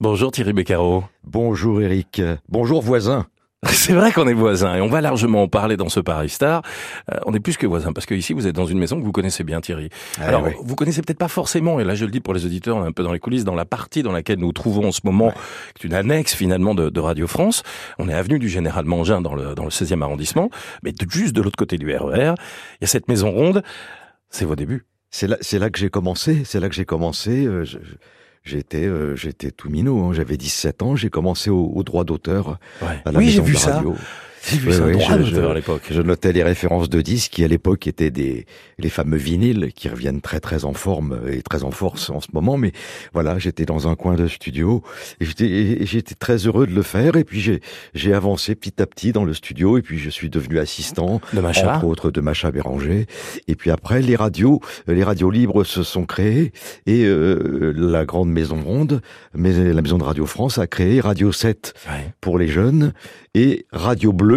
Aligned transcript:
Bonjour 0.00 0.30
Thierry 0.30 0.52
Beccaro. 0.52 1.04
Bonjour 1.24 1.80
Eric. 1.80 2.20
Bonjour 2.48 2.82
voisin. 2.82 3.26
C'est 3.66 3.94
vrai 3.94 4.12
qu'on 4.12 4.28
est 4.28 4.34
voisins 4.34 4.76
et 4.76 4.80
on 4.82 4.88
va 4.88 5.00
largement 5.00 5.42
en 5.44 5.48
parler 5.48 5.78
dans 5.78 5.88
ce 5.88 5.98
Paris 6.00 6.28
Star. 6.28 6.60
Euh, 7.10 7.16
on 7.24 7.32
est 7.32 7.40
plus 7.40 7.56
que 7.56 7.66
voisins 7.66 7.94
parce 7.94 8.04
que 8.04 8.14
ici 8.14 8.34
vous 8.34 8.46
êtes 8.46 8.54
dans 8.54 8.66
une 8.66 8.78
maison 8.78 9.00
que 9.00 9.04
vous 9.04 9.10
connaissez 9.12 9.42
bien 9.42 9.62
Thierry. 9.62 9.88
Ah, 10.20 10.26
Alors 10.26 10.42
oui. 10.44 10.50
vous 10.62 10.76
connaissez 10.76 11.00
peut-être 11.00 11.18
pas 11.18 11.28
forcément 11.28 11.80
et 11.80 11.84
là 11.84 11.94
je 11.94 12.04
le 12.04 12.10
dis 12.10 12.20
pour 12.20 12.34
les 12.34 12.44
auditeurs 12.44 12.76
on 12.76 12.84
est 12.84 12.88
un 12.88 12.92
peu 12.92 13.02
dans 13.02 13.12
les 13.12 13.18
coulisses 13.18 13.44
dans 13.44 13.54
la 13.54 13.64
partie 13.64 14.02
dans 14.02 14.12
laquelle 14.12 14.38
nous 14.38 14.46
nous 14.46 14.52
trouvons 14.52 14.86
en 14.88 14.92
ce 14.92 15.00
moment 15.04 15.32
qui 15.74 15.86
est 15.86 15.88
une 15.88 15.94
annexe 15.94 16.34
finalement 16.34 16.74
de, 16.74 16.90
de 16.90 17.00
Radio 17.00 17.26
France. 17.26 17.62
On 17.98 18.08
est 18.10 18.14
avenue 18.14 18.38
du 18.38 18.50
Général 18.50 18.84
Mangin 18.84 19.22
dans 19.22 19.34
le 19.34 19.54
dans 19.54 19.64
le 19.64 19.70
16e 19.70 20.02
arrondissement 20.02 20.50
mais 20.82 20.92
de- 20.92 21.10
juste 21.10 21.34
de 21.34 21.40
l'autre 21.40 21.56
côté 21.56 21.78
du 21.78 21.90
RER, 21.96 22.34
il 22.80 22.82
y 22.82 22.84
a 22.84 22.86
cette 22.86 23.08
maison 23.08 23.30
ronde. 23.30 23.62
C'est 24.28 24.44
vos 24.44 24.56
débuts. 24.56 24.84
C'est 25.10 25.26
là, 25.28 25.38
c'est 25.40 25.58
là 25.58 25.70
que 25.70 25.78
j'ai 25.78 25.88
commencé. 25.88 26.42
C'est 26.44 26.60
là 26.60 26.68
que 26.68 26.74
j'ai 26.74 26.84
commencé. 26.84 27.46
euh, 27.46 27.64
je- 27.64 27.78
je- 27.78 27.94
J'étais, 28.46 28.86
euh, 28.86 29.16
j'étais 29.16 29.50
tout 29.50 29.68
minot. 29.68 30.04
hein. 30.04 30.12
J'avais 30.12 30.36
17 30.36 30.82
ans. 30.82 30.94
J'ai 30.96 31.10
commencé 31.10 31.50
au, 31.50 31.66
au 31.74 31.82
droit 31.82 32.04
d'auteur 32.04 32.58
Ouais. 32.80 33.02
à 33.04 33.10
la 33.12 33.18
Oui, 33.18 33.26
j'ai 33.28 33.40
maison 33.40 33.42
vu 33.42 33.54
de 33.54 33.58
ça. 33.58 33.74
radio. 33.76 33.94
J'ai 34.48 34.58
vu 34.58 34.68
Oui, 34.68 34.74
ça 34.74 34.84
oui, 34.84 34.92
droit 34.92 35.18
je- 35.18 35.22
d'auteur 35.24 35.44
je- 35.46 35.50
à 35.50 35.54
l'époque. 35.54 35.82
Je 35.90 36.02
notais 36.02 36.32
les 36.32 36.42
références 36.42 36.88
de 36.88 37.00
disques 37.00 37.32
qui 37.32 37.44
à 37.44 37.48
l'époque 37.48 37.86
étaient 37.86 38.10
des 38.10 38.46
les 38.78 38.88
fameux 38.90 39.16
vinyles 39.16 39.72
qui 39.74 39.88
reviennent 39.88 40.20
très 40.20 40.38
très 40.40 40.64
en 40.64 40.72
forme 40.74 41.20
et 41.30 41.42
très 41.42 41.64
en 41.64 41.70
force 41.70 42.10
en 42.10 42.20
ce 42.20 42.28
moment. 42.32 42.56
Mais 42.56 42.72
voilà, 43.12 43.38
j'étais 43.38 43.64
dans 43.64 43.88
un 43.88 43.94
coin 43.94 44.14
de 44.14 44.26
studio 44.28 44.82
et 45.20 45.86
j'étais 45.86 46.14
très 46.14 46.36
heureux 46.46 46.66
de 46.66 46.74
le 46.74 46.82
faire. 46.82 47.16
Et 47.16 47.24
puis 47.24 47.40
j'ai 47.40 47.60
j'ai 47.94 48.12
avancé 48.12 48.54
petit 48.54 48.80
à 48.82 48.86
petit 48.86 49.12
dans 49.12 49.24
le 49.24 49.32
studio 49.34 49.78
et 49.78 49.82
puis 49.82 49.98
je 49.98 50.10
suis 50.10 50.30
devenu 50.30 50.58
assistant 50.58 51.20
De 51.32 51.40
Macha. 51.40 51.76
entre 51.76 51.86
autres 51.86 52.10
de 52.10 52.20
Macha 52.20 52.50
Béranger. 52.50 53.06
Et 53.48 53.54
puis 53.56 53.70
après, 53.70 54.02
les 54.02 54.16
radios, 54.16 54.60
les 54.86 55.02
radios 55.04 55.30
libres 55.30 55.64
se 55.64 55.82
sont 55.82 56.04
créées 56.04 56.52
et 56.86 57.04
euh, 57.04 57.72
la 57.76 58.04
grande 58.04 58.30
maison 58.30 58.60
ronde, 58.60 59.00
mais 59.34 59.72
la 59.72 59.82
maison 59.82 59.98
de 59.98 60.04
Radio 60.04 60.26
France 60.26 60.58
a 60.58 60.66
créé 60.66 61.00
Radio 61.00 61.32
7 61.32 61.74
Ouais. 61.88 62.12
pour 62.20 62.38
les 62.38 62.48
jeunes 62.48 62.92
et 63.34 63.66
Radio 63.72 64.12
Bleu 64.12 64.35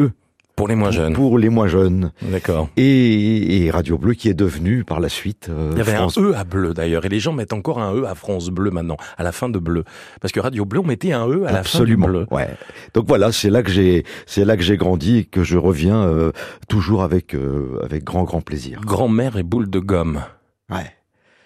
Pour 0.59 0.67
les 0.67 0.75
moins 0.75 0.91
jeunes. 0.91 1.13
pour 1.13 1.39
les 1.39 1.47
moins 1.47 1.67
jeunes. 1.67 2.11
D'accord. 2.21 2.67
Et, 2.75 3.63
et 3.65 3.71
Radio 3.71 3.97
Bleu 3.97 4.13
qui 4.13 4.27
est 4.27 4.33
devenu 4.33 4.83
par 4.83 4.99
la 4.99 5.07
suite 5.07 5.47
euh, 5.49 5.69
Il 5.71 5.77
y 5.77 5.81
avait 5.81 5.95
France. 5.95 6.17
un 6.17 6.21
E 6.23 6.33
à 6.35 6.43
bleu 6.43 6.73
d'ailleurs, 6.73 7.05
et 7.05 7.09
les 7.09 7.21
gens 7.21 7.31
mettent 7.31 7.53
encore 7.53 7.79
un 7.79 7.95
E 7.95 8.05
à 8.05 8.13
France 8.13 8.49
Bleu 8.49 8.69
maintenant, 8.69 8.97
à 9.17 9.23
la 9.23 9.31
fin 9.31 9.47
de 9.47 9.57
bleu, 9.57 9.85
parce 10.19 10.33
que 10.33 10.41
Radio 10.41 10.65
Bleu 10.65 10.81
on 10.81 10.85
mettait 10.85 11.13
un 11.13 11.25
E 11.29 11.45
à 11.45 11.55
Absolument. 11.59 12.07
la 12.07 12.13
fin 12.13 12.19
du 12.19 12.25
bleu. 12.25 12.35
Ouais. 12.35 12.49
Donc 12.93 13.07
voilà, 13.07 13.31
c'est 13.31 13.49
là 13.49 13.63
que 13.63 13.71
j'ai, 13.71 14.03
c'est 14.25 14.43
là 14.43 14.57
que 14.57 14.63
j'ai 14.63 14.75
grandi 14.75 15.19
et 15.19 15.23
que 15.23 15.43
je 15.43 15.57
reviens 15.57 16.03
euh, 16.03 16.31
toujours 16.67 17.03
avec 17.03 17.33
euh, 17.35 17.79
avec 17.81 18.03
grand 18.03 18.25
grand 18.25 18.41
plaisir. 18.41 18.81
Grand-mère 18.81 19.37
et 19.37 19.43
boule 19.43 19.69
de 19.69 19.79
gomme. 19.79 20.21
Ouais. 20.69 20.91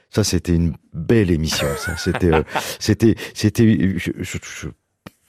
Ça, 0.09 0.23
c'était 0.23 0.56
une 0.56 0.73
belle 0.94 1.30
émission. 1.31 1.67
Ça, 1.78 1.97
c'était, 1.97 2.34
euh, 2.34 2.44
c'était, 2.80 3.16
c'était. 3.36 3.95
Je, 3.97 4.11
je- 4.19 4.38
je 4.41 4.67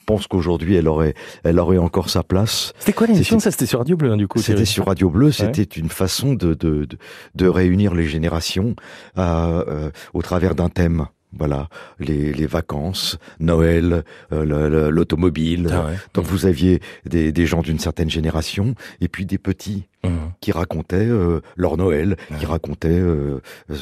pense 0.05 0.27
qu'aujourd'hui, 0.27 0.75
elle 0.77 0.89
aurait, 0.89 1.15
elle 1.43 1.59
aurait 1.59 1.79
encore 1.79 2.09
sa 2.11 2.23
place. 2.23 2.73
C'était 2.79 2.93
quoi 2.93 3.07
l'émission 3.07 3.39
Ça? 3.41 3.51
C'était 3.51 3.67
sur 3.67 3.79
Radio 3.81 3.97
Bleu 3.97 4.13
hein, 4.13 4.17
du 4.17 4.29
coup. 4.29 4.39
C'était 4.41 4.65
sur 4.65 4.87
Radio 4.87 5.11
Bleu. 5.11 5.33
C'était 5.33 5.63
une 5.63 5.89
façon 5.89 6.35
de, 6.35 6.55
de, 6.55 6.85
de, 6.85 6.97
de 7.35 7.47
réunir 7.49 7.95
les 7.95 8.07
générations 8.07 8.75
à, 9.17 9.49
euh, 9.69 9.91
au 10.13 10.23
travers 10.23 10.55
d'un 10.55 10.69
thème. 10.69 11.07
Voilà, 11.37 11.69
les, 11.99 12.33
les 12.33 12.47
vacances, 12.47 13.19
Noël, 13.41 14.05
euh, 14.33 14.45
le- 14.45 14.69
le- 14.69 14.91
l'automobile. 14.91 15.69
Ah 15.73 15.87
ouais. 15.87 15.95
Donc 16.15 16.27
vous 16.27 16.47
aviez 16.47 16.81
des, 17.07 17.33
des 17.33 17.47
gens 17.47 17.61
d'une 17.61 17.81
certaine 17.81 18.09
génération 18.09 18.77
et 19.01 19.09
puis 19.09 19.27
des 19.27 19.39
petits 19.39 19.89
Mmh. 20.05 20.33
qui 20.41 20.53
racontaient 20.53 21.07
euh, 21.09 21.41
leur 21.57 21.77
Noël, 21.77 22.17
qui 22.39 22.47
racontaient 22.47 22.89
euh, 22.89 23.41
euh, 23.71 23.75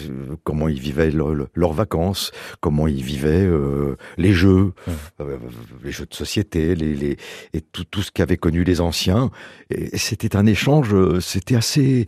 comment 0.45 0.69
ils 0.69 0.79
vivaient 0.81 1.11
leur- 1.11 1.35
leur- 1.35 1.49
leurs 1.55 1.73
vacances, 1.73 2.31
comment 2.61 2.87
ils 2.87 3.03
vivaient 3.03 3.45
euh, 3.47 3.97
les 4.19 4.33
jeux, 4.33 4.73
Ouais. 4.87 4.93
euh, 5.21 5.37
les 5.83 5.91
jeux 5.93 6.07
de 6.07 6.15
société, 6.15 6.75
les, 6.75 6.95
les 6.95 7.17
et 7.55 7.61
tout, 7.61 7.85
tout 7.85 8.03
ce 8.03 8.11
qu'avaient 8.13 8.37
connu 8.37 8.65
les 8.65 8.81
anciens. 8.81 9.31
Et 9.71 9.99
c'était 9.99 10.37
un 10.37 10.47
échange, 10.47 10.95
euh, 10.95 11.21
c'était 11.21 11.57
assez, 11.57 12.07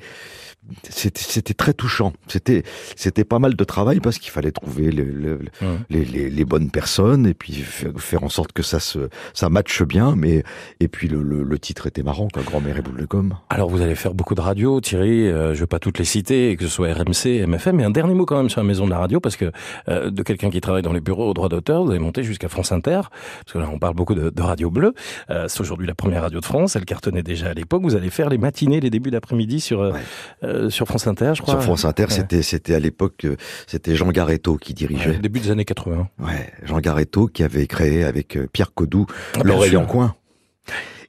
c'était 0.89 1.21
c'était 1.21 1.55
très 1.55 1.75
touchant. 1.75 2.13
C'était 2.27 2.63
c'était 2.97 3.25
pas 3.25 3.39
mal 3.39 3.55
de 3.57 3.65
travail 3.65 4.01
parce 4.01 4.19
qu'il 4.19 4.31
fallait 4.31 4.53
trouver 4.53 4.91
le- 4.91 5.05
le- 5.05 5.37
le- 5.39 5.67
Mmh. 5.67 5.67
les, 5.91 6.05
les, 6.05 6.31
les 6.31 6.45
bonnes 6.45 6.71
personnes 6.71 7.27
et 7.27 7.35
puis 7.35 7.53
faire, 7.55 8.23
en 8.23 8.29
sorte 8.29 8.53
que 8.53 8.63
ça 8.63 8.81
se 8.81 9.09
ça 9.33 9.49
matche 9.49 9.83
bien. 9.83 10.15
Mais 10.17 10.43
et 10.81 10.89
puis 10.89 11.09
le, 11.09 11.23
le, 11.23 11.43
le 11.43 11.59
titre 11.59 11.87
était 11.87 12.03
marrant, 12.03 12.29
quoi, 12.33 12.43
grand-mère 12.43 12.77
et 12.77 12.83
boule 12.83 12.99
de 13.01 13.07
gomme. 13.07 13.35
Alors 13.51 13.71
vous 13.71 13.81
allez 13.83 13.95
faire 13.95 14.04
beaucoup 14.13 14.35
de 14.35 14.41
radio, 14.41 14.81
Thierry. 14.81 15.27
euh, 15.29 15.55
je 15.55 15.61
vais 15.61 15.67
pas 15.67 15.79
toutes 15.79 15.99
les 15.99 16.05
citer, 16.05 16.57
que 16.57 16.65
ce 16.67 16.71
soit 16.71 16.93
RMC, 16.93 17.47
MFM, 17.47 17.77
mais 17.77 17.85
un 17.85 17.91
dernier 17.91 18.15
mot 18.15 18.27
quand 18.27 18.37
même 18.37 18.51
sur 18.51 18.61
la 18.61 18.67
maison 18.67 18.85
de 18.85 18.91
la 18.91 18.99
radio, 18.99 19.21
parce 19.21 19.37
que 19.37 19.51
euh, 19.89 20.11
de 20.11 20.23
quelqu'un 20.23 20.51
qui 20.51 20.61
travaille 20.61 20.83
dans 20.83 20.93
les 20.93 21.01
bureaux 21.01 21.31
au 21.31 21.35
droit 21.35 21.49
d'auteur, 21.49 21.85
vous 21.85 21.91
avez 21.91 21.99
monté 22.01 22.23
jusqu'à 22.23 22.49
France 22.49 22.73
Inter, 22.73 23.01
parce 23.45 23.53
que 23.53 23.59
là 23.59 23.69
on 23.73 23.79
parle 23.79 23.95
beaucoup 23.95 24.15
de, 24.15 24.31
de 24.31 24.43
Radio 24.43 24.71
Bleu. 24.71 24.93
Euh, 25.31 25.47
c'est 25.49 25.61
aujourd'hui 25.61 25.87
la 25.87 25.95
première 25.95 26.23
radio 26.23 26.41
de 26.41 26.45
France, 26.45 26.77
elle 26.77 26.85
cartonnait 26.85 27.23
déjà 27.23 27.49
à 27.49 27.55
l'époque. 27.55 27.83
Vous 27.83 27.95
allez 27.97 28.11
faire 28.11 28.29
les 28.29 28.39
matinées, 28.39 28.81
les 28.81 28.91
débuts 28.91 29.11
d'après-midi 29.11 29.61
sur 29.61 29.81
euh, 29.83 29.93
Ouais. 30.43 30.71
sur 30.71 30.87
France 30.87 31.07
Inter, 31.07 31.33
je 31.37 31.43
crois. 31.43 31.55
Sur 31.55 31.63
France 31.63 31.85
Inter, 31.85 32.05
Ouais. 32.05 32.11
c'était 32.11 32.43
c'était 32.43 32.75
à 32.75 32.81
l'époque, 32.81 33.27
c'était 33.67 33.95
Jean 33.95 34.11
Garetto 34.11 34.57
qui 34.57 34.73
Ouais, 34.73 34.75
dirigeait. 34.75 35.19
début 35.19 35.41
des 35.41 35.51
années 35.51 35.65
80. 35.65 36.09
Ouais, 36.19 36.53
Jean 36.65 36.81
Garetto 36.81 37.27
qui 37.29 37.43
avait 37.43 37.67
créé 37.67 38.05
avec 38.05 38.39
Pierre 38.53 38.73
Codou 38.75 39.07
Ah, 39.37 39.41
en 39.79 39.87
coin. 39.87 40.15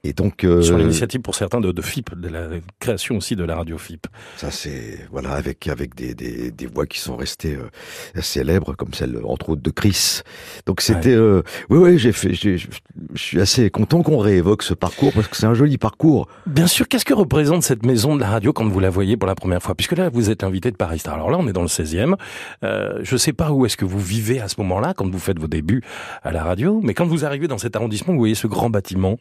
Et 0.05 0.13
donc 0.13 0.43
euh, 0.43 0.61
Sur 0.61 0.77
l'initiative 0.77 1.21
pour 1.21 1.35
certains 1.35 1.59
de, 1.59 1.71
de 1.71 1.81
FIP, 1.81 2.13
de 2.16 2.27
la 2.27 2.47
création 2.79 3.17
aussi 3.17 3.35
de 3.35 3.43
la 3.43 3.55
radio 3.55 3.77
FIP. 3.77 4.05
ça 4.38 4.51
c'est 4.51 5.07
voilà 5.11 5.31
avec 5.31 5.67
avec 5.67 5.95
des, 5.95 6.13
des, 6.13 6.51
des 6.51 6.67
voix 6.67 6.85
qui 6.85 6.99
sont 6.99 7.16
restées 7.16 7.55
euh, 7.55 8.21
célèbres 8.21 8.75
comme 8.75 8.93
celle 8.93 9.19
entre 9.25 9.49
autres 9.49 9.61
de 9.63 9.71
Chris. 9.71 10.21
Donc 10.67 10.81
c'était 10.81 11.16
euh, 11.16 11.41
oui 11.69 11.79
oui 11.79 11.97
j'ai 11.97 12.11
fait 12.11 12.33
je 12.33 12.67
suis 13.16 13.39
assez 13.41 13.69
content 13.69 14.03
qu'on 14.03 14.17
réévoque 14.17 14.63
ce 14.63 14.73
parcours 14.73 15.11
parce 15.13 15.27
que 15.27 15.35
c'est 15.35 15.45
un 15.45 15.53
joli 15.53 15.77
parcours. 15.77 16.27
Bien 16.45 16.67
sûr, 16.67 16.87
qu'est-ce 16.87 17.05
que 17.05 17.13
représente 17.13 17.63
cette 17.63 17.85
maison 17.85 18.16
de 18.16 18.22
la 18.22 18.29
radio 18.29 18.53
quand 18.53 18.67
vous 18.67 18.79
la 18.79 18.89
voyez 18.89 19.17
pour 19.17 19.27
la 19.27 19.35
première 19.35 19.61
fois? 19.61 19.75
Puisque 19.75 19.93
là, 19.93 20.09
vous 20.09 20.29
êtes 20.29 20.43
invité 20.43 20.72
de 20.72 20.75
Paris 20.75 20.99
Star. 20.99 21.16
Alors 21.16 21.31
là, 21.31 21.37
on 21.39 21.47
est 21.47 21.53
dans 21.53 21.61
le 21.61 21.67
16e. 21.67 22.16
Euh, 22.63 22.99
je 23.01 23.17
sais 23.17 23.33
pas 23.33 23.51
où 23.51 23.66
est-ce 23.66 23.77
que 23.77 23.85
vous 23.85 23.99
vivez 23.99 24.39
à 24.39 24.47
ce 24.47 24.55
moment-là, 24.59 24.93
quand 24.95 25.09
vous 25.09 25.19
faites 25.19 25.39
vos 25.39 25.47
débuts 25.47 25.81
à 26.23 26.31
la 26.31 26.43
radio, 26.43 26.79
mais 26.83 26.93
quand 26.93 27.05
vous 27.05 27.25
arrivez 27.25 27.47
dans 27.47 27.57
cet 27.57 27.75
arrondissement, 27.75 28.13
vous 28.13 28.19
voyez 28.19 28.35
ce 28.35 28.47
grand 28.47 28.69
bâtiment. 28.69 29.17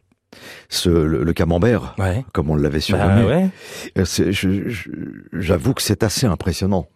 Ce 0.68 0.88
le, 0.88 1.22
le 1.24 1.32
camembert 1.32 1.94
Ouais. 1.98 2.24
comme 2.32 2.50
on 2.50 2.56
l'avait 2.56 2.76
Bah, 2.78 2.80
surnommé. 2.80 3.24
ouais. 3.24 3.48
Euh, 3.98 4.04
J'avoue 5.32 5.74
que 5.74 5.82
c'est 5.82 6.02
assez 6.02 6.26
impressionnant. 6.26 6.88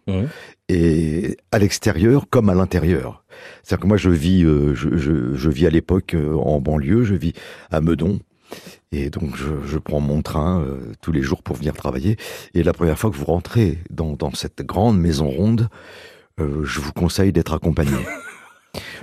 Et 0.69 1.37
à 1.51 1.59
l'extérieur 1.59 2.25
comme 2.29 2.49
à 2.49 2.53
l'intérieur. 2.55 3.23
C'est-à-dire 3.63 3.81
que 3.83 3.87
moi 3.87 3.97
je 3.97 4.09
vis, 4.09 4.43
euh, 4.43 4.75
je, 4.75 4.97
je, 4.97 5.33
je 5.35 5.49
vis 5.49 5.65
à 5.65 5.69
l'époque 5.69 6.13
euh, 6.13 6.35
en 6.35 6.59
banlieue, 6.59 7.03
je 7.03 7.15
vis 7.15 7.33
à 7.71 7.81
Meudon. 7.81 8.19
Et 8.91 9.09
donc 9.09 9.35
je, 9.35 9.65
je 9.65 9.77
prends 9.77 9.99
mon 9.99 10.21
train 10.21 10.61
euh, 10.61 10.77
tous 11.01 11.11
les 11.11 11.21
jours 11.21 11.41
pour 11.43 11.55
venir 11.55 11.73
travailler. 11.73 12.17
Et 12.53 12.63
la 12.63 12.73
première 12.73 12.97
fois 12.99 13.09
que 13.11 13.15
vous 13.15 13.25
rentrez 13.25 13.77
dans, 13.89 14.13
dans 14.13 14.33
cette 14.33 14.61
grande 14.63 14.99
maison 14.99 15.29
ronde, 15.29 15.69
je 16.39 16.79
vous 16.79 16.93
conseille 16.93 17.33
d'être 17.33 17.53
accompagné. 17.53 17.91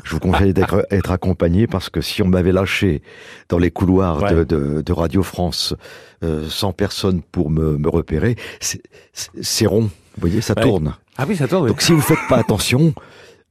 Je 0.04 0.12
vous 0.12 0.20
conseille 0.20 0.52
d'être 0.54 0.86
être 0.90 1.10
accompagné 1.10 1.66
parce 1.66 1.90
que 1.90 2.00
si 2.00 2.22
on 2.22 2.28
m'avait 2.28 2.52
lâché 2.52 3.02
dans 3.48 3.58
les 3.58 3.70
couloirs 3.70 4.18
de, 4.18 4.36
Ouais. 4.36 4.44
de, 4.44 4.82
de 4.82 4.92
Radio 4.92 5.22
France 5.22 5.74
euh, 6.22 6.48
sans 6.48 6.72
personne 6.72 7.20
pour 7.32 7.50
me, 7.50 7.76
me 7.76 7.88
repérer, 7.88 8.36
c'est- 8.60 9.66
rond. 9.66 9.82
Vous 9.82 10.20
voyez, 10.20 10.40
ça 10.40 10.54
Ouais. 10.56 10.62
tourne. 10.62 10.94
Ah 11.18 11.24
oui, 11.28 11.36
ça 11.36 11.48
tourne. 11.48 11.68
Donc 11.68 11.82
si 11.82 11.92
vous 11.92 12.00
faites 12.00 12.18
pas 12.28 12.36
attention, 12.38 12.94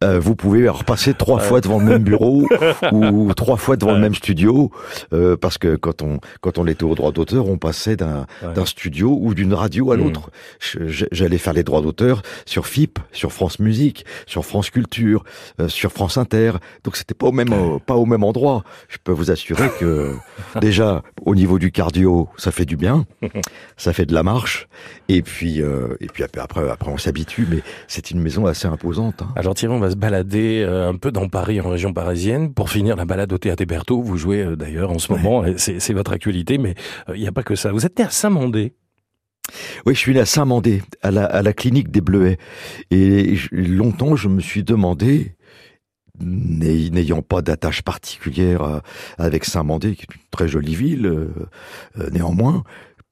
euh, 0.04 0.20
vous 0.20 0.36
pouvez 0.36 0.68
repasser 0.68 1.14
trois 1.14 1.40
fois 1.40 1.62
devant 1.62 1.80
le 1.80 1.86
même 1.86 2.04
bureau 2.04 2.48
ou 2.92 3.34
trois 3.34 3.56
fois 3.58 3.78
devant 3.78 3.94
le 3.94 4.00
même 4.00 4.14
studio, 4.16 4.72
euh, 5.14 5.38
parce 5.38 5.58
que 5.58 5.76
quand 5.76 6.02
on 6.02 6.20
quand 6.42 6.58
on 6.58 6.68
était 6.68 6.84
au 6.84 6.96
droit 6.96 7.12
d'auteur, 7.12 7.48
on 7.48 7.58
passait 7.58 7.96
d'un 7.96 8.26
d'un 8.42 8.66
studio 8.66 9.18
ou 9.22 9.34
d'une 9.34 9.54
radio 9.54 9.92
à 9.92 9.96
Mm. 9.98 10.00
l'autre. 10.00 10.30
J'allais 10.90 11.38
faire 11.38 11.54
les 11.54 11.64
droits 11.64 11.82
d'auteur 11.82 12.22
sur 12.46 12.68
FIP, 12.68 13.00
sur 13.12 13.32
France 13.32 13.60
Musique, 13.60 14.06
sur 14.26 14.44
France 14.46 14.70
Culture, 14.70 15.24
euh, 15.60 15.68
sur 15.70 15.92
France 15.92 16.18
Inter. 16.18 16.54
Donc 16.84 16.98
c'était 16.98 17.14
pas 17.14 17.28
au 17.28 17.32
même 17.32 17.54
euh, 17.54 17.80
pas 17.86 17.96
au 17.96 18.06
même 18.06 18.24
endroit. 18.24 18.64
Je 18.90 18.98
peux 19.04 19.12
vous 19.14 19.32
assurer 19.32 19.70
que 19.80 20.14
déjà 20.62 21.04
au 21.26 21.36
niveau 21.36 21.58
du 21.60 21.72
cardio, 21.72 22.28
ça 22.38 22.52
fait 22.52 22.66
du 22.66 22.76
bien, 22.78 23.06
ça 23.78 23.94
fait 23.94 24.06
de 24.06 24.14
la 24.14 24.24
marche, 24.24 24.68
et 25.10 25.22
puis 25.22 25.62
euh, 25.62 25.96
et 26.02 26.08
puis 26.08 26.24
après 26.24 26.42
après, 26.42 26.70
après 26.70 26.92
on 26.92 26.98
s'habitue, 26.98 27.48
mais 27.50 27.62
c'est 27.88 28.12
une 28.12 28.20
maison 28.20 28.46
assez 28.46 28.68
imposante. 28.68 29.22
hein. 29.22 29.28
Alors 29.36 29.56
Thierry, 29.56 29.74
on 29.74 29.80
va 29.80 29.85
se 29.90 29.96
balader 29.96 30.64
euh, 30.66 30.90
un 30.90 30.96
peu 30.96 31.12
dans 31.12 31.28
Paris, 31.30 31.60
en 31.62 31.70
région 31.70 31.94
parisienne, 31.94 32.54
pour 32.54 32.70
finir 32.70 32.96
la 32.96 33.06
balade 33.06 33.32
au 33.34 33.38
Théâtre 33.38 33.58
des 33.60 33.66
Berthaud. 33.66 34.02
Vous 34.02 34.18
jouez 34.18 34.42
euh, 34.42 34.56
d'ailleurs 34.56 34.92
en 34.92 35.00
ce 35.00 35.12
Ouais. 35.14 35.20
moment, 35.20 35.44
c'est 35.58 35.94
votre 35.94 36.12
actualité, 36.14 36.58
mais 36.58 36.76
euh, 37.10 37.16
il 37.16 37.22
n'y 37.22 37.28
a 37.28 37.32
pas 37.32 37.44
que 37.44 37.56
ça. 37.56 37.72
Vous 37.72 37.86
êtes 37.86 37.98
né 38.00 38.06
à 38.06 38.10
Saint-Mandé. 38.10 38.74
Oui, 39.86 39.94
je 39.94 40.00
suis 40.00 40.14
né 40.14 40.20
à 40.20 40.26
Saint-Mandé, 40.26 40.82
à 41.04 41.12
la, 41.12 41.26
à 41.26 41.42
la 41.42 41.54
clinique 41.54 41.92
des 41.92 42.02
Bleuets. 42.02 42.38
Et 42.92 43.36
longtemps, 43.52 44.16
je 44.16 44.28
me 44.28 44.40
suis 44.42 44.64
demandé, 44.64 45.36
n'ay- 46.20 46.90
n'ayant 46.90 47.22
pas 47.22 47.42
d'attache 47.44 47.84
particulière 47.84 48.82
avec 49.20 49.46
Saint-Mandé, 49.46 49.96
qui 49.96 50.04
est 50.04 50.16
une 50.16 50.22
très 50.32 50.48
jolie 50.48 50.74
ville, 50.76 51.30
néanmoins, 52.12 52.64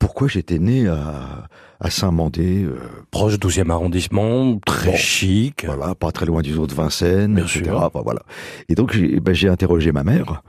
pourquoi 0.03 0.27
j'étais 0.27 0.59
né 0.59 0.87
à, 0.87 1.47
à 1.79 1.89
Saint-Mandé. 1.89 2.63
Euh, 2.65 2.75
Proche 3.09 3.35
12e 3.35 3.69
arrondissement, 3.71 4.59
très 4.65 4.91
Bon, 4.91 4.97
chic. 4.97 5.63
voilà, 5.65 5.95
pas 5.95 6.11
très 6.11 6.25
loin 6.25 6.41
du 6.41 6.51
zoo 6.51 6.67
de 6.67 6.73
Vincennes, 6.73 7.35
Bien 7.35 7.45
etc. 7.45 7.63
sûr. 7.65 7.81
Enfin, 7.81 8.01
voilà. 8.03 8.21
Et 8.67 8.75
donc 8.75 8.91
j'ai 8.93 9.19
ben, 9.21 9.33
interrogé 9.49 9.91
ma 9.93 10.03
mère 10.03 10.43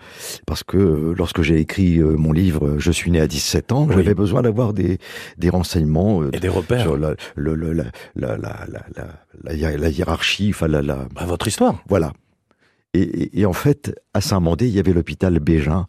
parce 0.47 0.65
que 0.65 0.77
euh, 0.77 1.15
lorsque 1.17 1.43
j'ai 1.43 1.59
écrit 1.61 1.99
euh, 1.99 2.17
mon 2.17 2.33
livre 2.33 2.77
Je 2.79 2.91
suis 2.91 3.11
né 3.13 3.21
à 3.21 3.27
17 3.29 3.71
ans, 3.73 3.87
Oui. 3.89 3.95
j'avais 3.97 4.15
besoin 4.15 4.43
d'avoir 4.43 4.73
des, 4.73 4.99
des 5.39 5.51
renseignements 5.51 6.23
euh, 6.23 6.31
Et 6.33 6.41
des 6.41 6.49
repères. 6.49 6.81
sur 6.83 6.97
la, 6.97 7.15
le, 7.37 7.55
le- 7.55 7.73
la, 7.73 7.85
la, 8.17 8.37
la, 8.37 8.67
la, 8.69 8.83
la, 8.97 9.07
la 9.45 9.55
hi- 9.55 9.79
la 9.79 9.89
hiérarchie, 9.89 10.51
enfin 10.51 10.67
la, 10.69 10.83
la 10.83 11.07
Bah, 11.15 11.27
votre 11.27 11.47
histoire. 11.47 11.77
voilà. 11.89 12.13
Et, 12.93 13.03
et- 13.03 13.41
et 13.41 13.47
en 13.47 13.53
fait, 13.53 13.95
à 14.15 14.21
Saint-Mandé, 14.21 14.67
il 14.69 14.75
y 14.75 14.79
avait 14.81 14.93
l'hôpital 14.93 15.39
Bégin, 15.39 15.87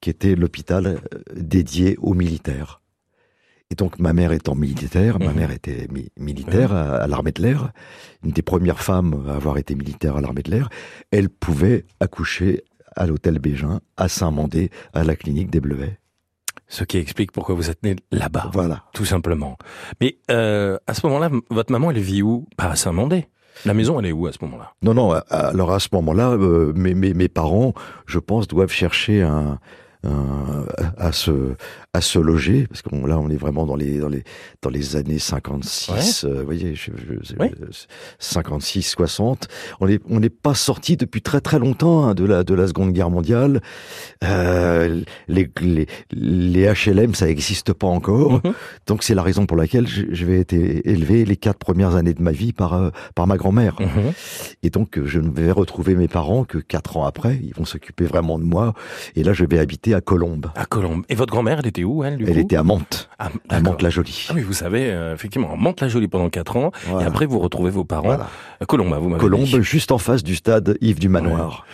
qui 0.00 0.10
était 0.10 0.34
l'hôpital 0.34 0.98
dédié 1.34 1.96
aux 2.00 2.14
militaires. 2.14 2.80
Et 3.70 3.74
donc, 3.74 3.98
ma 3.98 4.12
mère 4.12 4.32
étant 4.32 4.54
militaire, 4.54 5.18
ma 5.18 5.30
Mhm. 5.30 5.36
mère 5.36 5.50
était 5.50 5.88
mi- 5.90 6.10
militaire 6.18 6.72
à, 6.74 6.96
à 6.96 7.06
l'armée 7.06 7.32
de 7.32 7.42
l'air, 7.42 7.72
une 8.22 8.30
des 8.30 8.42
premières 8.42 8.80
femmes 8.80 9.24
à 9.28 9.34
avoir 9.36 9.56
été 9.58 9.74
militaire 9.74 10.16
à 10.16 10.20
l'armée 10.20 10.42
de 10.42 10.50
l'air, 10.50 10.68
elle 11.10 11.28
pouvait 11.30 11.84
accoucher 11.98 12.62
à 12.94 13.06
l'hôtel 13.06 13.38
Bégin, 13.38 13.80
à 13.96 14.08
Saint-Mandé, 14.08 14.70
à 14.92 15.02
la 15.02 15.16
clinique 15.16 15.50
des 15.50 15.60
Bleuets. 15.60 15.98
Ce 16.68 16.84
qui 16.84 16.98
explique 16.98 17.32
pourquoi 17.32 17.54
vous 17.54 17.70
êtes 17.70 17.82
né 17.82 17.96
là-bas. 18.12 18.50
Voilà. 18.52 18.84
Tout 18.92 19.04
simplement. 19.04 19.56
Mais 20.00 20.18
euh, 20.30 20.78
à 20.86 20.94
ce 20.94 21.04
moment-là, 21.06 21.30
votre 21.50 21.72
maman, 21.72 21.90
elle 21.90 21.98
vit 22.00 22.22
où? 22.22 22.46
Pas 22.56 22.66
à 22.70 22.76
Saint-Mandé. 22.76 23.26
La 23.64 23.74
maison, 23.74 23.98
elle 24.00 24.06
est 24.06 24.12
où 24.12 24.26
à 24.26 24.32
ce 24.32 24.38
moment-là? 24.42 24.72
Non, 24.82 24.94
non, 24.94 25.12
alors 25.30 25.72
à 25.72 25.78
ce 25.80 25.88
moment-là, 25.92 26.30
euh, 26.32 26.72
mes, 26.74 26.94
mes, 26.94 27.14
mes 27.14 27.28
parents, 27.28 27.72
je 28.06 28.18
pense, 28.18 28.46
doivent 28.48 28.70
chercher 28.72 29.22
un- 29.22 29.58
à, 30.98 31.12
se, 31.12 31.54
à 31.92 32.00
se 32.00 32.18
loger, 32.18 32.66
parce 32.66 32.82
que 32.82 32.90
bon, 32.90 33.06
là, 33.06 33.18
on 33.18 33.28
est 33.30 33.36
vraiment 33.36 33.66
dans 33.66 33.76
les, 33.76 33.98
dans 33.98 34.08
les, 34.08 34.22
dans 34.62 34.70
les 34.70 34.96
années 34.96 35.18
56, 35.18 36.24
euh, 36.24 36.40
vous 36.40 36.44
voyez, 36.44 36.74
je, 36.74 36.90
je- 37.22 37.34
Oui. 37.38 37.48
euh, 37.62 37.66
56, 38.18 38.82
60. 38.82 39.48
On 39.80 39.86
n'est 39.86 40.00
on 40.08 40.20
n'est 40.20 40.28
pas 40.30 40.54
sorti 40.54 40.96
depuis 40.96 41.22
très 41.22 41.40
très 41.40 41.58
longtemps 41.58 42.04
hein, 42.06 42.14
de, 42.14 42.24
la, 42.24 42.44
de 42.44 42.54
la 42.54 42.66
Seconde 42.68 42.92
Guerre 42.92 43.10
mondiale. 43.10 43.60
Euh, 44.22 45.02
les, 45.28 45.50
les, 45.60 45.86
les 46.12 46.72
HLM, 46.72 47.14
ça 47.14 47.26
n'existe 47.26 47.72
pas 47.72 47.86
encore. 47.86 48.32
Mhm. 48.44 48.52
Donc 48.86 49.02
c'est 49.02 49.14
la 49.14 49.22
raison 49.22 49.46
pour 49.46 49.56
laquelle 49.56 49.86
je, 49.86 50.02
je 50.10 50.24
vais 50.26 50.40
être 50.40 50.52
élevé 50.52 51.24
les 51.24 51.36
quatre 51.36 51.58
premières 51.58 51.94
années 51.96 52.14
de 52.14 52.22
ma 52.22 52.32
vie 52.32 52.52
par, 52.52 52.74
euh, 52.74 52.90
par 53.14 53.26
ma 53.26 53.36
grand-mère. 53.36 53.76
Mhm. 53.80 54.12
Et 54.62 54.70
donc, 54.70 54.98
euh, 54.98 55.06
je 55.06 55.20
ne 55.20 55.30
vais 55.30 55.50
retrouver 55.50 55.94
mes 55.94 56.08
parents 56.08 56.44
que 56.44 56.58
quatre 56.58 56.96
ans 56.96 57.04
après. 57.04 57.38
Ils 57.42 57.54
vont 57.54 57.64
s'occuper 57.64 58.04
vraiment 58.04 58.38
de 58.38 58.44
moi. 58.44 58.74
Et 59.16 59.22
là, 59.22 59.32
je 59.32 59.44
vais 59.44 59.58
habiter 59.58 59.93
à 59.94 60.00
Colombes. 60.00 60.46
À 60.54 60.66
Colombes. 60.66 61.04
Et 61.08 61.14
votre 61.14 61.32
grand-mère, 61.32 61.60
elle 61.60 61.66
était 61.66 61.84
où, 61.84 62.04
elle, 62.04 62.16
du 62.18 62.24
Elle 62.26 62.34
coup 62.34 62.40
était 62.40 62.56
à 62.56 62.62
Mantes, 62.62 63.08
à, 63.18 63.30
à. 63.48 63.60
Mantes-la-Jolie. 63.60 64.26
Ah 64.30 64.32
oui, 64.34 64.42
vous 64.42 64.52
savez, 64.52 64.90
euh, 64.90 65.14
effectivement, 65.14 65.50
on 65.52 65.56
monte 65.56 65.80
la 65.80 65.88
jolie 65.88 66.08
pendant 66.08 66.28
4 66.28 66.56
ans, 66.56 66.72
et 67.00 67.04
après 67.04 67.26
vous 67.26 67.38
retrouvez 67.38 67.70
vos 67.70 67.84
parents 67.84 68.06
Voilà. 68.08 68.28
à 68.60 68.66
Colombes, 68.66 68.94
vous 69.00 69.08
m'avez 69.08 69.20
Colombes, 69.20 69.60
juste 69.60 69.92
en 69.92 69.98
face 69.98 70.22
du 70.22 70.34
stade 70.36 70.76
Yves 70.80 70.98
du 71.00 71.08
Manoir. 71.08 71.64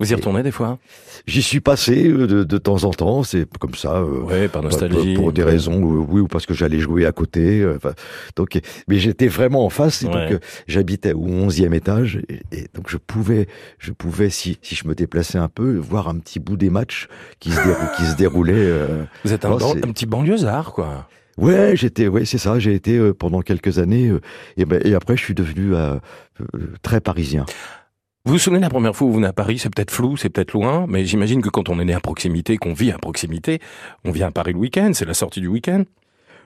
Vous 0.00 0.12
y 0.12 0.14
retournez 0.14 0.44
des 0.44 0.52
fois? 0.52 0.78
J'y 1.26 1.42
suis 1.42 1.58
passé 1.60 2.06
euh, 2.08 2.28
de, 2.28 2.44
de 2.44 2.58
temps 2.58 2.84
en 2.84 2.90
temps. 2.90 3.24
C'est 3.24 3.48
comme 3.58 3.74
ça. 3.74 3.96
euh, 3.96 4.20
Oui, 4.22 4.46
par 4.46 4.62
bah, 4.62 4.68
nostalgie. 4.68 5.14
Pour, 5.14 5.24
pour 5.24 5.32
des 5.32 5.42
raisons, 5.42 5.80
euh, 5.82 6.04
oui, 6.08 6.20
ou 6.20 6.28
parce 6.28 6.46
que 6.46 6.54
j'allais 6.54 6.78
jouer 6.78 7.04
à 7.04 7.10
côté. 7.10 7.60
euh, 7.62 7.78
donc, 8.36 8.60
mais 8.86 8.98
j'étais 9.00 9.26
vraiment 9.26 9.64
en 9.66 9.70
face. 9.70 10.04
Et 10.04 10.06
Ouais. 10.06 10.30
donc, 10.30 10.40
j'habitais 10.68 11.14
au 11.14 11.26
11e 11.26 11.72
étage. 11.74 12.20
Et, 12.28 12.38
et 12.56 12.66
donc, 12.74 12.88
je 12.88 12.96
pouvais, 12.96 13.48
je 13.80 13.90
pouvais, 13.90 14.30
si, 14.30 14.56
si 14.62 14.76
je 14.76 14.86
me 14.86 14.94
déplaçais 14.94 15.38
un 15.38 15.48
peu, 15.48 15.76
voir 15.78 16.06
un 16.08 16.18
petit 16.20 16.38
bout 16.38 16.56
des 16.56 16.70
matchs 16.70 17.08
qui 17.40 17.50
se, 17.50 17.60
dérou- 17.60 17.96
qui 17.96 18.04
se 18.04 18.14
déroulaient. 18.16 18.72
Vous 19.24 19.32
êtes 19.32 19.44
un, 19.44 19.56
Non, 19.56 19.72
un 19.74 19.92
petit 19.92 20.06
banlieusard, 20.06 20.74
quoi. 20.74 21.08
Ouais, 21.38 21.72
j'étais, 21.74 22.06
ouais, 22.06 22.24
c'est 22.24 22.38
ça. 22.38 22.60
J'ai 22.60 22.74
été 22.74 22.96
euh, 22.98 23.12
pendant 23.12 23.42
quelques 23.42 23.78
années, 23.80 24.08
euh, 24.10 24.20
et, 24.56 24.64
ben, 24.64 24.80
et 24.84 24.94
après, 24.94 25.16
je 25.16 25.24
suis 25.24 25.34
devenu 25.34 25.74
euh, 25.74 25.96
très 26.82 27.00
parisien. 27.00 27.46
Vous 28.28 28.34
vous 28.34 28.38
souvenez 28.38 28.60
la 28.60 28.68
première 28.68 28.94
fois 28.94 29.06
où 29.06 29.10
vous 29.10 29.16
venez 29.16 29.26
à 29.26 29.32
Paris? 29.32 29.58
C'est 29.58 29.74
peut-être 29.74 29.90
flou, 29.90 30.18
c'est 30.18 30.28
peut-être 30.28 30.52
loin, 30.52 30.84
mais 30.86 31.06
j'imagine 31.06 31.40
que 31.40 31.48
quand 31.48 31.70
on 31.70 31.80
est 31.80 31.84
né 31.86 31.94
à 31.94 32.00
proximité, 32.00 32.58
qu'on 32.58 32.74
vit 32.74 32.92
à 32.92 32.98
proximité, 32.98 33.58
on 34.04 34.10
vient 34.10 34.26
à 34.26 34.30
Paris 34.30 34.52
le 34.52 34.58
week-end, 34.58 34.90
c'est 34.92 35.06
la 35.06 35.14
sortie 35.14 35.40
du 35.40 35.46
week-end. 35.46 35.84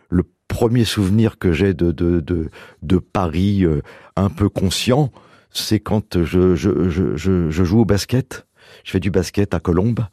Le 0.08 0.22
premier 0.46 0.84
souvenir 0.84 1.40
que 1.40 1.50
j'ai 1.50 1.74
de 1.74 1.90
de 1.90 2.20
de, 2.20 2.50
de 2.82 2.98
Paris 2.98 3.64
euh, 3.64 3.82
un 4.14 4.28
peu 4.28 4.48
conscient, 4.48 5.10
c'est 5.50 5.80
quand 5.80 6.22
je, 6.22 6.54
je 6.54 6.88
je 6.88 7.16
je 7.50 7.64
joue 7.64 7.80
au 7.80 7.84
basket. 7.84 8.46
Je 8.84 8.92
fais 8.92 9.00
du 9.00 9.10
basket 9.10 9.52
à 9.52 9.58
Colombes. 9.58 10.06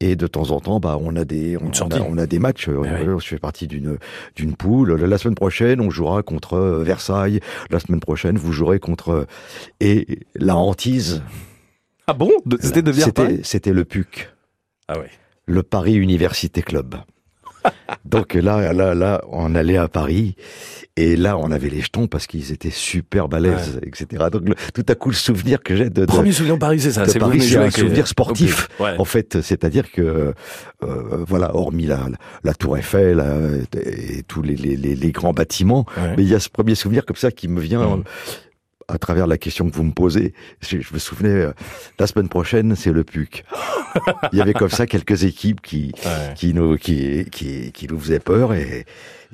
Et 0.00 0.16
de 0.16 0.26
temps 0.26 0.50
en 0.50 0.60
temps, 0.60 0.80
bah, 0.80 0.98
on 1.00 1.14
a 1.16 1.24
des, 1.24 1.56
on, 1.56 1.72
sortie. 1.72 1.98
a, 1.98 2.02
on 2.02 2.18
a 2.18 2.26
des 2.26 2.38
matchs. 2.40 2.68
euh, 2.68 2.78
Ouais, 2.78 3.04
Je 3.20 3.26
fais 3.26 3.38
partie 3.38 3.66
d'une, 3.68 3.98
d'une 4.34 4.56
poule. 4.56 4.94
La 4.94 5.18
semaine 5.18 5.34
prochaine, 5.36 5.80
on 5.80 5.90
jouera 5.90 6.22
contre 6.22 6.54
euh, 6.54 6.82
Versailles. 6.82 7.40
La 7.70 7.78
semaine 7.78 8.00
prochaine, 8.00 8.36
vous 8.36 8.52
jouerez 8.52 8.80
contre, 8.80 9.10
euh, 9.10 9.26
et 9.80 10.18
la 10.34 10.56
hantise. 10.56 11.22
Ah 12.08 12.14
bon? 12.14 12.32
C'était 12.60 12.82
de 12.82 12.92
C'était, 12.92 13.40
c'était 13.44 13.72
le 13.72 13.84
PUC. 13.84 14.28
Ah 14.88 14.98
ouais. 14.98 15.10
le 15.46 15.62
Paris 15.62 15.94
Université 15.94 16.62
Club. 16.62 16.96
Donc 18.04 18.34
là, 18.34 18.72
là, 18.72 18.94
là, 18.94 19.22
on 19.30 19.54
allait 19.54 19.76
à 19.76 19.88
Paris 19.88 20.34
et 20.96 21.16
là, 21.16 21.38
on 21.38 21.50
avait 21.50 21.70
les 21.70 21.80
jetons 21.80 22.06
parce 22.06 22.26
qu'ils 22.26 22.52
étaient 22.52 22.70
super 22.70 23.28
balèzes, 23.28 23.80
etc. 23.82 24.24
Donc 24.30 24.48
le- 24.48 24.54
tout 24.74 24.84
à 24.88 24.94
coup, 24.94 25.08
le 25.10 25.14
souvenir 25.14 25.62
que 25.62 25.74
j'ai 25.76 25.88
de, 25.88 26.02
de, 26.02 26.06
Premier 26.06 26.32
souvenir 26.32 26.56
de 26.56 26.60
Paris, 26.60 26.80
c'est 26.80 26.92
ça. 26.92 27.06
c'est 27.06 27.18
Paris, 27.18 27.38
un 27.56 27.64
les- 27.64 27.70
souvenir 27.70 28.06
sportif. 28.06 28.68
Ouais. 28.80 28.94
en 28.98 29.04
fait, 29.04 29.40
c'est-à-dire 29.40 29.90
que, 29.90 30.34
euh, 30.82 31.24
voilà, 31.26 31.54
hormis 31.56 31.86
la, 31.86 32.00
la 32.44 32.52
Tour 32.54 32.76
Eiffel 32.76 33.20
euh, 33.20 33.62
et 33.76 34.22
tous 34.24 34.42
les, 34.42 34.56
les, 34.56 34.76
les, 34.76 34.94
les 34.94 35.12
grands 35.12 35.32
bâtiments, 35.32 35.86
Ouais. 35.96 36.14
mais 36.16 36.22
il 36.24 36.28
y 36.28 36.34
a 36.34 36.40
ce 36.40 36.48
premier 36.50 36.74
souvenir 36.74 37.06
comme 37.06 37.16
ça 37.16 37.30
qui 37.30 37.48
me 37.48 37.60
vient 37.60 37.96
Mhm. 37.96 38.04
À 38.92 38.98
travers 38.98 39.26
la 39.26 39.38
question 39.38 39.68
que 39.68 39.74
vous 39.74 39.82
me 39.84 39.92
posez. 39.92 40.34
Je, 40.60 40.80
je 40.80 40.92
me 40.94 40.98
souvenais, 40.98 41.30
euh, 41.30 41.52
la 41.98 42.06
semaine 42.06 42.28
prochaine, 42.28 42.76
c'est 42.76 42.92
le 42.92 43.04
PUC. 43.04 43.44
il 44.32 44.38
y 44.38 44.42
avait 44.42 44.52
comme 44.54 44.70
ça 44.70 44.86
quelques 44.86 45.24
équipes 45.24 45.60
qui, 45.60 45.92
Ouais. 46.04 46.34
qui 46.34 46.54
nous 46.54 46.76
qui 46.76 47.24
qui 47.30 47.72
qui 47.72 47.86
nous 47.88 47.98
faisait 47.98 48.20
peur 48.20 48.54
et 48.54 48.84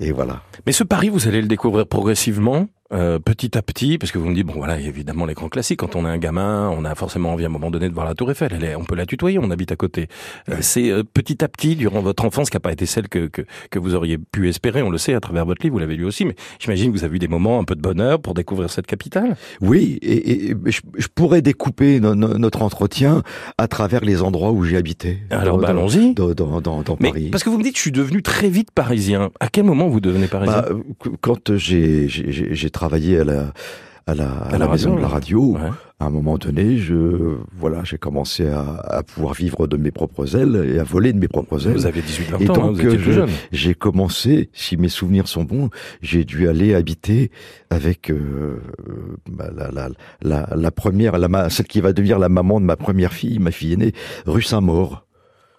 et 0.01 0.13
voilà. 0.13 0.43
Mais 0.67 0.73
ce 0.73 0.85
Paris, 0.85 1.09
vous 1.09 1.27
allez 1.29 1.41
le 1.43 1.49
découvrir 1.49 1.87
progressivement, 1.87 2.69
euh, 2.93 3.19
petit 3.19 3.57
à 3.59 3.63
petit, 3.63 3.99
parce 3.99 4.13
que 4.13 4.19
vous 4.19 4.29
me 4.29 4.35
dites, 4.35 4.47
bon 4.47 4.55
voilà, 4.57 4.79
évidemment 4.81 5.27
les 5.27 5.35
grands 5.35 5.49
classiques, 5.49 5.81
quand 5.81 5.95
on 5.97 6.07
est 6.07 6.09
un 6.09 6.17
gamin, 6.19 6.71
on 6.71 6.85
a 6.85 6.95
forcément 6.95 7.33
envie 7.33 7.45
à 7.45 7.49
un 7.49 7.51
moment 7.51 7.71
donné 7.71 7.89
de 7.89 7.95
voir 7.95 8.07
la 8.07 8.15
Tour 8.15 8.31
Eiffel, 8.31 8.53
Elle 8.55 8.65
est- 8.65 8.75
on 8.75 8.85
peut 8.85 8.95
la 8.95 9.05
tutoyer, 9.07 9.39
on 9.39 9.51
habite 9.51 9.73
à 9.73 9.77
côté. 9.77 10.09
Euh, 10.49 10.57
c'est 10.61 10.91
euh, 10.91 11.03
petit 11.03 11.45
à 11.45 11.49
petit, 11.49 11.77
durant 11.77 12.01
votre 12.01 12.25
enfance, 12.25 12.49
qui 12.51 12.57
n'a 12.57 12.61
pas 12.61 12.73
été 12.73 12.87
celle 12.87 13.09
que, 13.09 13.27
que, 13.27 13.43
que 13.71 13.79
vous 13.79 13.95
auriez 13.95 14.17
pu 14.19 14.49
espérer, 14.49 14.83
on 14.83 14.91
le 14.91 14.99
sait 14.99 15.13
à 15.15 15.21
travers 15.21 15.45
votre 15.45 15.63
livre, 15.63 15.75
vous 15.75 15.79
l'avez 15.81 15.97
lu 15.97 16.05
aussi, 16.05 16.25
mais 16.25 16.35
j'imagine 16.59 16.93
que 16.93 16.99
vous 16.99 17.05
avez 17.05 17.17
eu 17.17 17.19
des 17.19 17.29
moments 17.29 17.59
un 17.61 17.65
peu 17.65 17.75
de 17.75 17.81
bonheur 17.83 18.21
pour 18.21 18.33
découvrir 18.35 18.71
cette 18.71 18.87
capitale. 18.87 19.37
Oui, 19.61 19.99
et, 20.03 20.49
et- 20.51 20.57
je, 20.67 20.81
je 20.97 21.07
pourrais 21.15 21.43
découper 21.43 22.01
no- 22.01 22.15
no- 22.15 22.39
notre 22.39 22.63
entretien 22.63 23.23
à 23.59 23.69
travers 23.69 24.03
les 24.05 24.23
endroits 24.23 24.53
où 24.53 24.65
j'ai 24.65 24.77
habité. 24.77 25.19
Alors 25.31 25.59
bah, 25.59 25.69
allons-y. 25.69 26.15
Dans, 26.15 26.33
dans, 26.33 26.61
dans, 26.61 26.83
dans 26.83 26.97
Mais 27.01 27.11
Paris. 27.11 27.29
parce 27.31 27.45
que 27.45 27.51
vous 27.51 27.59
me 27.59 27.63
dites, 27.63 27.77
je 27.77 27.83
suis 27.83 27.93
devenu 27.93 28.23
très 28.23 28.49
vite 28.49 28.71
parisien. 28.71 29.31
À 29.41 29.49
quel 29.49 29.65
moment 29.65 29.89
vous 29.89 30.01
devenez 30.01 30.27
parisien? 30.27 30.63
Bah, 30.63 30.69
qu- 31.01 31.11
quand 31.21 31.57
j'ai 31.57 32.09
travaillé 32.79 33.19
à 33.21 33.25
la 33.25 33.53
à 34.11 34.15
la, 34.15 34.31
à 34.55 34.57
la 34.57 34.69
maison 34.69 34.97
de 34.97 35.03
la 35.03 35.09
radio, 35.09 35.41
Ouais. 35.53 35.69
à 36.01 36.07
un 36.07 36.11
moment 36.19 36.39
donné, 36.39 36.79
je 36.79 37.37
voilà, 37.63 37.85
j'ai 37.85 37.99
commencé 37.99 38.49
à, 38.49 38.63
à 38.99 39.03
pouvoir 39.03 39.35
vivre 39.35 39.67
de 39.67 39.77
mes 39.77 39.91
propres 39.91 40.35
ailes 40.35 40.57
et 40.75 40.79
à 40.79 40.83
voler 40.83 41.13
de 41.13 41.19
mes 41.19 41.29
propres 41.29 41.67
ailes. 41.67 41.75
Vous 41.75 41.85
avez 41.85 42.01
18-20 42.01 42.41
Et 42.43 42.49
ans, 42.49 42.55
hein, 42.55 42.57
donc, 42.69 42.77
vous 42.77 42.87
étiez 42.87 42.97
euh, 42.99 43.03
je- 43.03 43.13
jeune. 43.13 43.31
J'ai 43.53 43.75
commencé, 43.75 44.49
si 44.55 44.79
mes 44.79 44.89
souvenirs 44.89 45.29
sont 45.29 45.45
bons, 45.45 45.69
j'ai 46.01 46.25
dû 46.25 46.49
aller 46.49 46.75
habiter 46.75 47.31
avec 47.69 48.11
euh, 48.11 48.63
bah, 49.29 49.51
la, 49.55 49.91
la, 50.23 50.49
la, 50.57 50.71
première, 50.71 51.19
la, 51.19 51.51
celle 51.51 51.67
qui 51.67 51.83
va 51.83 51.93
devenir 51.93 52.19
la 52.19 52.31
maman 52.31 52.63
de 52.63 52.65
ma 52.65 52.77
première 52.77 53.13
fille, 53.13 53.39
ma 53.41 53.51
fille 53.51 53.75
aînée, 53.75 53.93
rue 54.25 54.41
Saint-Maur. 54.41 55.05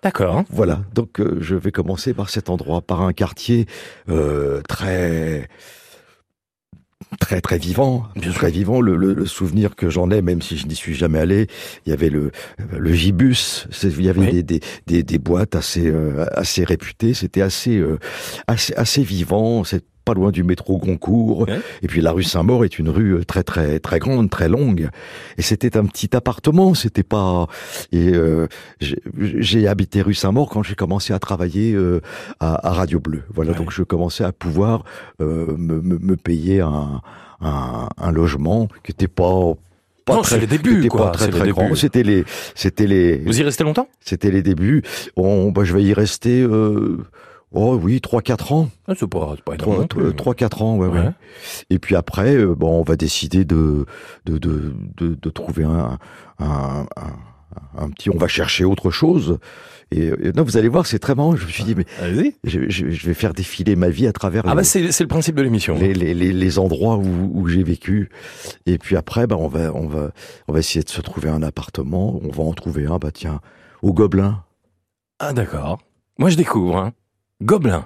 D'accord. 0.01 0.43
Voilà, 0.49 0.79
donc 0.95 1.19
euh, 1.19 1.37
je 1.39 1.53
vais 1.55 1.71
commencer 1.71 2.15
par 2.15 2.29
cet 2.31 2.49
endroit, 2.49 2.81
par 2.81 3.01
un 3.03 3.13
quartier 3.13 3.67
euh, 4.09 4.61
très 4.67 5.47
très 7.19 7.41
très 7.41 7.57
vivant, 7.57 8.05
Bien 8.15 8.31
très 8.31 8.51
vivant. 8.51 8.81
Le, 8.81 8.95
le- 8.95 9.13
le 9.13 9.25
souvenir 9.25 9.75
que 9.75 9.89
j'en 9.89 10.11
ai, 10.11 10.21
même 10.21 10.41
si 10.41 10.57
je 10.57 10.67
n'y 10.67 10.75
suis 10.75 10.93
jamais 10.93 11.19
allé, 11.19 11.47
il 11.85 11.89
y 11.89 11.93
avait 11.93 12.09
le 12.09 12.31
le 12.77 12.93
Gibus, 12.93 13.67
il 13.83 14.01
y 14.03 14.09
avait 14.09 14.19
Oui. 14.19 14.31
des, 14.31 14.43
des, 14.43 14.59
des 14.87 15.03
des 15.03 15.17
boîtes 15.17 15.55
assez 15.55 15.87
euh, 15.87 16.25
assez 16.33 16.63
réputées. 16.63 17.13
C'était 17.13 17.41
assez 17.41 17.77
euh, 17.77 17.97
assez 18.47 18.73
assez 18.75 19.01
vivant. 19.03 19.63
C'est 19.63 19.83
pas 20.09 20.15
loin 20.15 20.31
du 20.31 20.43
métro 20.43 20.77
Goncourt. 20.77 21.41
Ouais. 21.47 21.59
Et 21.83 21.87
puis 21.87 22.01
la 22.01 22.11
rue 22.11 22.23
Saint-Maur 22.23 22.65
est 22.65 22.79
une 22.79 22.89
rue 22.89 23.11
euh, 23.17 23.23
très 23.23 23.43
très 23.43 23.79
très 23.79 23.99
grande, 23.99 24.29
très 24.29 24.49
longue. 24.49 24.89
Et 25.37 25.41
c'était 25.43 25.77
un 25.77 25.85
petit 25.85 26.15
appartement. 26.15 26.73
C'était 26.73 27.03
pas 27.03 27.47
et 27.91 28.11
euh, 28.13 28.47
j'ai- 28.79 29.67
habité 29.67 30.01
rue 30.01 30.13
Saint-Maur 30.15 30.49
quand 30.49 30.63
j'ai 30.63 30.75
commencé 30.75 31.13
à 31.13 31.19
travailler 31.19 31.73
euh, 31.73 32.01
à, 32.39 32.67
à 32.69 32.71
Radio 32.73 32.99
Bleu. 32.99 33.21
Voilà, 33.33 33.51
Ouais. 33.51 33.57
donc 33.57 33.71
je 33.71 33.83
commençais 33.83 34.23
à 34.23 34.31
pouvoir 34.31 34.83
euh, 35.21 35.55
me, 35.57 35.79
me, 35.81 35.99
me 35.99 36.15
payer 36.15 36.61
un, 36.61 37.01
un, 37.41 37.89
un 37.97 38.11
logement 38.11 38.67
qui 38.83 38.91
était 38.91 39.07
pas 39.07 39.53
Non, 40.07 40.23
c'est 40.23 40.39
les 40.39 40.47
débuts, 40.47 40.87
quoi, 40.87 41.11
pas 41.11 41.17
très 41.17 41.25
les 41.27 41.31
très 41.39 41.49
grand. 41.49 41.63
débuts. 41.65 41.75
C'était 41.77 42.03
les 42.03 42.23
c'était 42.55 42.87
les 42.87 43.17
Vous 43.17 43.39
y 43.39 43.43
restez 43.43 43.63
longtemps? 43.63 43.87
C'était 43.99 44.31
les 44.31 44.41
débuts. 44.41 44.81
On, 45.15 45.51
bah, 45.51 45.63
je 45.65 45.73
vais 45.75 45.83
y 45.83 45.93
rester. 45.93 46.41
Euh, 46.41 46.97
Oh 47.51 47.79
oui, 47.81 47.97
3-4 47.97 48.53
ans. 48.53 48.69
Ah, 48.87 48.93
c'est 48.95 49.07
pas, 49.09 49.33
pas 49.43 49.55
énorme 49.55 49.77
non 49.81 49.87
plus. 49.87 50.03
3-4 50.11 50.63
ans, 50.63 50.77
ouais, 50.77 50.87
ouais, 50.87 50.99
Ouais. 50.99 51.09
Et 51.71 51.79
puis 51.79 51.95
après, 51.95 52.35
euh, 52.35 52.53
bon, 52.55 52.79
on 52.79 52.83
va 52.83 52.95
décider 52.95 53.43
de, 53.45 53.85
de, 54.25 54.37
de, 54.37 54.73
de, 54.97 55.15
de 55.15 55.29
trouver 55.31 55.63
un, 55.63 55.97
un, 56.39 56.85
un, 56.95 57.75
un 57.77 57.89
petit... 57.89 58.11
On 58.11 58.17
va 58.17 58.27
chercher 58.27 58.65
autre 58.65 58.91
chose. 58.91 59.39
Et, 59.91 60.05
et 60.21 60.31
non, 60.35 60.43
vous 60.43 60.57
allez 60.57 60.67
voir, 60.67 60.85
c'est 60.85 60.99
très 60.99 61.15
marrant. 61.15 61.35
Je 61.35 61.47
me 61.47 61.49
suis 61.49 61.63
dit, 61.63 61.73
mais 61.73 61.85
Allez-y. 61.99 62.35
je, 62.43 62.69
je- 62.69 62.91
je 62.91 63.07
vais 63.07 63.15
faire 63.15 63.33
défiler 63.33 63.75
ma 63.75 63.89
vie 63.89 64.05
à 64.05 64.13
travers 64.13 64.43
Ah 64.45 64.49
les, 64.51 64.55
bah 64.57 64.63
c'est 64.63 64.91
c'est 64.91 65.03
le 65.03 65.07
principe 65.07 65.35
de 65.35 65.41
l'émission. 65.41 65.73
les, 65.79 65.95
les, 65.95 66.13
les, 66.13 66.31
les 66.31 66.59
endroits 66.59 66.97
où, 66.97 67.31
où 67.33 67.47
j'ai 67.47 67.63
vécu. 67.63 68.11
Et 68.67 68.77
puis 68.77 68.95
après, 68.95 69.25
bah, 69.25 69.37
on, 69.39 69.47
va, 69.47 69.73
on, 69.73 69.87
va, 69.87 70.11
on 70.47 70.53
va 70.53 70.59
essayer 70.59 70.83
de 70.83 70.89
se 70.89 71.01
trouver 71.01 71.29
un 71.29 71.41
appartement. 71.41 72.19
On 72.23 72.29
va 72.29 72.43
en 72.43 72.53
trouver 72.53 72.85
un, 72.85 72.99
bah 72.99 73.09
tiens, 73.11 73.41
au 73.81 73.91
Gobelin. 73.91 74.43
Ah 75.17 75.33
d'accord. 75.33 75.79
Moi 76.19 76.29
je 76.29 76.37
découvre. 76.37 76.77
Hein. 76.77 76.93
Gobelin. 77.41 77.85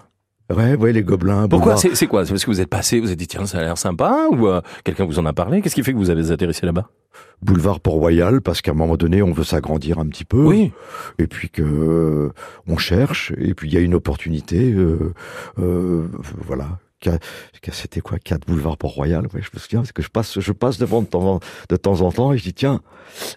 Ouais, 0.53 0.75
ouais, 0.75 0.91
les 0.91 1.03
Gobelins. 1.03 1.47
Pourquoi 1.47 1.77
C'est 1.77 2.07
quoi? 2.07 2.25
C'est 2.25 2.33
parce 2.33 2.43
que 2.45 2.51
vous 2.51 2.61
êtes 2.61 2.69
passé, 2.69 2.99
vous 2.99 3.11
êtes 3.11 3.17
dit 3.19 3.27
tiens 3.27 3.45
ça 3.45 3.59
a 3.59 3.61
l'air 3.61 3.77
sympa 3.77 4.27
ou 4.31 4.47
euh, 4.47 4.61
quelqu'un 4.83 5.05
vous 5.05 5.19
en 5.19 5.25
a 5.25 5.33
parlé? 5.33 5.61
Qu'est-ce 5.61 5.75
qui 5.75 5.83
fait 5.83 5.93
que 5.93 5.97
vous 5.97 6.09
avez 6.09 6.31
atterrissé 6.31 6.65
là-bas? 6.65 6.89
Boulevard 7.41 7.79
Port-Royal, 7.79 8.41
parce 8.41 8.61
qu'à 8.61 8.71
un 8.71 8.75
moment 8.75 8.97
donné, 8.97 9.21
on 9.21 9.31
veut 9.31 9.43
s'agrandir 9.43 9.99
un 9.99 10.07
petit 10.07 10.25
peu. 10.25 10.43
Oui. 10.43 10.71
et 11.19 11.27
puis 11.27 11.49
que 11.49 11.61
euh, 11.61 12.33
on 12.67 12.77
cherche 12.77 13.33
et 13.37 13.53
puis 13.53 13.69
il 13.69 13.73
y 13.73 13.77
a 13.77 13.81
une 13.81 13.93
opportunité 13.93 14.71
euh, 14.71 15.13
euh, 15.59 16.07
voilà 16.45 16.79
c'était 17.71 18.01
quoi 18.01 18.19
4 18.19 18.45
boulevard 18.47 18.77
Port-Royal 18.77 19.25
ouais, 19.33 19.41
je 19.41 19.49
me 19.53 19.59
souviens 19.59 19.79
parce 19.79 19.91
que 19.91 20.01
je 20.01 20.09
passe 20.09 20.39
je 20.39 20.51
passe 20.51 20.77
devant 20.77 21.01
de 21.01 21.07
temps 21.07 21.35
en, 21.35 21.39
de 21.69 21.75
temps, 21.75 22.01
en 22.01 22.11
temps 22.11 22.33
et 22.33 22.37
je 22.37 22.43
dis 22.43 22.53
tiens 22.53 22.81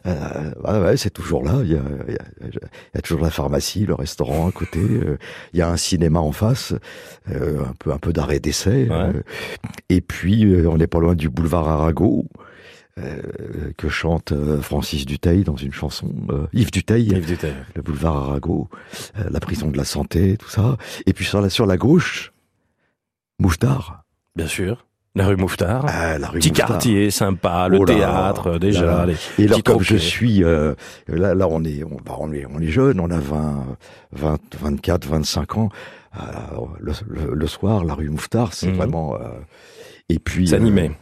euh, 0.07 0.53
ouais, 0.65 0.97
c'est 0.97 1.11
toujours 1.11 1.45
là 1.45 1.61
il 1.63 1.73
y 1.73 1.77
a, 1.77 1.83
il 2.09 2.15
y, 2.15 2.17
a, 2.17 2.25
il 2.41 2.55
y 2.95 2.99
a 2.99 3.03
toujours 3.03 3.21
la 3.21 3.31
pharmacie 3.31 3.87
le 3.87 3.95
restaurant 3.95 4.49
à 4.49 4.53
côté 4.53 4.81
euh, 4.81 5.19
il 5.53 5.59
y 5.59 5.63
a 5.63 5.69
un 5.69 5.77
cinéma 5.77 6.21
en 6.21 6.33
face 6.33 6.75
euh, 7.31 7.65
un 7.65 7.75
peu 7.79 7.93
un 7.93 7.99
peu 7.99 8.13
d'arrêt 8.13 8.41
d'essai 8.41 8.89
et 9.89 10.01
puis 10.01 10.47
on 10.67 10.77
n'est 10.77 10.87
pas 10.87 11.01
loin 11.01 11.15
du 11.15 11.29
boulevard 11.29 11.69
Arago 11.69 12.27
euh, 12.99 13.73
que 13.77 13.91
chante 13.91 14.33
euh, 14.33 14.63
Francis 14.63 15.05
Dutheil 15.05 15.45
dans 15.45 15.57
une 15.57 15.75
chanson 15.75 16.11
euh, 16.31 16.47
Yves 16.55 16.71
Duteil. 16.71 17.11
le 17.75 17.83
boulevard 17.83 18.17
Arago, 18.17 18.71
la 19.31 19.39
prison 19.39 19.69
de 19.69 19.77
la 19.77 19.85
santé, 19.85 20.39
tout 20.39 20.49
ça. 20.49 20.79
Et 21.05 21.13
puis 21.13 21.27
sur 21.27 21.43
la, 21.43 21.51
sur 21.51 21.67
la 21.67 21.77
gauche, 21.77 22.33
Mouffetard. 23.39 24.03
Bien 24.35 24.47
sûr. 24.47 24.87
La 25.15 25.27
rue 25.27 25.37
Mouffetard. 25.37 25.87
Ah, 25.89 26.19
la 26.19 26.29
rue 26.29 26.41
Petit 26.41 26.51
Mouffetard. 26.51 26.69
quartier 26.69 27.11
sympa, 27.11 27.69
le 27.69 27.79
Oh 27.79 27.85
là 27.87 27.95
là, 27.95 27.99
théâtre 27.99 28.59
déjà. 28.59 28.85
là 28.85 29.07
là. 29.07 29.07
les 29.07 29.45
Et 29.45 29.47
alors 29.47 29.59
petits 29.59 29.63
comme 29.63 29.83
je 29.83 29.97
suis 29.97 30.45
euh, 30.45 30.75
là 31.09 31.35
là 31.35 31.49
on 31.49 31.65
est 31.65 31.83
on, 31.85 31.97
bah, 32.05 32.17
on 32.19 32.33
est 32.35 32.45
on 32.45 32.61
est 32.61 32.67
jeune, 32.69 33.01
on 33.01 33.11
a 33.11 33.19
20 33.19 33.65
20 34.13 34.39
24 34.61 35.07
25 35.07 35.57
ans. 35.57 35.69
Euh, 36.19 36.21
le, 36.81 36.93
le- 37.09 37.35
le 37.35 37.47
soir, 37.47 37.85
la 37.85 37.95
rue 37.95 38.11
Mouffetard, 38.11 38.53
c'est 38.53 38.69
Mhm. 38.69 38.77
vraiment 38.77 39.15
euh, 39.17 39.29
et 40.11 40.19
puis 40.19 40.49
C'est 40.49 40.57
animé. 40.57 40.89
euh, 40.89 40.93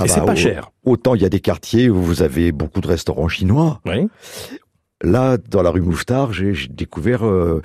ah 0.00 0.04
Et 0.04 0.08
bah, 0.08 0.14
c'est 0.14 0.24
pas 0.26 0.32
au- 0.32 0.36
cher. 0.36 0.70
Autant 0.84 1.14
il 1.14 1.22
y 1.22 1.24
a 1.26 1.30
des 1.30 1.40
quartiers 1.40 1.88
où 1.88 2.02
vous 2.02 2.20
avez 2.22 2.52
beaucoup 2.52 2.82
de 2.82 2.88
restaurants 2.88 3.28
chinois. 3.28 3.80
Oui. 3.86 4.06
Là, 5.02 5.36
dans 5.36 5.62
la 5.62 5.70
rue 5.70 5.82
Mouffetard, 5.82 6.32
j'ai 6.32 6.54
j'ai 6.54 6.68
découvert, 6.68 7.26
euh, 7.26 7.60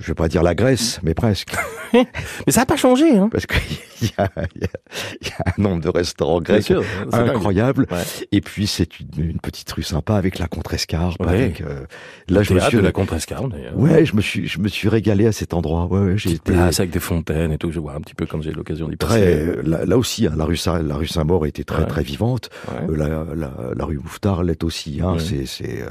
je 0.00 0.06
vais 0.08 0.14
pas 0.14 0.28
dire 0.28 0.42
la 0.42 0.54
Grèce, 0.54 1.00
mais 1.02 1.14
presque. 1.14 1.54
Mais 1.92 2.06
ça 2.52 2.60
n'a 2.60 2.66
pas 2.66 2.76
changé. 2.76 3.16
Hein. 3.18 3.28
parce 3.30 3.44
qu'il 3.46 3.60
y 4.02 4.06
y, 4.06 4.08
y 4.10 5.28
a 5.38 5.44
un 5.46 5.62
nombre 5.62 5.82
de 5.82 5.90
restaurants 5.90 6.40
grecs 6.40 6.62
sûr. 6.64 6.82
incroyables. 7.12 7.86
Ouais. 7.90 7.98
Et 8.32 8.40
puis 8.40 8.66
c'est 8.66 8.98
une, 9.00 9.08
une 9.30 9.40
petite 9.40 9.70
rue 9.72 9.82
sympa 9.82 10.14
avec 10.16 10.38
la 10.38 10.46
contrescarpe. 10.48 11.20
Ouais. 11.20 11.28
Avec, 11.28 11.60
euh, 11.60 11.84
là, 12.28 12.42
je 12.42 12.54
me 12.54 12.60
suis, 12.60 12.76
de 12.78 12.82
la 12.82 12.92
Contrescarpe 12.92 13.50
d'ailleurs. 13.50 13.78
ouais, 13.78 14.06
je 14.06 14.16
me 14.16 14.22
suis, 14.22 14.46
je 14.48 14.58
me 14.58 14.68
suis 14.68 14.88
régalé 14.88 15.26
à 15.26 15.32
cet 15.32 15.52
endroit. 15.52 15.86
Ouais, 15.86 16.00
ouais, 16.00 16.16
j'ai 16.18 16.32
été 16.32 16.54
avec 16.56 16.90
des 16.90 17.00
fontaines 17.00 17.52
et 17.52 17.58
tout. 17.58 17.70
Je 17.70 17.78
vois 17.80 17.94
un 17.94 18.00
petit 18.00 18.14
peu 18.14 18.24
quand 18.24 18.40
j'ai 18.40 18.52
l'occasion 18.52 18.88
d'y 18.88 18.96
passer. 18.96 19.12
très, 19.20 19.62
là, 19.62 19.84
là 19.84 19.98
aussi, 19.98 20.26
hein, 20.26 20.32
la 20.36 20.44
rue 20.46 20.58
la 20.86 20.94
rue 20.96 21.06
Saint-Maur 21.06 21.44
était 21.46 21.64
très, 21.64 21.82
Ouais. 21.82 21.88
très 21.88 22.02
vivante. 22.02 22.48
Euh, 22.88 22.96
La, 22.96 23.08
la, 23.34 23.50
la 23.76 23.84
rue 23.84 23.98
Mouffetard 23.98 24.42
l'est 24.44 24.64
aussi. 24.64 25.00
Hein. 25.02 25.16
C'est, 25.18 25.44
c'est, 25.46 25.82
euh, 25.82 25.88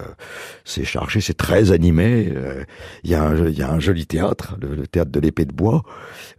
c'est 0.66 0.86
chargé, 0.86 1.22
c'est 1.22 1.38
très 1.38 1.72
animé. 1.72 2.32
Euh, 2.36 2.64
Il 3.04 3.12
y 3.12 3.16
a, 3.16 3.24
un, 3.24 3.48
il 3.48 3.58
y 3.58 3.62
a 3.62 3.70
un 3.72 3.80
joli 3.92 4.06
théâtre, 4.08 4.56
le, 4.62 4.76
le 4.76 4.88
théâtre 4.88 5.12
de 5.12 5.20
l'épée 5.20 5.46
de 5.46 5.54
bois. 5.54 5.84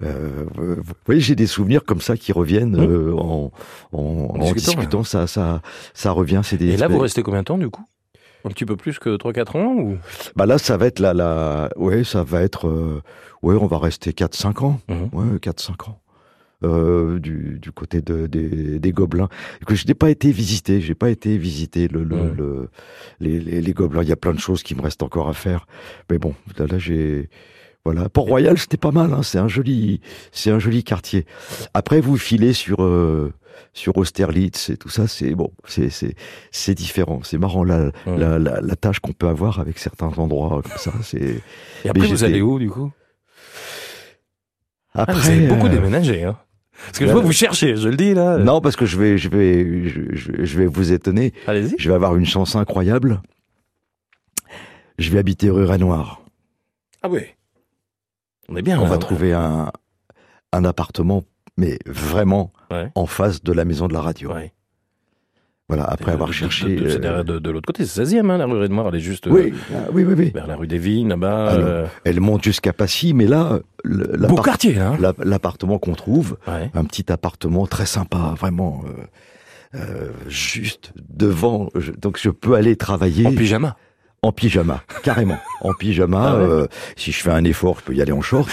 Euh, 0.03 0.45
vous 0.55 0.83
voyez, 1.07 1.21
j'ai 1.21 1.35
des 1.35 1.47
souvenirs 1.47 1.85
comme 1.85 2.01
ça 2.01 2.17
qui 2.17 2.33
reviennent 2.33 2.77
Mmh. 2.77 2.91
euh, 2.91 3.15
en, 3.17 3.53
en, 3.93 3.99
en 3.99 4.39
discutant, 4.39 4.73
discutant. 4.73 5.05
Ça, 5.05 5.27
ça, 5.27 5.61
ça 5.95 6.11
revient. 6.13 6.41
C'est 6.43 6.57
des. 6.57 6.71
Et 6.71 6.77
là, 6.77 6.89
vous 6.89 6.99
restez 6.99 7.23
combien 7.23 7.41
de 7.41 7.45
temps 7.47 7.59
du 7.59 7.69
coup? 7.69 7.85
Un 8.45 8.49
petit 8.49 8.65
peu 8.65 8.75
plus 8.77 8.99
que 8.99 9.17
3-4 9.17 9.57
ans 9.59 9.75
ou? 9.77 9.99
Bah 10.35 10.47
là, 10.47 10.59
ça 10.59 10.77
va 10.77 10.87
être 10.87 10.99
la, 10.99 11.15
la, 11.15 11.69
ouais, 11.77 12.03
ça 12.03 12.25
va 12.25 12.43
être, 12.43 12.67
euh, 12.67 13.01
ouais, 13.43 13.55
on 13.55 13.67
va 13.67 13.79
rester 13.79 14.11
4-5 14.11 14.65
ans. 14.65 14.81
Mhm. 14.89 15.11
Ouais, 15.13 15.37
4-5 15.39 15.91
ans. 15.91 16.01
Euh, 16.65 17.19
du, 17.19 17.59
du 17.61 17.73
côté 17.73 18.01
de, 18.03 18.27
des, 18.29 18.79
des 18.79 18.93
gobelins. 18.93 19.29
Que 19.67 19.75
je 19.75 19.85
n'ai 19.87 19.95
pas 19.95 20.11
été 20.11 20.31
visité 20.31 20.81
j'ai 20.81 20.95
pas 20.95 21.11
été 21.11 21.37
visiter 21.37 21.89
le, 21.89 22.05
le, 22.05 22.31
le- 22.33 22.69
les, 23.19 23.41
les, 23.41 23.61
les 23.61 23.73
gobelins. 23.73 24.03
Il 24.03 24.09
y 24.09 24.13
a 24.13 24.17
plein 24.17 24.33
de 24.33 24.39
choses 24.39 24.63
qui 24.63 24.75
me 24.77 24.81
restent 24.83 25.03
encore 25.03 25.29
à 25.29 25.33
faire. 25.33 25.67
Mais 26.11 26.19
bon 26.19 26.35
là, 26.59 26.67
là 26.67 26.79
j'ai 26.79 27.29
voilà. 27.85 28.09
Port 28.09 28.27
Royal 28.27 28.57
c'était 28.59 28.77
pas 28.77 28.93
mal 28.93 29.13
hein, 29.13 29.23
c'est 29.25 29.39
un 29.39 29.49
joli 29.49 30.01
c'est 30.31 30.51
un 30.53 30.61
joli 30.61 30.85
quartier. 30.85 31.27
Après 31.75 32.01
vous 32.01 32.17
filez 32.17 32.53
sur 32.53 32.83
euh, 32.85 33.33
sur 33.73 33.97
Austerlitz 33.97 34.71
et 34.71 34.77
tout 34.77 34.89
ça 34.89 35.09
c'est 35.09 35.35
bon 35.35 35.51
c'est 35.67 35.91
c'est 35.91 36.15
c'est 36.53 36.75
différent. 36.75 37.21
C'est 37.25 37.39
marrant 37.39 37.65
la, 37.65 37.87
Ouais. 38.07 38.19
la, 38.19 38.39
la 38.39 38.61
la 38.61 38.77
tâche 38.77 39.01
qu'on 39.01 39.13
peut 39.13 39.27
avoir 39.29 39.59
avec 39.59 39.79
certains 39.81 40.13
endroits 40.17 40.63
comme 40.63 40.79
ça 40.79 40.93
c'est 41.03 41.41
Et 41.85 41.89
après, 41.89 42.07
vous 42.07 42.23
allez 42.23 42.41
où 42.41 42.61
du 42.61 42.71
coup? 42.71 42.93
Ah, 44.95 45.03
après 45.03 45.15
Vous 45.15 45.29
avez 45.31 45.47
beaucoup 45.49 45.67
euh, 45.67 45.71
déménagé. 45.71 46.23
Hein 46.25 46.37
Parce 46.87 46.99
que 46.99 47.07
je 47.07 47.13
vois 47.13 47.21
que 47.21 47.27
vous 47.27 47.33
cherchez, 47.33 47.77
je 47.77 47.89
le 47.89 47.97
dis 47.97 48.15
là. 48.15 48.39
Non, 48.39 48.61
parce 48.61 48.77
que 48.77 48.87
je 48.87 48.99
vais, 48.99 49.19
je 49.19 49.29
vais, 49.29 49.89
je, 49.89 50.59
vais 50.59 50.67
vous 50.67 50.93
étonner. 50.93 51.33
Allez-y. 51.47 51.75
Je 51.79 51.89
vais 51.89 51.95
avoir 51.95 52.17
une 52.17 52.27
chance 52.27 52.57
incroyable. 52.57 53.21
Je 54.99 55.11
vais 55.11 55.19
habiter 55.19 55.49
rue 55.51 55.65
Renoir. 55.65 56.21
Ah 57.03 57.09
oui. 57.09 57.21
On 58.49 58.57
est 58.57 58.63
bien. 58.63 58.79
On 58.79 58.83
là, 58.83 58.89
va 58.91 58.95
ouais. 58.97 59.01
trouver 59.01 59.33
un, 59.33 59.71
un 60.53 60.65
appartement, 60.65 61.25
mais 61.57 61.79
vraiment 61.87 62.53
Ouais. 62.71 62.91
en 62.95 63.07
face 63.07 63.43
de 63.43 63.53
la 63.53 63.65
maison 63.65 63.87
de 63.89 63.93
la 63.93 64.01
radio. 64.01 64.33
Ouais. 64.33 64.53
Voilà, 65.75 65.85
après 65.89 66.13
avoir 66.13 66.29
de- 66.29 66.35
cherché. 66.35 66.67
de- 66.77 66.85
de- 66.85 66.89
C'est 66.91 67.05
euh, 67.07 67.23
de, 67.23 67.39
de 67.39 67.51
l'autre 67.51 67.67
côté, 67.67 67.87
c'est 67.87 68.05
16e, 68.05 68.29
hein, 68.31 68.37
la 68.37 68.45
rue 68.45 68.59
Redmar, 68.59 68.89
elle 68.89 68.97
est 68.97 69.01
juste 69.01 69.27
euh, 69.27 69.31
oui, 69.31 69.55
ah, 69.75 69.89
oui, 69.93 70.05
oui, 70.05 70.15
oui. 70.19 70.31
vers 70.35 70.47
la 70.47 70.57
rue 70.57 70.67
des 70.67 70.77
Vignes, 70.79 71.09
là-bas. 71.09 71.53
Euh, 71.53 71.87
Elle 72.05 72.21
monte 72.21 72.45
jusqu'à 72.45 72.73
Passy, 72.75 73.15
mais 73.15 73.27
là, 73.27 73.61
le- 73.85 74.05
beau 74.05 74.17
l'appart- 74.19 74.45
quartier, 74.45 74.79
hein. 74.79 74.97
la- 75.01 75.15
l'appartement 75.25 75.79
qu'on 75.79 75.95
trouve, 75.95 76.37
Ouais. 76.47 76.71
un 76.75 76.85
petit 76.85 77.11
appartement 77.11 77.67
très 77.67 77.87
sympa, 77.87 78.35
vraiment. 78.39 78.83
juste 80.29 80.93
devant, 81.09 81.71
je- 81.75 81.93
donc 81.93 82.19
je 82.21 82.29
peux 82.31 82.55
aller 82.55 82.77
travailler 82.77 83.27
En 83.27 83.33
pyjama. 83.35 83.77
En 84.25 84.31
pyjama, 84.31 84.85
carrément. 85.03 85.39
En 85.63 85.73
pyjama, 85.75 86.35
Ah 86.35 86.37
ouais. 86.39 86.45
euh, 86.49 86.67
si 86.97 87.11
je 87.11 87.21
fais 87.21 87.33
un 87.33 87.43
effort, 87.43 87.81
je 87.81 87.85
peux 87.87 87.95
y 87.95 88.01
aller 88.01 88.13
en 88.13 88.21
short. 88.21 88.49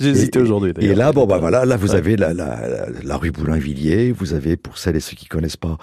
Et- 0.00 0.38
aujourd'hui. 0.38 0.72
et 0.80 0.92
là, 0.96 1.12
bon, 1.12 1.24
bah 1.24 1.38
voilà, 1.38 1.64
là, 1.64 1.76
vous 1.76 1.90
Ouais. 1.92 1.96
avez 1.96 2.16
la, 2.16 2.34
la, 2.34 2.68
la, 2.68 2.86
la 3.00 3.16
rue 3.16 3.30
Boulainvilliers, 3.30 4.10
vous 4.10 4.34
avez, 4.34 4.56
pour 4.56 4.76
celles 4.76 4.96
et 4.96 5.00
ceux 5.00 5.14
qui 5.14 5.26
connaissent 5.26 5.56
pas, 5.56 5.78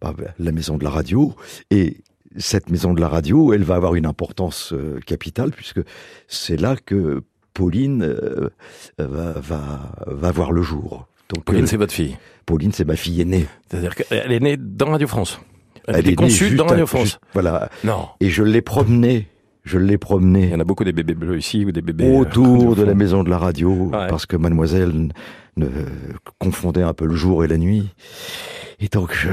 bah, 0.00 0.14
la 0.38 0.52
maison 0.52 0.78
de 0.78 0.84
la 0.84 0.90
radio. 0.90 1.34
Et 1.72 1.96
cette 2.36 2.70
maison 2.70 2.94
de 2.94 3.00
la 3.00 3.08
radio, 3.08 3.52
elle 3.54 3.64
va 3.64 3.74
avoir 3.74 3.96
une 3.96 4.06
importance 4.06 4.72
euh, 4.72 5.00
capitale, 5.04 5.50
puisque 5.50 5.80
c'est 6.28 6.56
là 6.56 6.76
que 6.76 7.22
Pauline 7.54 8.04
euh, 8.04 8.50
va, 8.98 9.32
va, 9.32 9.94
va 10.06 10.30
voir 10.30 10.52
le 10.52 10.62
jour. 10.62 11.08
Donc, 11.34 11.44
Pauline, 11.44 11.64
euh, 11.64 11.66
c'est 11.66 11.76
votre 11.76 11.92
fille. 11.92 12.16
Pauline, 12.46 12.70
c'est 12.72 12.84
ma 12.84 12.94
fille 12.94 13.20
aînée. 13.20 13.46
C'est-dire 13.68 13.96
qu'elle 13.96 14.30
est 14.30 14.40
née 14.40 14.56
dans 14.56 14.90
Radio 14.92 15.08
France. 15.08 15.40
Elle, 15.88 15.96
Elle 15.96 16.06
était 16.06 16.14
conçue 16.14 16.54
dans 16.54 16.66
Radio 16.66 16.86
France. 16.86 17.18
voilà. 17.32 17.68
Non. 17.84 18.08
Et 18.20 18.28
je 18.30 18.42
l'ai 18.42 18.62
promenée, 18.62 19.28
je 19.64 19.78
l'ai 19.78 19.98
promenée. 19.98 20.44
Il 20.44 20.50
y 20.50 20.54
en 20.54 20.60
a 20.60 20.64
beaucoup 20.64 20.84
des 20.84 20.92
bébés 20.92 21.14
bleus 21.14 21.38
ici 21.38 21.64
ou 21.64 21.72
des 21.72 21.82
bébés. 21.82 22.06
euh, 22.06 22.18
autour 22.20 22.76
de 22.76 22.82
la 22.82 22.94
maison 22.94 23.22
de 23.24 23.30
la 23.30 23.38
radio, 23.38 23.70
Ouais. 23.92 24.06
parce 24.08 24.26
que 24.26 24.36
mademoiselle 24.36 25.08
ne 25.56 25.68
confondait 26.38 26.82
un 26.82 26.94
peu 26.94 27.06
le 27.06 27.14
jour 27.14 27.44
et 27.44 27.48
la 27.48 27.58
nuit. 27.58 27.88
Et 28.80 28.88
donc, 28.88 29.12
je, 29.14 29.28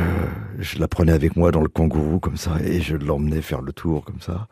je 0.60 0.80
la 0.80 0.88
prenais 0.88 1.12
avec 1.12 1.36
moi 1.36 1.52
dans 1.52 1.62
le 1.62 1.70
kangourou, 1.70 2.20
comme 2.20 2.38
ça, 2.38 2.52
et 2.64 2.82
je 2.82 2.96
l'emmenais 2.96 3.42
faire 3.42 3.62
le 3.62 3.74
tour, 3.74 4.04
comme 4.06 4.22
ça. 4.22 4.48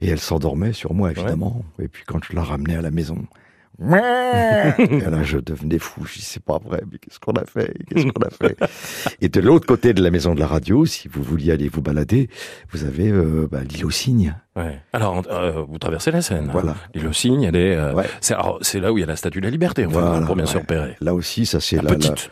Et 0.00 0.08
elle 0.08 0.20
s'endormait 0.20 0.72
sur 0.72 0.94
moi, 0.94 1.10
évidemment. 1.10 1.62
Et 1.82 1.88
puis, 1.88 2.04
quand 2.06 2.20
je 2.24 2.34
la 2.34 2.42
ramenais 2.42 2.76
à 2.76 2.80
la 2.82 2.90
maison, 2.90 3.18
et 3.80 5.00
là, 5.00 5.22
je 5.22 5.38
devenais 5.38 5.78
fou. 5.78 6.04
Je 6.04 6.14
dis, 6.14 6.22
c'est 6.22 6.42
pas 6.42 6.58
vrai, 6.58 6.82
mais 6.90 6.98
qu'est-ce 6.98 7.20
qu'on 7.20 7.32
a 7.32 7.44
fait? 7.44 7.72
Qu'est-ce 7.88 8.06
qu'on 8.06 8.22
a 8.22 8.30
fait? 8.30 8.56
et 9.20 9.28
de 9.28 9.40
l'autre 9.40 9.66
côté 9.66 9.92
de 9.94 10.02
la 10.02 10.10
maison 10.10 10.34
de 10.34 10.40
la 10.40 10.46
radio, 10.48 10.84
si 10.84 11.06
vous 11.08 11.22
vouliez 11.22 11.52
aller 11.52 11.68
vous 11.68 11.80
balader, 11.82 12.28
vous 12.70 12.84
avez, 12.84 13.08
euh, 13.10 13.48
bah, 13.50 13.60
l'île 13.62 13.84
aux 13.86 13.90
cygnes. 13.90 14.34
Ouais. 14.56 14.80
Alors, 14.92 15.22
euh, 15.30 15.62
vous 15.68 15.78
traversez 15.78 16.10
la 16.10 16.22
Seine. 16.22 16.48
Voilà. 16.50 16.74
L'île 16.94 17.06
aux 17.06 17.12
Cygnes, 17.12 17.42
elle 17.42 17.56
est. 17.56 17.76
euh, 17.76 17.94
Ouais. 17.94 18.06
c'est, 18.20 18.80
là 18.80 18.92
où 18.92 18.98
il 18.98 19.02
y 19.02 19.04
a 19.04 19.06
la 19.06 19.16
statue 19.16 19.38
de 19.40 19.44
la 19.44 19.50
liberté, 19.50 19.86
enfin, 19.86 20.00
Voilà, 20.00 20.26
pour 20.26 20.34
bien 20.34 20.46
se 20.46 20.54
ouais. 20.54 20.60
repérer. 20.60 20.96
Là 21.00 21.14
aussi, 21.14 21.46
ça, 21.46 21.60
c'est 21.60 21.76
La 21.76 21.82
la, 21.82 21.90
la- 21.90 21.96
petite. 21.96 22.30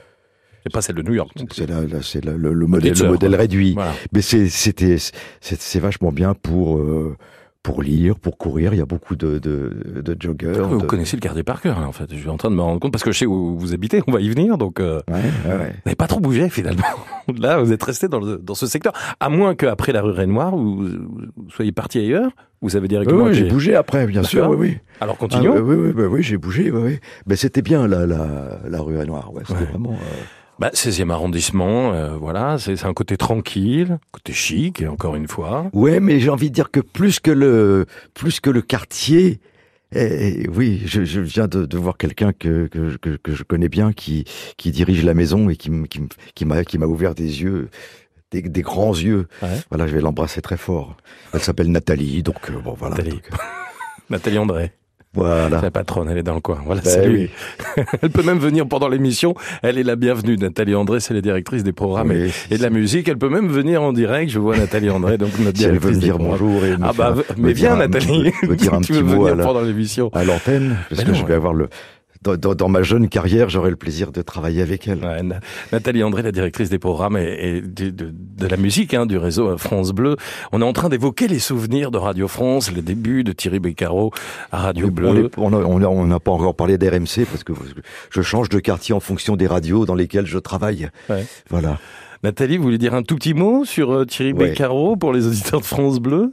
C'est 0.65 0.73
pas 0.73 0.83
celle 0.83 0.97
de 0.97 1.03
New 1.03 1.15
York. 1.15 1.31
C'est 1.53 1.69
la- 1.71 1.83
la- 1.83 2.03
c'est 2.03 2.25
la- 2.25 2.33
le, 2.33 2.53
le 2.53 2.67
modèle, 2.67 2.93
le 2.99 3.37
réduit. 3.37 3.75
Voilà. 3.75 3.93
Mais 4.13 4.21
c'est, 4.21 4.49
c'était, 4.49 4.97
c'est, 4.99 5.61
c'est 5.61 5.79
vachement 5.79 6.11
bien 6.11 6.35
pour, 6.35 6.79
euh, 6.79 7.17
pour 7.67 7.83
lire, 7.83 8.15
pour 8.17 8.39
courir. 8.39 8.73
Il 8.75 8.79
y 8.79 8.81
a 8.81 8.87
beaucoup 8.87 9.17
de, 9.17 9.39
de, 9.39 10.01
de 10.01 10.17
joggers. 10.21 10.53
Vous 10.63 10.81
de- 10.81 10.87
connaissez 10.87 11.17
le 11.17 11.21
quartier 11.21 11.43
par 11.43 11.61
cœur, 11.61 11.81
là, 11.81 11.89
en 11.89 11.93
fait. 11.93 12.07
Je 12.13 12.17
suis 12.17 12.29
en 12.29 12.37
train 12.37 12.49
de 12.49 12.55
me 12.55 12.61
rendre 12.63 12.79
compte 12.79 12.93
parce 12.93 13.03
que 13.03 13.11
je 13.11 13.19
sais 13.19 13.27
où 13.27 13.59
vous 13.59 13.75
habitez. 13.75 14.03
On 14.07 14.13
va 14.13 14.21
y 14.21 14.29
venir, 14.29 14.57
donc. 14.57 14.79
euh, 14.79 15.01
Ouais, 15.09 15.15
ouais, 15.15 15.51
ouais. 15.51 15.71
Vous 15.75 15.81
n'avez 15.87 15.97
pas 15.97 16.07
trop 16.07 16.21
bougé 16.21 16.49
finalement. 16.49 16.85
Là, 17.41 17.59
vous 17.59 17.73
êtes 17.73 17.83
resté 17.83 18.07
dans, 18.07 18.21
le- 18.21 18.39
dans 18.39 18.55
ce 18.55 18.69
secteur. 18.69 18.93
À 19.19 19.29
moins 19.31 19.57
qu'après 19.57 19.91
la 19.93 20.01
rue 20.01 20.13
Rennes-Noire, 20.13 20.55
vous, 20.57 20.77
vous 20.85 21.51
soyez 21.51 21.73
parti 21.73 21.99
ailleurs. 21.99 22.31
Vous 22.63 22.77
avez 22.77 22.85
Oui, 22.85 22.89
directement. 22.89 23.25
oui, 23.25 23.35
j'ai 23.35 23.47
été- 23.47 23.51
bougé 23.53 23.75
après, 23.75 24.07
bien 24.07 24.23
sûr. 24.23 24.49
Oui, 24.49 24.57
oui. 24.59 24.79
Alors 25.01 25.17
Ah, 25.19 25.21
continuons. 25.21 25.57
oui, 25.61 25.75
oui, 25.77 25.93
oui, 25.97 26.05
oui, 26.05 26.23
j'ai 26.23 26.37
bougé. 26.39 26.71
Oui, 26.71 26.81
oui. 26.85 26.99
Mais 27.27 27.35
c'était 27.35 27.63
bien 27.63 27.89
la, 27.89 28.07
la, 28.07 28.61
la 28.69 28.81
rue 28.81 28.95
Noire. 29.07 29.35
Ouais, 29.35 29.43
c'était 29.45 29.65
vraiment. 29.65 29.91
euh, 29.93 30.23
Bah, 30.59 30.71
16e 30.73 31.11
arrondissement, 31.11 31.93
euh, 31.93 32.17
voilà, 32.17 32.57
c'est 32.59 32.85
un 32.87 32.95
côté 32.95 33.19
tranquille, 33.19 33.99
côté 34.11 34.33
chic, 34.33 34.81
et 34.81 34.89
encore 34.89 35.15
une 35.15 35.29
fois. 35.29 35.69
Ouais, 35.75 36.01
mais 36.01 36.19
j'ai 36.19 36.31
envie 36.31 36.49
de 36.49 36.55
dire 36.55 36.71
que 36.71 36.81
plus 36.81 37.21
que 37.21 37.31
le, 37.31 37.85
plus 38.15 38.41
que 38.41 38.49
le 38.49 38.63
quartier, 38.63 39.41
eh, 39.93 40.49
oui, 40.49 40.83
je, 40.87 41.05
je 41.05 41.21
viens 41.21 41.47
de, 41.47 41.67
de 41.67 41.79
voir 41.79 41.99
quelqu'un 41.99 42.33
que, 42.33 42.69
que, 42.69 42.97
que, 42.97 43.17
que 43.17 43.35
je 43.35 43.43
connais 43.43 43.69
bien 43.69 43.93
qui, 43.93 44.25
qui 44.57 44.71
dirige 44.71 45.05
la 45.05 45.13
maison 45.13 45.51
et 45.51 45.57
qui, 45.57 45.71
qui 46.35 46.45
m'a, 46.47 46.65
qui 46.65 46.79
m'a 46.79 46.87
ouvert 46.87 47.15
des 47.15 47.43
yeux, 47.43 47.69
des, 48.31 48.41
des 48.41 48.63
grands 48.63 48.95
yeux. 48.95 49.29
Ouais. 49.43 49.61
Voilà, 49.71 49.87
je 49.87 49.95
vais 49.95 50.01
l'embrasser 50.01 50.41
très 50.41 50.57
fort. 50.57 50.97
Elle 51.35 51.41
s'appelle 51.41 51.71
Nathalie, 51.71 52.23
donc 52.23 52.51
euh, 52.51 52.59
bon 52.59 52.73
voilà. 52.73 52.97
Nathalie. 52.97 53.17
donc, 53.17 53.29
euh, 53.33 53.37
Nathalie 54.11 54.39
André, 54.39 54.73
voilà. 55.17 55.61
la 55.61 55.71
patronne, 55.71 56.09
elle 56.11 56.19
est 56.19 56.23
dans 56.23 56.35
le 56.35 56.41
coin. 56.41 56.59
Voilà, 56.65 56.81
Ben 56.83 56.91
c'est 56.91 57.07
lui. 57.09 57.31
oui. 57.77 57.85
Elle 58.03 58.11
peut 58.11 58.23
même 58.23 58.39
venir 58.39 58.67
pendant 58.69 58.89
l'émission. 58.89 59.35
Elle 59.63 59.79
est 59.79 59.83
la 59.83 59.97
bienvenue. 59.97 60.37
Nathalie 60.37 60.75
André, 60.75 61.01
c'est 61.01 61.15
la 61.15 61.21
directrice 61.21 61.65
des 61.65 61.73
programmes 61.73 62.13
et- 62.13 62.25
Oui. 62.27 62.33
et 62.51 62.59
de 62.59 62.63
la 62.63 62.71
musique. 62.71 63.09
Elle 63.09 63.19
peut 63.19 63.29
même 63.29 63.49
venir 63.49 63.83
en 63.83 63.93
direct. 63.93 64.31
Je 64.31 64.39
vois 64.39 64.57
Nathalie 64.57 64.91
André, 64.91 65.19
donc 65.19 65.39
notre 65.39 65.57
Si 65.59 65.65
elle 65.65 65.79
veut 65.79 65.91
me 65.91 65.97
dire 65.97 66.19
bonjour 66.19 66.65
et 66.65 66.77
me 66.77 66.85
Ah 66.85 66.93
bah, 66.97 67.15
faire- 67.17 67.37
mais 67.39 67.53
viens 67.53 67.77
Nathalie. 67.77 68.33
me 68.49 68.55
dire 68.57 68.75
un 68.75 68.81
tu 68.81 68.93
petit 68.93 69.01
veux 69.01 69.03
mot 69.03 69.27
à 69.27 69.31
venir 69.31 69.37
la- 69.37 69.45
pendant 69.45 69.63
l'émission. 69.63 70.11
à 70.15 70.25
l'antenne, 70.25 70.77
parce 70.89 71.01
Mais 71.01 71.07
que 71.07 71.11
non, 71.13 71.17
je 71.19 71.27
vais 71.27 71.35
avoir 71.35 71.55
le 71.55 71.69
dans, 72.27 72.37
dans, 72.37 72.55
dans 72.55 72.69
ma 72.69 72.83
jeune 72.83 73.09
carrière, 73.09 73.49
j'aurai 73.49 73.71
le 73.71 73.77
plaisir 73.77 74.11
de 74.13 74.21
travailler 74.23 74.63
avec 74.63 74.89
elle. 74.89 74.99
Ouais, 75.05 75.23
Nathalie 75.73 76.03
André, 76.03 76.23
la 76.23 76.33
directrice 76.33 76.69
des 76.71 76.79
programmes 76.79 77.17
et, 77.17 77.57
et 77.57 77.61
de, 77.61 77.91
de- 77.91 78.13
de 78.13 78.47
la 78.47 78.57
musique 78.57 78.93
hein, 78.95 79.07
du 79.07 79.17
réseau 79.17 79.49
euh, 79.51 79.57
France 79.57 79.93
Bleu. 79.93 80.17
On 80.53 80.61
est 80.61 80.65
en 80.65 80.73
train 80.73 80.89
d'évoquer 80.89 81.29
les 81.29 81.39
souvenirs 81.39 81.91
de 81.91 81.99
Radio 81.99 82.29
France, 82.29 82.71
les 82.73 82.83
débuts 82.83 83.25
de 83.25 83.33
Thierry 83.33 83.61
Beccaro 83.61 84.13
à 84.53 84.59
Radio 84.59 84.89
On 84.89 84.91
Bleu. 84.91 85.31
On 85.37 86.07
n'a 86.07 86.21
pas 86.21 86.33
encore 86.33 86.55
parlé 86.55 86.77
d'RMC 86.79 87.25
parce 87.31 87.45
que 87.45 87.53
je 88.11 88.23
change 88.23 88.49
de 88.49 88.59
quartier 88.59 88.95
en 88.95 89.01
fonction 89.01 89.37
des 89.37 89.47
radios 89.47 89.87
dans 89.87 89.95
lesquelles 89.95 90.27
je 90.27 90.39
travaille. 90.39 90.89
Ouais. 91.09 91.25
Voilà. 91.51 91.79
Nathalie, 92.23 92.57
vous 92.57 92.65
voulez 92.65 92.79
dire 92.79 92.95
un 92.95 93.03
tout 93.03 93.15
petit 93.17 93.35
mot 93.35 93.65
sur 93.65 93.93
euh, 93.93 94.05
Thierry 94.05 94.33
Ouais. 94.33 94.49
Beccaro 94.51 94.97
pour 94.97 95.13
les 95.13 95.27
auditeurs 95.27 95.61
de 95.61 95.67
France 95.67 95.99
Bleu? 96.01 96.33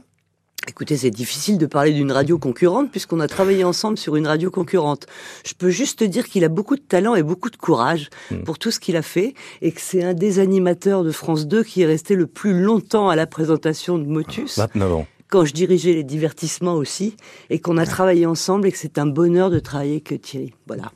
Écoutez, 0.68 0.96
c'est 0.96 1.10
difficile 1.10 1.58
de 1.58 1.66
parler 1.66 1.92
d'une 1.92 2.10
radio 2.10 2.38
concurrente 2.38 2.90
puisqu'on 2.90 3.20
a 3.20 3.28
travaillé 3.28 3.64
ensemble 3.64 3.98
sur 3.98 4.16
une 4.16 4.26
radio 4.26 4.50
concurrente. 4.50 5.06
Je 5.46 5.52
peux 5.54 5.70
juste 5.70 6.00
te 6.00 6.04
dire 6.04 6.26
qu'il 6.26 6.42
a 6.44 6.48
beaucoup 6.48 6.76
de 6.76 6.80
talent 6.82 7.14
et 7.14 7.22
beaucoup 7.22 7.50
de 7.50 7.56
courage 7.56 8.08
Mm. 8.30 8.38
pour 8.44 8.58
tout 8.58 8.70
ce 8.70 8.80
qu'il 8.80 8.96
a 8.96 9.02
fait 9.02 9.34
et 9.60 9.70
que 9.72 9.80
c'est 9.80 10.02
un 10.02 10.14
des 10.14 10.38
animateurs 10.38 11.04
de 11.04 11.10
France 11.12 11.46
2 11.46 11.62
qui 11.64 11.82
est 11.82 11.86
resté 11.86 12.14
le 12.14 12.26
plus 12.26 12.58
longtemps 12.60 13.08
à 13.08 13.16
la 13.16 13.26
présentation 13.26 13.98
de 13.98 14.04
Motus, 14.04 14.58
29 14.58 14.92
ans. 14.94 15.06
quand 15.28 15.44
je 15.44 15.52
dirigeais 15.52 15.92
les 15.92 16.04
divertissements 16.04 16.74
aussi, 16.74 17.16
et 17.50 17.58
qu'on 17.58 17.76
a 17.76 17.86
travaillé 17.86 18.24
ensemble 18.26 18.66
et 18.68 18.72
que 18.72 18.78
c'est 18.78 18.98
un 18.98 19.06
bonheur 19.06 19.50
de 19.50 19.58
travailler 19.58 20.02
avec 20.06 20.20
Thierry. 20.22 20.52
Voilà. 20.66 20.92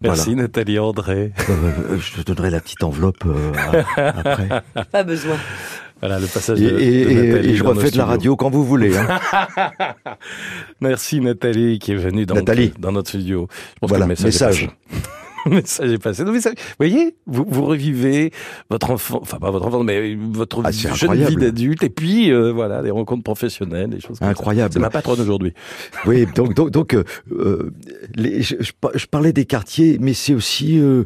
Merci 0.00 0.34
Nathalie 0.34 0.78
André. 0.78 1.32
Euh, 1.48 1.98
je 1.98 2.20
te 2.20 2.22
donnerai 2.22 2.50
la 2.50 2.60
petite 2.60 2.82
enveloppe 2.82 3.24
euh, 3.26 3.52
après. 3.96 4.62
Pas 4.90 5.02
besoin. 5.04 5.36
Voilà 6.00 6.18
le 6.18 6.26
passage 6.26 6.60
Et, 6.60 6.70
de, 6.70 6.78
et- 6.80 7.04
de 7.04 7.10
Nathalie 7.30 7.50
et 7.50 7.54
je 7.56 7.64
refais 7.64 7.90
de 7.90 7.96
la 7.98 8.04
radio 8.04 8.36
quand 8.36 8.50
vous 8.50 8.64
voulez. 8.64 8.96
hein. 8.96 9.06
Merci 10.80 11.20
Nathalie 11.20 11.78
qui 11.78 11.92
est 11.92 11.96
venue 11.96 12.26
dans, 12.26 12.34
Nathalie. 12.34 12.68
Notre, 12.68 12.80
dans 12.80 12.92
notre 12.92 13.08
studio. 13.08 13.48
Je 13.50 13.78
pense 13.80 13.88
Voilà, 13.90 14.04
que 14.04 14.08
le 14.10 14.24
message. 14.24 14.62
message. 14.66 14.70
Message 15.46 15.92
est 15.92 15.98
passé. 15.98 16.24
Non, 16.24 16.32
mais 16.32 16.40
ça- 16.40 16.48
vous 16.52 16.56
voyez, 16.78 17.16
vous, 17.26 17.44
vous 17.46 17.66
revivez 17.66 18.32
votre 18.70 18.90
enfant, 18.90 19.18
enfin 19.20 19.36
pas 19.36 19.50
votre 19.50 19.66
enfant, 19.66 19.82
mais 19.84 20.14
votre 20.14 20.62
Ah, 20.64 20.70
jeune 20.70 20.92
incroyable. 20.92 21.30
vie 21.32 21.36
d'adulte, 21.36 21.82
et 21.82 21.90
puis 21.90 22.32
euh, 22.32 22.50
voilà, 22.50 22.80
des 22.82 22.90
rencontres 22.90 23.24
professionnelles, 23.24 23.90
des 23.90 24.00
choses 24.00 24.18
comme. 24.20 24.28
Incroyable. 24.28 24.72
C'est 24.72 24.78
ma 24.80 24.88
patronne 24.88 25.20
aujourd'hui. 25.20 25.52
Oui, 26.06 26.24
donc 26.34 26.54
donc 26.54 26.70
donc 26.70 26.94
euh, 26.94 27.04
euh, 27.30 27.70
les- 28.14 28.40
je, 28.40 28.54
je 28.60 28.72
par- 28.80 28.92
je 28.94 29.04
parlais 29.04 29.34
des 29.34 29.44
quartiers, 29.44 29.98
mais 30.00 30.14
c'est 30.14 30.32
aussi 30.32 30.78
euh, 30.80 31.04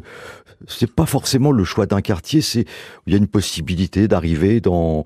c'est 0.67 0.91
pas 0.93 1.05
forcément 1.05 1.51
le 1.51 1.63
choix 1.63 1.85
d'un 1.85 2.01
quartier, 2.01 2.41
c'est 2.41 2.65
il 3.07 3.13
y 3.13 3.15
a 3.15 3.17
une 3.17 3.27
possibilité 3.27 4.07
d'arriver 4.07 4.61
dans 4.61 5.03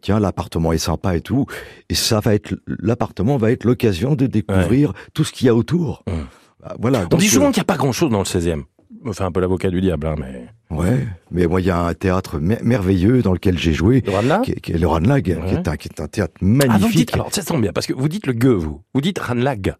tiens 0.00 0.18
l'appartement 0.18 0.72
est 0.72 0.78
sympa 0.78 1.14
et 1.16 1.20
tout, 1.20 1.46
et 1.88 1.94
ça 1.94 2.18
va 2.20 2.34
être 2.34 2.54
l'appartement 2.66 3.36
va 3.36 3.52
être 3.52 3.62
l'occasion 3.64 4.14
de 4.16 4.26
découvrir 4.26 4.92
tout 5.14 5.22
ce 5.22 5.32
qu'il 5.32 5.46
y 5.46 5.50
a 5.50 5.54
autour. 5.54 6.02
Hum. 6.08 6.26
Ah, 6.64 6.74
Voilà. 6.80 7.02
On 7.04 7.06
donc, 7.06 7.20
dit 7.20 7.28
souvent 7.28 7.46
euh, 7.46 7.50
qu'il 7.50 7.60
n'y 7.60 7.66
a 7.66 7.72
pas 7.72 7.76
grand-chose 7.76 8.10
dans 8.10 8.18
le 8.18 8.24
16e. 8.24 8.64
On 9.04 9.12
fait 9.12 9.22
un 9.22 9.30
peu 9.30 9.38
l'avocat 9.40 9.70
du 9.70 9.80
diable, 9.80 10.08
hein, 10.08 10.16
mais. 10.18 10.46
ouais, 10.76 11.06
mais 11.30 11.46
moi 11.46 11.60
il 11.60 11.66
y 11.66 11.70
a 11.70 11.78
un 11.80 11.94
théâtre 11.94 12.40
mer- 12.40 12.58
merveilleux 12.62 13.22
dans 13.22 13.32
lequel 13.32 13.56
j'ai 13.58 13.72
joué. 13.72 14.02
Le 14.04 14.10
Ranelagh 14.12 14.42
Qui 14.42 14.50
est, 14.52 14.60
qui 14.60 14.72
est 14.72 14.78
le 14.78 14.88
Ranlag, 14.88 15.22
qui, 15.24 15.32
Ouais. 15.34 15.52
est 15.52 15.68
un, 15.68 15.76
qui 15.76 15.88
est 15.88 16.00
un 16.00 16.08
théâtre 16.08 16.34
Ah, 16.36 16.44
vous 16.44 16.48
magnifique. 16.48 16.96
dites, 16.96 17.14
alors 17.14 17.32
ça 17.32 17.44
tombe 17.44 17.60
bien, 17.62 17.72
parce 17.72 17.86
que 17.86 17.92
vous 17.92 18.08
dites 18.08 18.26
le 18.26 18.32
gueux, 18.32 18.54
vous. 18.54 18.80
Vous 18.94 19.00
dites 19.00 19.18
Ranlag. 19.20 19.76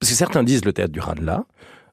Parce 0.00 0.10
que 0.12 0.16
certains 0.18 0.42
disent 0.42 0.64
le 0.66 0.74
théâtre 0.74 0.92
du 0.92 1.00
Ranelagh, 1.00 1.44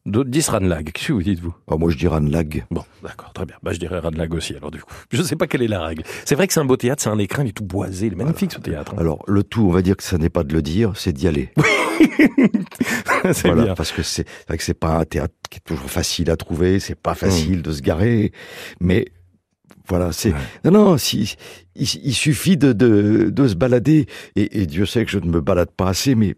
d'autres 0.05 0.29
disent 0.29 0.49
Ranlag. 0.49 0.91
Qu'est-ce 0.91 1.07
que 1.07 1.13
vous 1.13 1.23
dites, 1.23 1.39
vous? 1.39 1.53
Ah, 1.69 1.75
moi 1.77 1.89
je 1.91 1.97
dis 1.97 2.07
Ranlag. 2.07 2.65
Bon, 2.71 2.83
d'accord, 3.03 3.33
très 3.33 3.45
bien. 3.45 3.55
Bah, 3.63 3.71
je 3.73 3.79
dirais 3.79 3.99
Ranlag 3.99 4.33
aussi, 4.33 4.55
alors 4.55 4.71
du 4.71 4.79
coup. 4.81 4.93
Je 5.11 5.21
sais 5.23 5.35
pas 5.35 5.47
quelle 5.47 5.61
est 5.63 5.67
la 5.67 5.81
règle. 5.85 6.03
C'est 6.25 6.35
vrai 6.35 6.47
que 6.47 6.53
c'est 6.53 6.59
un 6.59 6.65
beau 6.65 6.77
théâtre, 6.77 7.01
c'est 7.03 7.09
un 7.09 7.17
écran, 7.19 7.43
il 7.43 7.49
est 7.49 7.53
tout 7.53 7.63
boisé, 7.65 8.07
il 8.07 8.13
est 8.13 8.15
magnifique 8.15 8.51
ce 8.53 8.59
théâtre. 8.59 8.93
hein. 8.93 8.99
Alors 8.99 9.23
le 9.27 9.43
tout, 9.43 9.63
on 9.67 9.71
va 9.71 9.81
dire 9.81 9.97
que 9.97 10.03
ça 10.03 10.17
n'est 10.17 10.29
pas 10.29 10.43
de 10.43 10.53
le 10.53 10.61
dire, 10.61 10.93
c'est 10.95 11.13
d'y 11.13 11.27
aller. 11.27 11.51
c'est 13.31 13.47
Voilà, 13.47 13.63
bien. 13.63 13.73
parce 13.75 13.91
que 13.91 14.03
c'est 14.03 14.27
c'est 14.27 14.47
vrai 14.47 14.57
que 14.57 14.63
c'est 14.63 14.73
pas 14.73 14.97
un 14.99 15.05
théâtre 15.05 15.33
qui 15.49 15.57
est 15.57 15.61
toujours 15.65 15.89
facile 15.89 16.29
à 16.29 16.37
trouver, 16.37 16.79
c'est 16.79 16.95
pas 16.95 17.11
Mmh. 17.13 17.15
facile 17.15 17.61
de 17.61 17.71
se 17.71 17.81
garer, 17.81 18.31
mais 18.79 19.05
voilà, 19.87 20.11
c'est 20.11 20.29
Ouais. 20.31 20.39
non 20.65 20.71
non, 20.71 20.97
si 20.97 21.35
il, 21.75 21.87
il 22.03 22.13
suffit 22.13 22.57
de, 22.57 22.73
de 22.73 23.29
de 23.29 23.47
se 23.47 23.55
balader 23.55 24.07
et, 24.35 24.61
et 24.61 24.65
Dieu 24.65 24.85
sait 24.85 25.05
que 25.05 25.11
je 25.11 25.19
ne 25.19 25.27
me 25.27 25.41
balade 25.41 25.71
pas 25.71 25.87
assez, 25.89 26.15
mais 26.15 26.35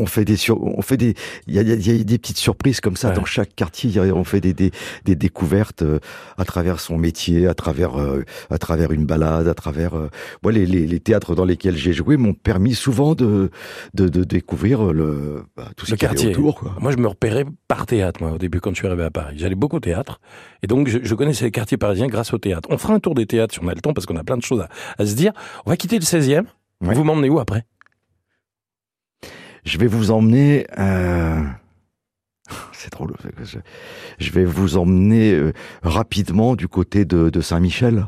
on 0.00 0.06
fait 0.06 0.24
des 0.24 0.36
sur, 0.36 0.62
on 0.62 0.80
fait 0.82 0.96
des 0.96 1.14
il 1.46 1.54
y 1.54 1.58
a, 1.58 1.62
il 1.62 1.68
y 1.68 1.72
a- 1.72 1.74
il 1.76 1.96
y 1.98 2.00
a 2.00 2.04
des 2.04 2.18
petites 2.18 2.38
surprises 2.38 2.80
comme 2.80 2.96
ça 2.96 3.08
Ouais. 3.08 3.14
dans 3.14 3.24
chaque 3.24 3.54
quartier, 3.56 4.00
on 4.00 4.24
fait 4.24 4.40
des 4.40 4.52
des, 4.54 4.70
des 5.04 5.16
découvertes 5.16 5.82
euh, 5.82 5.98
à 6.36 6.44
travers 6.44 6.78
son 6.80 6.96
métier, 6.98 7.46
à 7.48 7.54
travers 7.54 7.98
euh, 8.00 8.24
à 8.50 8.58
travers 8.58 8.92
une 8.92 9.06
balade, 9.06 9.48
à 9.48 9.54
travers 9.54 9.94
euh, 9.96 10.08
moi 10.42 10.52
les, 10.52 10.66
les 10.66 10.86
les 10.86 11.00
théâtres 11.00 11.34
dans 11.34 11.44
lesquels 11.44 11.76
j'ai 11.76 11.92
joué 11.92 12.16
m'ont 12.16 12.34
permis 12.34 12.74
souvent 12.74 13.14
de 13.14 13.50
de, 13.94 14.08
de 14.08 14.24
découvrir 14.24 14.92
le 14.92 15.42
bah, 15.56 15.68
tout 15.76 15.86
ce 15.86 15.92
Le 15.92 15.96
qu'il 15.96 16.06
y 16.06 16.10
avait 16.10 16.14
quartier. 16.16 16.30
autour 16.36 16.54
quoi. 16.60 16.76
Moi, 16.80 16.92
je 16.92 16.96
me 16.98 17.08
repérais 17.08 17.44
par 17.66 17.86
théâtre, 17.86 18.22
moi, 18.22 18.32
au 18.32 18.38
début, 18.38 18.60
quand 18.60 18.70
je 18.70 18.76
suis 18.76 18.86
arrivé 18.86 19.02
à 19.04 19.10
Paris. 19.10 19.34
J'allais 19.38 19.54
beaucoup 19.54 19.76
au 19.76 19.80
théâtre. 19.80 20.20
Et 20.62 20.66
donc, 20.66 20.88
je, 20.88 20.98
je 21.02 21.14
connaissais 21.14 21.44
les 21.44 21.50
quartiers 21.50 21.76
parisiens 21.76 22.06
grâce 22.06 22.32
au 22.32 22.38
théâtre. 22.38 22.68
On 22.70 22.78
fera 22.78 22.94
un 22.94 23.00
tour 23.00 23.14
des 23.14 23.26
théâtres 23.26 23.54
si 23.54 23.60
on 23.62 23.68
a 23.68 23.74
le 23.74 23.80
temps, 23.80 23.92
parce 23.94 24.06
qu'on 24.06 24.16
a 24.16 24.24
plein 24.24 24.36
de 24.36 24.42
choses 24.42 24.60
à, 24.60 24.68
à 25.02 25.06
se 25.06 25.14
dire. 25.14 25.32
On 25.66 25.70
va 25.70 25.76
quitter 25.76 25.98
le 25.98 26.04
16e. 26.04 26.44
Ouais. 26.80 26.94
Vous 26.94 27.02
m'emmenez 27.04 27.28
où 27.28 27.40
après? 27.40 27.64
Je 29.68 29.76
vais 29.76 29.86
vous 29.86 30.10
emmener. 30.10 30.66
euh, 30.78 31.42
C'est 32.72 32.90
drôle. 32.92 33.12
Je... 34.18 34.30
vais 34.30 34.44
vous 34.46 34.78
emmener 34.78 35.34
euh, 35.34 35.52
rapidement 35.82 36.56
du 36.56 36.68
côté 36.68 37.04
de, 37.04 37.28
de 37.28 37.40
Saint-Michel. 37.42 38.06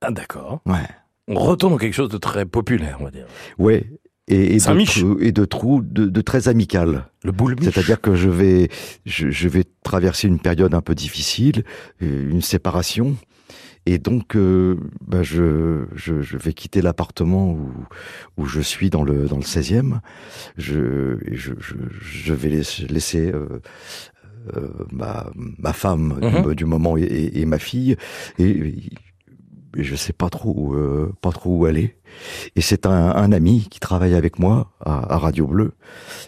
Ah, 0.00 0.12
d'accord. 0.12 0.60
Ouais. 0.64 0.86
On 1.26 1.34
retourne 1.40 1.72
dans 1.72 1.78
quelque 1.78 1.94
chose 1.94 2.10
de 2.10 2.18
très 2.18 2.46
populaire, 2.46 2.98
on 3.00 3.04
va 3.04 3.10
dire. 3.10 3.26
Ouais. 3.58 3.90
Et, 4.28 4.54
et 4.54 4.58
de, 4.58 5.22
et 5.22 5.32
de 5.32 5.44
trous 5.44 5.82
de, 5.82 6.06
de 6.06 6.20
très 6.20 6.48
amical. 6.48 7.06
Le 7.24 7.32
boule 7.32 7.56
C'est-à-dire 7.60 8.00
que 8.00 8.14
je 8.14 8.28
vais, 8.30 8.68
je, 9.04 9.30
je 9.30 9.48
vais 9.48 9.64
traverser 9.82 10.28
une 10.28 10.38
période 10.38 10.72
un 10.72 10.80
peu 10.80 10.94
difficile, 10.94 11.64
euh, 12.00 12.30
une 12.30 12.40
séparation, 12.42 13.16
et 13.86 13.98
donc 13.98 14.34
euh, 14.36 14.76
bah, 15.06 15.22
je, 15.22 15.84
je, 15.94 16.22
je 16.22 16.36
vais 16.38 16.52
quitter 16.54 16.80
l'appartement 16.82 17.50
où, 17.52 17.70
où 18.38 18.46
je 18.46 18.60
suis 18.60 18.90
dans 18.90 19.02
le 19.02 19.26
dans 19.26 19.36
le 19.36 19.42
16e. 19.42 20.00
Je, 20.56 21.18
et 21.30 21.36
je, 21.36 21.52
je, 21.60 21.74
je 22.00 22.34
vais 22.34 22.48
laisser, 22.48 23.30
euh, 23.32 23.60
euh, 24.56 24.68
ma, 24.92 25.30
ma 25.58 25.72
femme 25.72 26.18
du- 26.20 26.26
Mhm. 26.48 26.54
du, 26.54 26.64
moment 26.64 26.96
et, 26.96 27.02
et- 27.02 27.40
et 27.40 27.46
ma 27.46 27.58
fille, 27.58 27.96
et, 28.38 28.74
et 29.76 29.82
je 29.82 29.96
sais 29.96 30.12
pas 30.12 30.28
trop 30.30 30.54
où, 30.56 30.74
euh, 30.74 31.12
pas 31.20 31.32
trop 31.32 31.56
où 31.58 31.64
aller. 31.64 31.96
Et 32.54 32.60
c'est 32.60 32.86
un, 32.86 32.92
un 33.14 33.32
ami 33.32 33.66
qui 33.70 33.80
travaille 33.80 34.14
avec 34.14 34.38
moi 34.38 34.72
à, 34.84 35.14
à 35.14 35.18
Radio 35.18 35.46
Bleu 35.46 35.72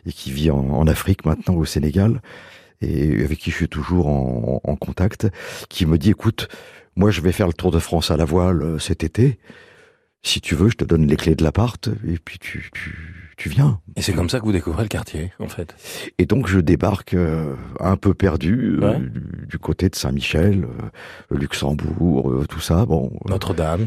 et 0.04 0.12
qui 0.12 0.32
vit 0.32 0.50
en, 0.50 0.58
en 0.70 0.86
Afrique 0.88 1.24
maintenant 1.24 1.54
au 1.54 1.64
Sénégal 1.64 2.20
et 2.82 3.22
avec 3.24 3.38
qui 3.38 3.50
je 3.50 3.56
suis 3.56 3.68
toujours 3.68 4.08
en, 4.08 4.60
en 4.64 4.76
contact, 4.76 5.28
qui 5.70 5.86
me 5.86 5.96
dit 5.96 6.10
écoute, 6.10 6.48
moi 6.96 7.10
je 7.10 7.20
vais 7.20 7.32
faire 7.32 7.46
le 7.46 7.52
tour 7.52 7.70
de 7.70 7.78
France 7.78 8.10
à 8.10 8.16
la 8.16 8.24
voile 8.24 8.62
euh, 8.62 8.78
cet 8.78 9.04
été. 9.04 9.38
Si 10.22 10.40
tu 10.40 10.54
veux, 10.56 10.68
je 10.70 10.76
te 10.76 10.84
donne 10.84 11.06
les 11.06 11.16
clés 11.16 11.36
de 11.36 11.44
l'appart 11.44 11.88
et 12.06 12.18
puis 12.18 12.38
tu, 12.40 12.68
tu, 12.74 13.32
tu 13.36 13.48
viens. 13.48 13.80
Et 13.94 14.02
c'est 14.02 14.12
comme 14.12 14.28
ça 14.28 14.40
que 14.40 14.44
vous 14.44 14.50
découvrez 14.52 14.82
le 14.82 14.88
quartier, 14.88 15.30
en 15.38 15.46
fait. 15.46 15.76
Et 16.18 16.26
donc 16.26 16.48
je 16.48 16.58
débarque 16.58 17.14
euh, 17.14 17.54
un 17.78 17.96
peu 17.96 18.12
perdu 18.12 18.78
euh, 18.82 18.90
Ouais. 18.92 18.98
du, 18.98 19.46
du 19.46 19.58
côté 19.58 19.88
de 19.88 19.94
Saint-Michel, 19.94 20.64
euh, 20.64 21.36
Luxembourg, 21.36 22.44
tout 22.48 22.60
ça. 22.60 22.86
Bon, 22.86 23.12
Notre-Dame. 23.28 23.86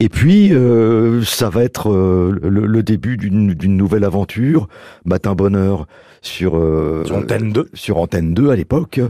Et 0.00 0.08
puis, 0.08 0.52
euh, 0.52 1.22
ça 1.22 1.48
va 1.50 1.62
être 1.64 1.90
euh, 1.90 2.38
le, 2.42 2.66
le 2.66 2.82
début 2.82 3.16
d'une 3.16 3.54
d'une 3.54 3.76
nouvelle 3.76 4.04
aventure, 4.04 4.68
Matin 5.04 5.34
Bonheur 5.34 5.86
sur, 6.20 6.56
euh, 6.56 7.04
Sur 7.06 7.16
Antenne 7.16 7.52
2. 7.52 7.70
sur 7.74 7.96
Antenne 7.98 8.34
2 8.34 8.50
à 8.50 8.56
l'époque. 8.56 9.00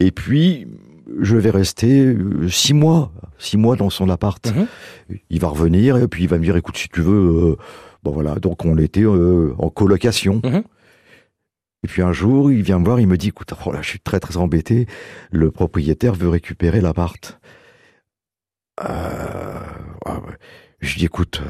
Et 0.00 0.10
puis, 0.10 0.66
je 1.20 1.36
vais 1.36 1.50
rester 1.50 2.06
euh, 2.06 2.48
six 2.48 2.74
mois, 2.74 3.12
six 3.38 3.56
mois 3.56 3.76
dans 3.76 3.90
son 3.90 4.08
appart. 4.08 4.44
Mhm. 4.46 4.66
Il 5.30 5.40
va 5.40 5.48
revenir 5.48 5.96
et 5.96 6.08
puis 6.08 6.24
il 6.24 6.28
va 6.28 6.38
me 6.38 6.44
dire, 6.44 6.56
écoute, 6.56 6.76
si 6.76 6.88
tu 6.88 7.00
veux, 7.00 7.52
euh, 7.52 7.56
bon 8.02 8.12
voilà. 8.12 8.36
Donc 8.36 8.64
on 8.64 8.76
était 8.78 9.04
euh, 9.04 9.54
en 9.58 9.70
colocation. 9.70 10.40
Mhm. 10.44 10.62
Et 11.84 11.88
puis 11.88 12.02
un 12.02 12.12
jour, 12.12 12.50
il 12.50 12.62
vient 12.62 12.78
me 12.78 12.84
voir, 12.84 12.98
il 12.98 13.06
me 13.06 13.16
dit, 13.16 13.28
écoute, 13.28 13.52
oh 13.64 13.72
là, 13.72 13.82
je 13.82 13.88
suis 13.88 14.00
très 14.00 14.18
très 14.18 14.36
embêté. 14.36 14.86
Le 15.30 15.50
propriétaire 15.50 16.14
veut 16.14 16.28
récupérer 16.28 16.80
l'appart. 16.80 17.38
Euh, 18.82 19.60
ah. 20.04 20.20
Je 20.80 20.98
dis, 20.98 21.06
écoute, 21.06 21.40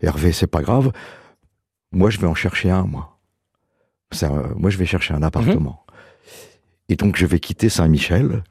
Hervé, 0.00 0.32
c'est 0.32 0.48
pas 0.48 0.60
grave. 0.60 0.92
Moi, 1.92 2.10
je 2.10 2.18
vais 2.18 2.26
en 2.26 2.34
chercher 2.34 2.70
un, 2.70 2.82
moi. 2.82 3.18
Moi, 4.56 4.70
je 4.70 4.78
vais 4.78 4.86
chercher 4.86 5.14
un 5.14 5.22
appartement. 5.22 5.84
Et 6.88 6.96
donc, 6.96 7.16
je 7.16 7.26
vais 7.26 7.38
quitter 7.38 7.68
Saint-Michel 7.68 8.42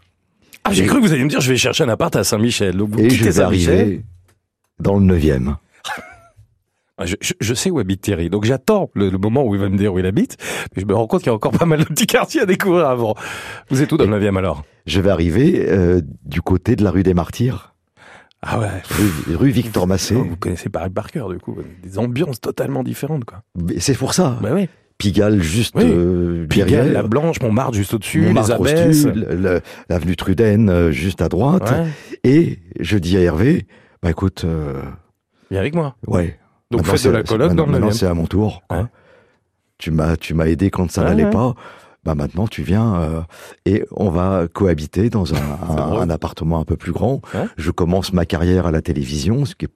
Ah, 0.63 0.71
j'ai 0.73 0.86
cru 0.86 0.97
que 1.02 1.08
vous 1.08 1.13
alliez 1.13 1.23
me 1.23 1.30
dire 1.30 1.41
je 1.41 1.52
vais 1.52 1.58
chercher 1.58 1.84
un 1.84 1.89
appart 1.89 2.15
à 2.15 2.23
Saint-Michel. 2.23 2.76
Donc 2.78 2.89
vous 2.91 3.00
et 3.00 3.10
je 3.10 3.23
vais 3.30 3.39
arriver 3.41 4.04
dans 4.80 4.97
le 4.97 5.06
9e. 5.17 5.56
Ah, 7.00 7.06
Je, 7.06 7.15
je- 7.21 7.34
je 7.39 7.54
sais 7.54 7.69
où 7.69 7.78
habite 7.78 8.02
Thierry, 8.02 8.32
donc 8.32 8.43
j'attends 8.45 8.89
le, 8.95 9.12
le 9.12 9.19
moment 9.19 9.45
où 9.45 9.54
il 9.54 9.62
va 9.62 9.69
me 9.69 9.78
dire 9.78 9.93
où 9.93 10.00
il 10.00 10.06
habite. 10.08 10.36
Mais 10.76 10.82
je 10.82 10.88
me 10.88 10.95
rends 10.95 11.06
compte 11.06 11.19
qu'il 11.21 11.28
y 11.28 11.30
a 11.30 11.36
encore 11.36 11.52
pas 11.52 11.67
mal 11.67 11.78
de 11.78 11.84
petits 11.84 12.08
quartiers 12.08 12.41
à 12.41 12.47
découvrir 12.47 12.88
avant. 12.88 13.13
Vous 13.69 13.84
êtes 13.84 13.91
où 13.91 13.97
dans 13.97 14.06
le 14.10 14.19
9 14.19 14.36
alors? 14.38 14.63
Je 14.88 15.00
vais 15.00 15.12
arriver 15.12 15.63
euh, 15.69 16.02
du 16.26 16.41
côté 16.41 16.76
de 16.76 16.84
la 16.84 16.89
rue 16.89 17.04
des 17.04 17.13
Martyrs, 17.13 17.76
Ah 18.41 18.58
ouais. 18.60 18.69
rue, 18.89 19.36
rue 19.36 19.50
Victor 19.52 19.86
Massé. 19.86 20.15
Vous 20.15 20.38
connaissez 20.38 20.69
Paris 20.69 20.89
par 20.89 21.12
cœur, 21.12 21.30
du 21.30 21.38
coup. 21.38 21.56
Des 21.84 22.00
ambiances 22.00 22.41
totalement 22.41 22.82
différentes, 22.82 23.26
quoi. 23.26 23.43
C'est 23.78 23.95
pour 23.95 24.15
ça. 24.15 24.39
Bah 24.41 24.50
oui. 24.56 24.67
Pigalle 24.97 25.41
juste 25.41 25.75
Oui. 25.75 25.83
euh, 25.86 26.47
Pigalle, 26.47 26.69
derrière. 26.69 26.93
la 26.93 27.03
Blanche, 27.03 27.39
Montmartre 27.41 27.73
juste 27.73 27.93
au-dessus, 27.93 28.21
les 28.21 28.27
Montmartre 28.27 28.53
Abbesses. 28.55 29.07
l'avenue 29.89 30.15
Truden 30.15 30.69
euh, 30.69 30.91
juste 30.91 31.21
à 31.21 31.29
droite. 31.29 31.69
Ouais. 31.71 31.88
Et 32.23 32.60
je 32.79 32.97
dis 32.97 33.15
à 33.17 33.21
Hervé, 33.21 33.67
bah 34.01 34.10
écoute, 34.10 34.43
euh, 34.45 34.81
Viens 35.51 35.60
avec 35.60 35.75
moi. 35.75 35.95
ouais. 36.07 36.39
Donc 36.71 36.81
maintenant, 36.81 36.93
faites 36.93 36.93
de 36.93 36.97
c'est- 36.97 37.12
la 37.12 37.23
coloc 37.23 37.49
c'est- 37.51 37.55
dans 37.55 37.65
le 37.65 37.71
Maintenant, 37.73 37.88
9 37.88 37.95
c'est 37.95 38.07
à 38.07 38.13
mon 38.13 38.25
tour. 38.25 38.62
Ouais. 38.71 38.83
Tu 39.77 39.91
m'as, 39.91 40.17
tu 40.17 40.33
m'as 40.33 40.45
aidé 40.47 40.69
quand 40.71 40.89
ça 40.91 41.03
n'allait 41.03 41.25
ouais. 41.25 41.29
pas. 41.29 41.53
Bah 42.03 42.15
maintenant, 42.15 42.47
tu 42.47 42.63
viens 42.63 42.95
euh, 42.95 43.21
et 43.65 43.83
on 43.91 44.10
va 44.10 44.47
cohabiter 44.51 45.10
dans 45.10 45.33
un, 45.33 45.38
un- 46.01 46.10
appartement 46.10 46.60
un 46.60 46.63
peu 46.65 46.75
plus 46.75 46.91
grand. 46.91 47.21
Ouais. 47.33 47.45
Je 47.57 47.69
commence 47.71 48.13
ma 48.13 48.25
carrière 48.25 48.65
à 48.65 48.71
la 48.71 48.81
télévision, 48.81 49.45
ce 49.45 49.55
qui 49.55 49.65
est 49.65 49.71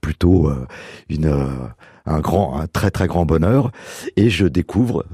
plutôt 0.00 0.48
euh, 0.48 0.66
une, 1.08 1.26
euh, 1.26 1.46
un 2.08 2.20
grand, 2.20 2.58
un 2.58 2.66
très 2.66 2.90
très 2.90 3.06
grand 3.06 3.24
bonheur. 3.24 3.70
Et 4.16 4.30
je 4.30 4.46
découvre 4.46 5.04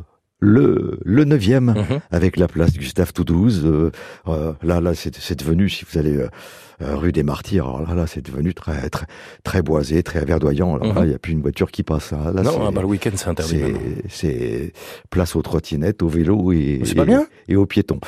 le 0.44 0.98
le 1.04 1.24
neuvième 1.24 1.70
Mhm. 1.76 2.00
avec 2.10 2.36
la 2.36 2.48
place 2.48 2.72
Gustave 2.74 3.12
Toudouse. 3.12 3.62
euh, 3.64 3.90
euh, 4.28 4.52
là, 4.62 4.80
là, 4.80 4.94
c'est 4.94 5.14
c'est 5.16 5.38
devenu, 5.38 5.68
si 5.68 5.84
vous 5.90 5.98
allez 5.98 6.16
euh, 6.16 6.28
euh, 6.82 6.96
rue 6.96 7.12
des 7.12 7.22
Martyrs, 7.22 7.64
alors 7.66 7.82
là, 7.88 7.94
là, 7.94 8.06
c'est 8.08 8.20
devenu 8.20 8.52
très, 8.52 8.90
très, 8.90 9.06
très 9.44 9.62
boisé, 9.62 10.02
très 10.02 10.24
verdoyant. 10.24 10.74
Alors 10.74 10.88
là, 10.92 11.00
Mhm. 11.00 11.06
il 11.06 11.08
n'y 11.10 11.14
a 11.14 11.18
plus 11.18 11.32
une 11.32 11.40
voiture 11.40 11.70
qui 11.70 11.82
passe. 11.84 12.12
hein. 12.12 12.32
Là, 12.34 12.42
non, 12.42 12.66
ah 12.66 12.70
bah, 12.72 12.80
le 12.80 12.88
week-end, 12.88 13.10
c'est 13.14 13.28
interdit. 13.28 13.62
c'est 14.08 14.72
place 15.10 15.36
aux 15.36 15.42
trottinettes, 15.42 16.02
au 16.02 16.08
vélo 16.08 16.50
et, 16.52 16.80
pas 16.96 17.02
et- 17.02 17.06
bien 17.06 17.26
et 17.48 17.54
aux 17.56 17.66
piétons. 17.66 18.00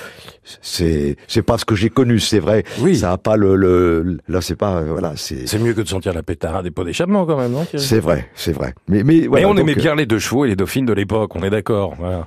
C'est 0.63 1.17
c'est 1.29 1.43
pas 1.43 1.59
ce 1.59 1.65
que 1.65 1.75
j'ai 1.75 1.91
connu, 1.91 2.19
c'est 2.21 2.39
vrai. 2.41 2.65
Oui, 2.81 2.97
Ça 2.97 3.13
a 3.13 3.19
pas 3.19 3.37
le, 3.37 3.57
le 3.57 4.19
là, 4.29 4.41
c'est 4.41 4.57
pas 4.57 4.77
euh, 4.79 4.87
voilà, 4.91 5.13
c'est 5.17 5.47
c'est 5.47 5.59
mieux 5.59 5.73
que 5.75 5.81
de 5.83 5.89
sentir 5.89 6.13
la 6.13 6.23
pétard 6.23 6.63
des 6.63 6.71
pots 6.71 6.85
d'échappement, 6.85 7.25
quand 7.27 7.39
même, 7.39 7.53
non 7.53 7.67
c'est 7.77 8.01
vrai, 8.01 8.29
c'est 8.35 8.53
vrai. 8.53 8.75
Mais 8.89 9.03
mais 9.05 9.27
voilà. 9.27 9.45
Mais 9.47 9.51
on 9.51 9.55
donc, 9.55 9.61
aimait 9.63 9.75
bien 9.75 9.95
les 9.95 10.07
deux 10.07 10.19
chevaux 10.19 10.45
et 10.45 10.49
les 10.49 10.57
dauphines 10.57 10.87
de 10.87 10.93
l'époque, 10.93 11.35
on 11.37 11.43
est 11.43 11.51
d'accord. 11.51 11.95
Voilà. 11.99 12.26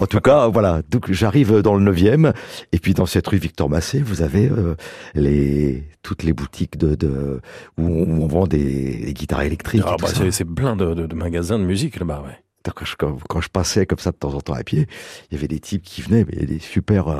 En 0.00 0.06
tout 0.06 0.20
cas, 0.20 0.48
voilà. 0.48 0.82
Donc 0.90 1.10
j'arrive 1.12 1.60
dans 1.60 1.74
le 1.74 1.92
9e 1.92 2.32
et 2.72 2.78
puis 2.78 2.94
dans 2.94 3.06
cette 3.06 3.26
rue 3.26 3.38
Victor 3.38 3.68
Massé, 3.68 4.00
vous 4.00 4.22
avez 4.22 4.48
euh, 4.48 4.74
les 5.14 5.84
toutes 6.02 6.22
les 6.22 6.32
boutiques 6.32 6.76
de, 6.78 6.94
de 6.94 7.40
où, 7.78 7.82
on, 7.86 8.04
où 8.18 8.22
on 8.22 8.26
vend 8.26 8.46
des, 8.46 8.96
des 9.04 9.14
guitares 9.14 9.42
électriques. 9.42 9.82
Ah 9.86 9.96
bah, 10.00 10.08
c'est 10.30 10.44
plein 10.44 10.76
de, 10.76 10.94
de- 10.94 11.06
de 11.06 11.14
magasins 11.14 11.58
de 11.58 11.64
musique 11.64 11.98
là-bas, 11.98 12.22
ouais. 12.26 12.36
Quand 12.76 12.84
je, 12.84 12.94
quand, 12.96 13.18
quand 13.28 13.40
je 13.40 13.48
passais 13.48 13.86
comme 13.86 13.98
ça 13.98 14.12
de 14.12 14.16
temps 14.16 14.34
en 14.34 14.40
temps 14.40 14.52
à 14.52 14.62
pied, 14.62 14.86
il 15.30 15.34
y 15.34 15.36
avait 15.36 15.48
des 15.48 15.58
types 15.58 15.82
qui 15.82 16.00
venaient, 16.00 16.24
mais 16.24 16.46
des 16.46 16.60
super, 16.60 17.08
euh, 17.08 17.18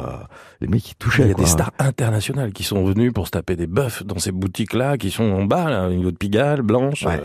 des 0.61 0.69
mecs 0.69 0.83
qui 0.83 0.95
touchaient. 0.95 1.25
Il 1.25 1.29
y 1.29 1.31
a 1.33 1.35
quoi. 1.35 1.43
des 1.43 1.51
stars 1.51 1.73
internationales 1.81 2.53
qui 2.53 2.63
sont 2.63 2.85
venues 2.85 3.11
pour 3.11 3.27
se 3.27 3.33
taper 3.33 3.57
des 3.57 3.67
bœufs 3.67 4.05
dans 4.05 4.21
ces 4.21 4.31
boutiques-là, 4.31 4.97
qui 4.99 5.11
sont 5.11 5.25
en 5.25 5.45
bas, 5.45 5.69
là, 5.69 5.89
au 5.89 5.93
niveau 5.93 6.13
de 6.13 6.17
Pigalle, 6.17 6.63
Blanche, 6.63 7.05
Ouais. 7.07 7.21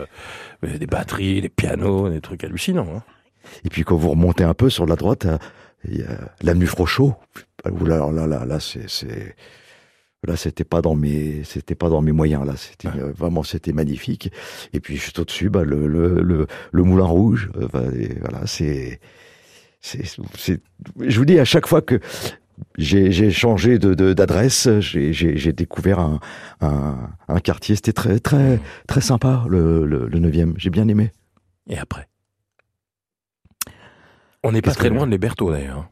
euh, 0.64 0.78
des 0.78 0.86
batteries, 0.88 1.42
des 1.42 1.48
pianos, 1.48 2.10
des 2.10 2.20
trucs 2.20 2.42
hallucinants. 2.42 2.88
hein. 2.96 3.02
Et 3.64 3.68
puis 3.68 3.84
quand 3.84 3.96
vous 3.96 4.10
remontez 4.10 4.44
un 4.44 4.54
peu 4.54 4.70
sur 4.70 4.86
la 4.86 4.96
droite, 4.96 5.26
euh, 5.26 5.38
il 5.88 5.98
y 5.98 6.02
a 6.02 6.34
l'avenue 6.42 6.66
Frochot. 6.66 7.14
Où 7.70 7.84
là, 7.84 8.10
là, 8.12 8.26
là, 8.26 8.44
là, 8.44 8.58
c'est, 8.60 8.86
là, 10.26 10.36
c'était 10.36 10.64
pas 10.64 10.80
dans 10.80 10.94
mes, 10.94 11.42
c'était 11.44 11.74
pas 11.74 11.88
dans 11.88 12.02
mes 12.02 12.12
moyens. 12.12 12.46
Là, 12.46 12.54
c'était 12.56 12.88
euh, 12.98 13.12
vraiment, 13.12 13.42
c'était 13.42 13.72
magnifique. 13.72 14.32
Et 14.72 14.80
puis 14.80 14.96
juste 14.96 15.18
au-dessus, 15.18 15.50
bah, 15.50 15.64
le, 15.64 15.86
le, 15.86 16.20
le, 16.22 16.46
le 16.72 16.82
Moulin 16.82 17.04
Rouge. 17.04 17.50
euh, 17.56 17.68
bah, 17.72 17.82
voilà, 18.20 18.46
c'est, 18.46 19.00
c'est, 19.80 20.02
c'est. 20.36 20.60
Je 21.00 21.18
vous 21.18 21.24
dis 21.24 21.38
à 21.38 21.44
chaque 21.44 21.66
fois 21.66 21.82
que 21.82 22.00
j'ai, 22.76 23.30
changé 23.30 23.78
de, 23.78 23.94
de- 23.94 24.12
d'adresse, 24.12 24.68
j'ai, 24.80 25.52
découvert 25.52 26.00
un, 26.00 26.20
un, 26.60 26.96
un 27.28 27.40
quartier. 27.40 27.76
C'était 27.76 27.92
très, 27.92 28.18
très, 28.18 28.58
très 28.86 29.00
sympa 29.00 29.44
le, 29.48 29.84
le, 29.86 30.08
le 30.08 30.18
9e. 30.20 30.54
J'ai 30.56 30.70
bien 30.70 30.88
aimé. 30.88 31.12
Et 31.68 31.78
après? 31.78 32.08
On 34.44 34.52
n'est 34.52 34.62
pas 34.62 34.74
très 34.74 34.88
loin 34.90 35.06
de 35.06 35.10
les 35.10 35.18
Berthaud, 35.18 35.50
d'ailleurs. 35.52 35.88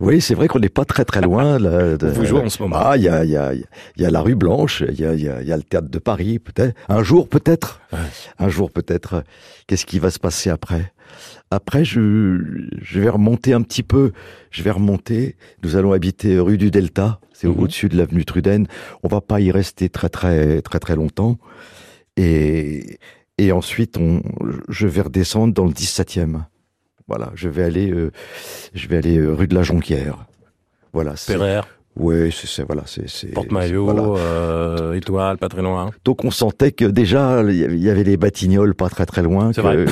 Oui, 0.00 0.20
c'est 0.20 0.34
vrai 0.34 0.48
qu'on 0.48 0.58
n'est 0.58 0.68
pas 0.68 0.84
très 0.84 1.04
très 1.04 1.20
loin. 1.20 1.58
là, 1.60 1.96
de- 1.96 2.08
Vous 2.08 2.24
jouez 2.24 2.40
en 2.40 2.48
ce 2.48 2.60
moment. 2.60 2.76
Ah, 2.80 2.96
il 2.96 3.04
y 3.04 3.08
a, 3.08 3.24
il 3.24 3.30
y, 3.30 3.36
a, 3.36 3.54
il 3.54 3.64
y 3.96 4.04
a 4.04 4.10
la 4.10 4.20
rue 4.22 4.34
Blanche, 4.34 4.82
il 4.88 4.98
y 5.00 5.04
a, 5.04 5.14
il 5.14 5.20
y, 5.22 5.28
a, 5.28 5.40
il 5.40 5.46
y 5.46 5.52
a 5.52 5.56
le 5.56 5.62
théâtre 5.62 5.88
de 5.88 5.98
Paris, 6.00 6.40
peut-être. 6.40 6.74
Un 6.88 7.04
jour, 7.04 7.28
peut-être. 7.28 7.80
Ouais. 7.92 7.98
Un 8.40 8.48
jour, 8.48 8.72
peut-être. 8.72 9.22
Qu'est-ce 9.68 9.86
qui 9.86 10.00
va 10.00 10.10
se 10.10 10.18
passer 10.18 10.50
après? 10.50 10.92
Après, 11.52 11.84
je, 11.84 12.40
je 12.82 13.00
vais 13.00 13.08
remonter 13.08 13.52
un 13.52 13.62
petit 13.62 13.84
peu. 13.84 14.10
Je 14.50 14.64
vais 14.64 14.72
remonter. 14.72 15.36
Nous 15.62 15.76
allons 15.76 15.92
habiter 15.92 16.40
rue 16.40 16.58
du 16.58 16.72
Delta. 16.72 17.20
C'est 17.32 17.46
Mhm. 17.46 17.60
au-dessus 17.60 17.88
de 17.88 17.96
l'avenue 17.96 18.24
Truden. 18.24 18.66
On 19.04 19.08
va 19.08 19.20
pas 19.20 19.40
y 19.40 19.52
rester 19.52 19.88
très 19.90 20.08
très 20.08 20.60
très 20.62 20.80
très 20.80 20.96
longtemps. 20.96 21.38
Et, 22.16 22.98
et 23.38 23.52
ensuite, 23.52 23.96
on, 23.96 24.22
je 24.68 24.88
vais 24.88 25.02
redescendre 25.02 25.54
dans 25.54 25.66
le 25.66 25.72
17e. 25.72 26.46
Voilà, 27.08 27.30
je 27.34 27.48
vais 27.48 27.64
aller, 27.64 27.90
euh, 27.90 28.10
je 28.74 28.88
vais 28.88 28.96
aller 28.96 29.18
euh, 29.18 29.32
rue 29.34 29.46
de 29.46 29.54
la 29.54 29.62
Jonquière. 29.62 30.26
Voilà. 30.92 31.16
c'est- 31.16 31.32
Ferrer, 31.32 31.60
Ouais, 31.96 32.30
c'est 32.32 32.48
c'est- 32.48 32.64
voilà, 32.64 32.82
c'est 32.86 33.08
c'est- 33.08 33.28
Porte-Maillot, 33.28 33.84
voilà. 33.84 34.02
euh, 34.20 34.94
Étoile, 34.94 35.38
pas 35.38 35.48
très 35.48 35.62
loin. 35.62 35.92
Donc 36.04 36.24
on 36.24 36.32
sentait 36.32 36.72
que 36.72 36.84
déjà 36.86 37.40
il 37.48 37.54
y 37.80 37.88
avait- 37.88 38.02
les 38.02 38.16
Batignolles 38.16 38.74
pas 38.74 38.88
très 38.88 39.06
très 39.06 39.22
loin, 39.22 39.52
que, 39.52 39.60
vrai. 39.60 39.84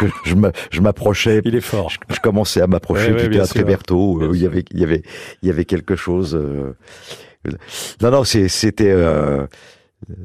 que, 0.00 0.06
que 0.06 0.52
je 0.70 0.80
m'approchais, 0.80 1.42
Il 1.44 1.54
est 1.54 1.60
fort. 1.60 1.90
je, 1.90 1.98
je 2.14 2.20
commençais 2.20 2.62
à 2.62 2.66
m'approcher 2.66 3.08
Ouais, 3.08 3.16
ouais, 3.16 3.22
du 3.24 3.28
bien 3.28 3.40
théâtre. 3.42 3.56
Héberto, 3.58 4.32
il 4.32 4.40
y 4.40 4.46
avait 4.46 4.64
il 4.70 4.80
y 4.80 4.84
avait 4.84 5.02
il 5.42 5.48
y 5.48 5.50
avait 5.50 5.66
quelque 5.66 5.94
chose. 5.94 6.34
euh, 6.34 6.72
Non 8.00 8.10
non, 8.10 8.24
c'était 8.24 8.90
euh, 8.90 9.46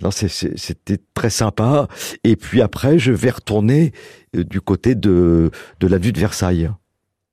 non 0.01 0.11
c'était 0.11 0.97
très 1.13 1.29
sympa. 1.29 1.87
Et 2.23 2.35
puis 2.35 2.61
après 2.61 2.99
je 2.99 3.11
vais 3.11 3.29
retourner 3.31 3.91
euh, 4.35 4.43
du 4.43 4.61
côté 4.61 4.95
de 4.95 5.51
de 5.79 5.87
l'avenue 5.87 6.11
de 6.11 6.19
Versailles, 6.19 6.69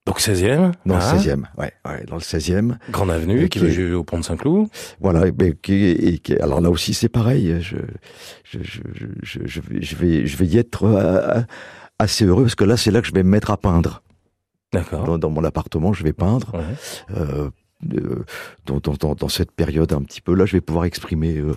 Donc 0.07 0.21
16e, 0.21 0.73
dans 0.87 0.97
hein, 0.97 1.13
le 1.15 1.19
16e. 1.19 1.45
Ouais, 1.57 1.73
ouais, 1.87 2.05
dans 2.07 2.17
le 2.17 2.21
16e. 2.21 2.77
Grande 2.91 3.11
Avenue, 3.11 3.49
qui 3.49 3.59
qui 3.61 3.67
est- 3.67 3.93
au 3.93 4.05
Pont 4.05 4.19
de 4.19 4.25
Saint-Cloud. 4.25 4.69
Voilà, 5.01 5.31
ben, 5.31 5.55
qui- 5.55 5.75
et 5.91 6.19
qui- 6.19 6.37
alors 6.37 6.61
là 6.61 6.71
aussi 6.71 6.93
c'est 6.95 7.09
pareil. 7.09 7.61
Je, 7.61 7.77
je, 8.45 8.59
je, 8.63 8.81
je, 9.23 9.39
je 9.47 9.97
vais, 9.97 10.27
je 10.27 10.37
vais, 10.37 10.47
y 10.47 10.59
être 10.59 10.85
euh, 10.85 11.41
assez 11.99 12.25
heureux 12.27 12.43
parce 12.45 12.55
que 12.55 12.65
là 12.65 12.77
c'est 12.77 12.91
là 12.91 13.01
que 13.01 13.07
je 13.09 13.13
vais 13.13 13.23
me 13.23 13.31
mettre 13.31 13.51
à 13.51 13.57
peindre. 13.57 14.03
D'accord. 14.73 15.05
Dans, 15.05 15.19
dans 15.19 15.31
mon 15.31 15.45
appartement, 15.45 15.93
je 15.93 16.03
vais 16.03 16.13
peindre. 16.13 16.53
Ouais. 16.53 17.17
Euh, 17.17 17.49
euh, 17.95 18.25
dans, 18.67 18.79
dans, 18.79 18.95
dans, 18.95 19.15
dans 19.15 19.29
cette 19.29 19.53
période 19.53 19.93
un 19.93 20.03
petit 20.03 20.21
peu 20.21 20.35
là, 20.35 20.47
je 20.47 20.53
vais 20.53 20.61
pouvoir 20.61 20.85
exprimer 20.85 21.37
euh, 21.39 21.55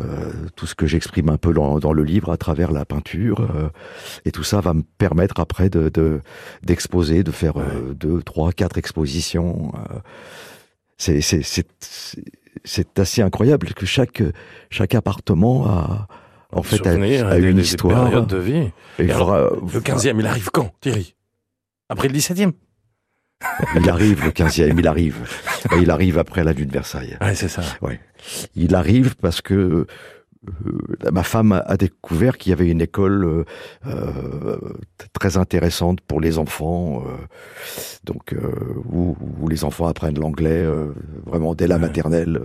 euh, 0.00 0.32
tout 0.56 0.66
ce 0.66 0.74
que 0.74 0.86
j'exprime 0.86 1.28
un 1.28 1.36
peu 1.36 1.52
dans, 1.52 1.78
dans 1.78 1.92
le 1.92 2.04
livre 2.04 2.30
à 2.32 2.36
travers 2.36 2.72
la 2.72 2.84
peinture. 2.84 3.46
et 4.24 4.30
tout 4.30 4.44
ça 4.44 4.60
va 4.60 4.74
me 4.74 4.82
permettre 4.98 5.40
après 5.40 5.68
de 5.70 5.88
de- 5.88 6.20
d'exposer, 6.62 7.22
de, 7.22 7.30
faire 7.30 7.58
euh, 7.58 7.94
deux, 7.94 8.22
trois, 8.22 8.52
quatre 8.52 8.78
expositions. 8.78 9.72
c'est 10.98 12.98
assez 12.98 13.22
incroyable 13.22 13.68
que 13.74 13.86
chaque 13.86 14.22
chaque 14.70 14.94
appartement 14.94 15.66
a 15.66 16.08
en 16.52 16.62
fait 16.62 16.86
a, 16.86 16.94
une 17.38 17.56
des 17.56 17.62
histoire. 17.62 18.26
de 18.26 18.36
vie. 18.38 18.70
Et 18.98 19.04
Et 19.04 19.10
alors, 19.12 19.58
faudra- 19.60 19.74
Le 19.74 19.80
15e, 19.80 20.16
il 20.18 20.26
arrive 20.26 20.50
quand, 20.50 20.72
Thierry? 20.80 21.14
Après 21.90 22.08
le 22.08 22.14
17e 22.14 22.52
il 23.76 23.88
arrive 23.88 24.24
le 24.24 24.30
15e, 24.30 24.78
il 24.78 24.86
arrive. 24.86 25.16
Et 25.72 25.82
il 25.82 25.90
arrive 25.90 26.18
après 26.18 26.44
la 26.44 26.52
lune 26.52 26.68
de 26.68 26.72
Versailles. 26.72 27.16
Ouais, 27.20 27.34
c'est 27.34 27.48
ça. 27.48 27.62
Il 28.54 28.74
arrive 28.74 29.16
parce 29.16 29.40
que 29.40 29.86
euh, 30.46 31.10
ma 31.10 31.22
femme 31.22 31.62
a 31.66 31.76
découvert 31.76 32.38
qu'il 32.38 32.50
y 32.50 32.52
avait 32.52 32.68
une 32.68 32.80
école 32.80 33.24
euh, 33.24 33.44
euh, 33.86 34.58
très 35.12 35.36
intéressante 35.36 36.00
pour 36.00 36.20
les 36.20 36.38
enfants, 36.38 37.04
donc 38.04 38.34
où, 38.90 39.16
les 39.48 39.64
enfants 39.64 39.86
apprennent 39.86 40.18
l'anglais 40.18 40.66
vraiment 41.26 41.54
dès 41.54 41.66
la 41.66 41.78
maternelle, 41.78 42.40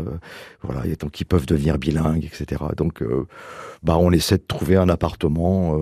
voilà, 0.62 0.86
et 0.86 0.96
donc 0.96 1.20
ils 1.20 1.26
peuvent 1.26 1.46
devenir 1.46 1.78
bilingues, 1.78 2.26
etc. 2.26 2.64
Donc, 2.78 3.04
bah, 3.84 3.98
on 4.00 4.12
essaie 4.12 4.38
de 4.38 4.44
trouver 4.48 4.76
un 4.76 4.90
appartement 4.90 5.78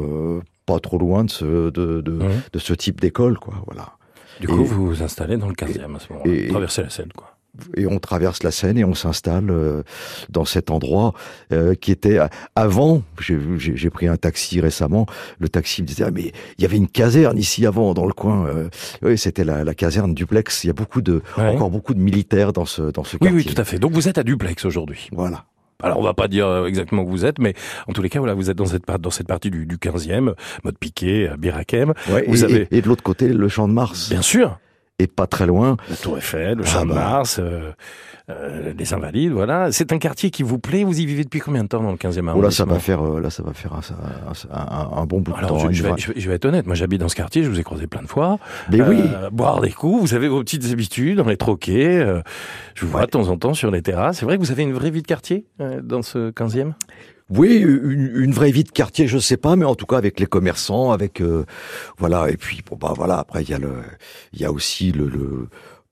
pas 0.65 0.80
trop 0.80 0.97
loin 0.97 1.24
de 1.24 1.30
ce, 1.30 1.69
de, 1.69 2.02
de, 2.02 2.19
de 2.52 2.60
ce 2.60 2.74
type 2.74 3.00
d'école, 3.00 3.38
quoi, 3.38 3.56
voilà. 3.67 3.93
Du 4.41 4.47
coup, 4.47 4.65
vous 4.65 4.88
vous 4.88 5.04
installez 5.04 5.38
dans 5.38 5.47
le 5.47 5.54
15e 5.54 5.95
à 5.95 5.99
ce 5.99 6.13
moment-là, 6.13 6.49
traversez 6.49 6.82
la 6.82 6.89
Seine, 6.89 7.12
quoi 7.15 7.38
et 7.75 7.86
on 7.86 7.99
traverse 7.99 8.43
la 8.43 8.51
Seine 8.51 8.77
et 8.77 8.86
on 8.86 8.93
s'installe 8.93 9.49
euh, 9.49 9.84
dans 10.30 10.45
cet 10.45 10.71
endroit 10.71 11.13
euh, 11.51 11.75
qui 11.75 11.91
était 11.91 12.19
avant. 12.56 13.04
J'ai 13.19 13.89
pris 13.89 14.08
un 14.08 14.17
taxi 14.17 14.62
récemment. 14.62 15.06
Le 15.39 15.49
taxi 15.49 15.82
me 15.82 15.88
disait 15.88 16.06
ah, 16.08 16.12
mais 16.12 16.32
il 16.58 16.62
y 16.62 16.65
avait 16.65 16.77
une 16.77 16.88
caserne 16.88 17.38
ici 17.38 17.65
avant 17.65 17.93
dans 17.93 18.06
le 18.06 18.13
coin. 18.13 18.45
Euh, 18.47 18.69
oui, 19.01 19.17
c'était 19.17 19.43
la, 19.43 19.63
la, 19.63 19.73
caserne 19.73 20.13
Duplex. 20.13 20.63
Il 20.63 20.67
y 20.67 20.69
a 20.69 20.73
beaucoup 20.73 21.01
de 21.01 21.21
encore 21.38 21.69
beaucoup 21.69 21.93
de 21.93 21.99
militaires 21.99 22.54
dans 22.54 22.65
ce 22.65 22.84
dans 22.84 23.04
ce 23.04 23.17
quartier. 23.17 23.36
Oui, 23.36 23.43
oui, 23.45 23.54
tout 23.54 23.60
à 23.60 23.65
fait. 23.65 23.80
Donc 23.80 23.91
vous 23.91 24.08
êtes 24.08 24.17
à 24.17 24.23
Duplex 24.23 24.65
aujourd'hui. 24.65 25.10
Voilà. 25.12 25.45
Alors 25.84 26.00
on 26.00 26.04
va 26.04 26.13
pas 26.13 26.28
dire 26.28 26.65
exactement 26.65 27.04
où 27.04 27.10
vous 27.10 27.26
êtes, 27.26 27.39
mais 27.39 27.54
en 27.88 27.94
tous 27.94 28.02
les 28.02 28.10
cas, 28.10 28.20
voilà, 28.20 28.34
vous 28.34 28.50
êtes 28.50 28.58
dans 28.58 28.65
cette, 28.65 28.86
dans 28.88 29.12
cette 29.12 29.28
partie 29.28 29.52
du, 29.52 29.65
du 29.65 29.78
15e, 29.78 30.34
mode 30.63 30.78
piqué, 30.78 31.30
Birakem. 31.38 31.94
vous 32.28 32.44
et, 32.44 32.44
avez... 32.44 32.67
et 32.72 32.82
de 32.82 32.88
l'autre 32.88 33.04
côté, 33.04 33.28
le 33.30 33.48
Champ 33.48 33.67
de 33.67 33.74
Mars. 33.74 34.10
Bien 34.10 34.22
sûr 34.22 34.60
et 34.99 35.08
pas 35.08 35.27
très 35.27 35.45
loin. 35.45 35.77
La 35.89 35.95
Tour 35.95 36.17
Eiffel, 36.17 36.58
le 36.58 36.63
ah 36.63 36.67
Champ 36.67 36.86
de 36.86 36.89
bah. 36.89 36.95
Mars, 36.95 37.39
euh, 37.39 37.71
euh, 38.30 38.73
les 38.77 38.93
Invalides, 38.93 39.32
voilà. 39.32 39.71
C'est 39.71 39.91
un 39.91 39.97
quartier 39.97 40.30
qui 40.30 40.43
vous 40.43 40.60
plaît. 40.60 40.84
Vous 40.84 40.99
y 40.99 41.06
vivez 41.06 41.23
depuis 41.23 41.39
combien 41.39 41.63
de 41.63 41.67
temps 41.67 41.82
dans 41.82 41.91
le 41.91 41.97
15e 41.97 42.27
arrondissement 42.27 42.36
oh 42.38 42.41
là, 42.41 42.51
ça 42.51 42.65
va 42.65 42.80
faire, 42.80 43.01
euh, 43.04 43.19
là, 43.19 43.30
ça 43.30 43.43
va 43.43 43.54
faire 43.54 43.73
un, 43.73 44.97
un, 44.97 45.06
bon 45.06 45.21
bout 45.21 45.34
de 45.34 45.47
temps. 45.47 45.58
Je, 45.58 45.71
je, 45.71 45.84
vais, 45.84 45.91
je, 45.97 46.30
vais, 46.30 46.36
être 46.36 46.45
honnête. 46.45 46.67
Moi, 46.67 46.75
j'habite 46.75 47.01
dans 47.01 47.10
ce 47.10 47.15
quartier. 47.15 47.43
Je 47.43 47.49
vous 47.49 47.60
ai 47.60 47.63
croisé 47.63 47.88
plein 47.88 48.01
de 48.01 48.08
fois. 48.08 48.38
Mais 48.71 48.82
oui. 48.82 49.01
Boire 49.32 49.62
des 49.62 49.71
coups. 49.71 50.01
Vous 50.01 50.13
avez 50.13 50.27
vos 50.27 50.41
petites 50.41 50.65
habitudes 50.71 51.17
dans 51.17 51.27
les 51.27 51.38
troquets. 51.38 52.06
je 52.75 52.86
vous 52.86 52.91
vois 52.91 53.06
de 53.06 53.12
temps 53.12 53.27
en 53.30 53.38
temps 53.38 53.54
sur 53.54 53.71
les 53.71 53.82
terrasses. 53.82 54.19
C'est 54.19 54.25
vrai 54.25 54.38
que 54.38 54.43
vous 54.43 54.51
avez 54.51 54.63
une 54.63 54.73
vraie 54.73 54.91
vie 54.91 55.01
de 55.01 55.08
quartier 55.08 55.45
dans 55.84 56.01
ce 56.01 56.32
15e. 56.32 56.73
Oui, 57.34 57.58
une, 57.58 58.34
vraie 58.34 58.52
vie 58.52 58.65
de 58.65 58.72
quartier, 58.72 59.08
je 59.08 59.17
sais 59.17 59.38
pas, 59.38 59.56
mais 59.56 59.65
en 59.65 59.76
tout 59.76 59.86
cas 59.86 59.98
avec 59.98 60.20
les 60.20 60.26
commerçants, 60.26 60.91
avec 60.91 61.22
euh, 61.22 61.46
voilà. 61.98 62.30
Et 62.30 62.36
puis 62.36 62.62
bon 62.70 62.76
bah 62.76 62.94
voilà. 62.96 63.20
Après 63.20 63.41
il 63.44 63.50
y 63.50 63.54
a 63.54 63.60
le, 63.60 63.76
il 64.34 64.41
y 64.41 64.46
a 64.46 64.52
aussi 64.52 64.91
le, 64.91 65.08
le 65.08 65.48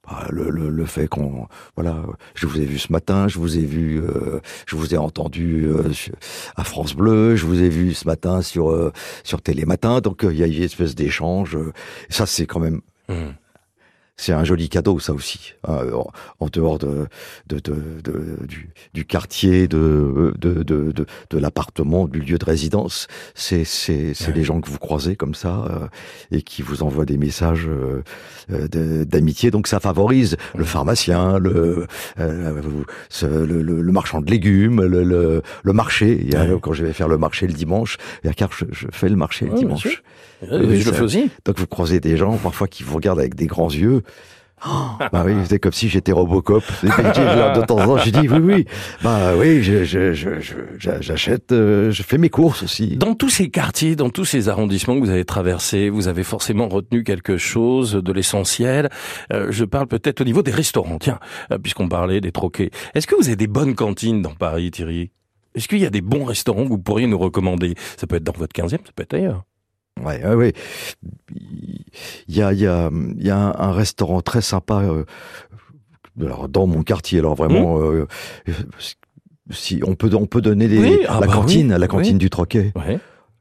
bah, 0.09 0.27
le, 0.31 0.49
le, 0.49 0.85
fait 0.85 1.07
qu'on 1.07 1.47
voilà 1.75 2.03
je 2.33 2.47
vous 2.47 2.59
ai 2.59 2.65
vu 2.65 2.79
ce 2.79 2.91
matin 2.91 3.27
je 3.27 3.37
vous 3.37 3.57
ai 3.57 3.65
vu 3.65 4.01
euh, 4.01 4.39
je 4.65 4.75
vous 4.75 4.95
ai 4.95 4.97
entendu 4.97 5.67
euh, 5.67 5.91
à 6.55 6.63
France 6.63 6.95
Bleu 6.95 7.35
je 7.35 7.45
vous 7.45 7.61
ai 7.61 7.69
vu 7.69 7.93
ce 7.93 8.07
matin 8.07 8.41
sur 8.41 8.71
euh, 8.71 8.91
sur 9.23 9.41
Télématin 9.41 10.01
donc 10.01 10.21
il 10.23 10.35
y 10.35 10.43
a 10.43 10.47
une 10.47 10.63
espèce 10.63 10.95
d'échange 10.95 11.57
ça 12.09 12.25
c'est 12.25 12.47
quand 12.47 12.59
même 12.59 12.81
mmh 13.07 13.29
c'est 14.19 14.33
un 14.33 14.43
joli 14.43 14.67
cadeau, 14.67 14.99
ça 14.99 15.13
aussi. 15.13 15.53
Hein, 15.65 15.79
en, 16.39 16.47
dehors 16.47 16.77
de, 16.77 17.07
de, 17.47 17.59
de, 17.59 18.45
du, 18.45 18.69
du, 18.93 19.05
quartier, 19.05 19.69
de, 19.69 20.33
de, 20.37 20.61
de, 20.63 20.91
de, 21.29 21.37
l'appartement, 21.37 22.05
du 22.05 22.19
lieu 22.19 22.37
de 22.37 22.43
résidence, 22.43 23.07
c'est 23.33 23.63
c'est 23.63 24.13
les 24.35 24.43
gens 24.43 24.59
que 24.59 24.69
vous 24.69 24.77
croisez 24.77 25.15
comme 25.15 25.35
ça 25.35 25.65
euh, 25.69 25.87
et 26.31 26.41
qui 26.41 26.61
vous 26.61 26.83
envoient 26.83 27.05
des 27.05 27.17
messages 27.17 27.67
euh, 27.69 28.03
euh 28.51 29.05
d'amitié. 29.05 29.51
Donc 29.51 29.67
ça 29.67 29.79
favorise 29.79 30.35
le 30.53 30.65
pharmacien, 30.65 31.39
le, 31.39 31.87
euh, 32.19 32.61
le, 33.21 33.61
le, 33.61 33.91
marchand 33.93 34.19
de 34.19 34.29
légumes, 34.29 34.81
le, 34.81 35.05
le, 35.05 35.41
le 35.63 35.73
marché. 35.73 36.29
Quand 36.61 36.73
je 36.73 36.83
vais 36.83 36.93
faire 36.93 37.07
le 37.07 37.17
marché 37.17 37.47
le 37.47 37.53
dimanche, 37.53 37.97
car 38.35 38.51
je, 38.51 38.65
je 38.71 38.87
fais 38.91 39.07
le 39.07 39.15
marché 39.15 39.45
le 39.45 39.53
dimanche. 39.53 40.03
Je 40.41 40.55
le 40.55 40.79
fais 40.79 41.01
aussi. 41.01 41.29
Donc 41.45 41.57
vous 41.59 41.67
croisez 41.67 41.99
des 41.99 42.17
gens 42.17 42.37
parfois 42.37 42.67
qui 42.67 42.83
vous 42.83 42.95
regardent 42.95 43.19
avec 43.19 43.35
des 43.35 43.47
grands 43.47 43.69
yeux. 43.69 44.03
Oh, 44.67 44.97
bah 45.13 45.23
oui, 45.25 45.33
c'était 45.43 45.59
comme 45.59 45.71
si 45.71 45.87
j'étais 45.87 46.11
Robocop. 46.11 46.63
de 46.83 47.65
temps 47.65 47.77
en 47.77 47.85
temps, 47.85 47.97
j'ai 47.97 48.11
dit 48.11 48.27
oui, 48.27 48.39
oui. 48.39 48.65
Bah 49.01 49.33
oui, 49.37 49.63
j'achète, 49.63 51.51
euh, 51.53 51.91
je 51.91 52.03
fais 52.03 52.17
mes 52.17 52.29
courses 52.29 52.63
aussi. 52.63 52.97
Dans 52.97 53.15
tous 53.15 53.29
ces 53.29 53.49
quartiers, 53.49 53.95
dans 53.95 54.09
tous 54.09 54.25
ces 54.25 54.49
arrondissements 54.49 54.95
que 54.95 55.05
vous 55.05 55.11
avez 55.11 55.23
traversés, 55.23 55.89
vous 55.89 56.09
avez 56.09 56.23
forcément 56.23 56.67
retenu 56.67 57.03
quelque 57.03 57.37
chose 57.37 57.93
de 57.93 58.11
l'essentiel. 58.11 58.89
Euh, 59.31 59.47
je 59.49 59.63
parle 59.63 59.87
peut-être 59.87 60.21
au 60.21 60.25
niveau 60.25 60.41
des 60.43 60.51
restaurants, 60.51 60.99
tiens, 60.99 61.19
euh, 61.51 61.57
puisqu'on 61.57 61.87
parlait 61.87 62.19
des 62.19 62.33
troquets. 62.33 62.71
Est-ce 62.95 63.07
que 63.07 63.15
vous 63.15 63.27
avez 63.27 63.37
des 63.37 63.47
bonnes 63.47 63.75
cantines 63.75 64.21
dans 64.21 64.35
Paris, 64.35 64.71
Thierry? 64.71 65.11
Est-ce 65.55 65.69
qu'il 65.69 65.79
y 65.79 65.85
a 65.85 65.89
des 65.89 66.01
bons 66.01 66.25
restaurants 66.25 66.63
que 66.63 66.69
vous 66.69 66.79
pourriez 66.79 67.07
nous 67.07 67.17
recommander? 67.17 67.75
Ça 67.97 68.07
peut 68.07 68.17
être 68.17 68.23
dans 68.23 68.33
votre 68.33 68.53
15e, 68.53 68.69
ça 68.71 68.77
peut 68.93 69.03
être 69.03 69.13
ailleurs. 69.13 69.45
Ouais, 70.03 70.23
ouais, 70.25 70.35
ouais. 70.35 70.53
Il 72.27 72.35
y 72.35 72.41
a, 72.41 72.53
il 72.53 72.59
y 72.59 72.67
a, 72.67 72.89
il 73.17 73.25
y 73.25 73.29
a 73.29 73.37
un, 73.37 73.71
restaurant 73.71 74.21
très 74.21 74.41
sympa 74.41 74.81
euh, 74.83 75.03
alors, 76.21 76.47
dans 76.47 76.67
mon 76.67 76.83
quartier. 76.83 77.19
Alors 77.19 77.35
vraiment, 77.35 77.77
mmh. 77.77 77.81
euh, 78.47 78.53
si 79.51 79.81
on 79.85 79.95
peut, 79.95 80.09
on 80.13 80.25
peut 80.25 80.41
donner 80.41 80.67
des, 80.67 81.05
ah 81.07 81.19
la 81.19 81.27
bah 81.27 81.33
cantine, 81.33 81.75
la 81.75 81.87
cantine 81.87 82.17
du 82.17 82.29
Troquet. 82.29 82.73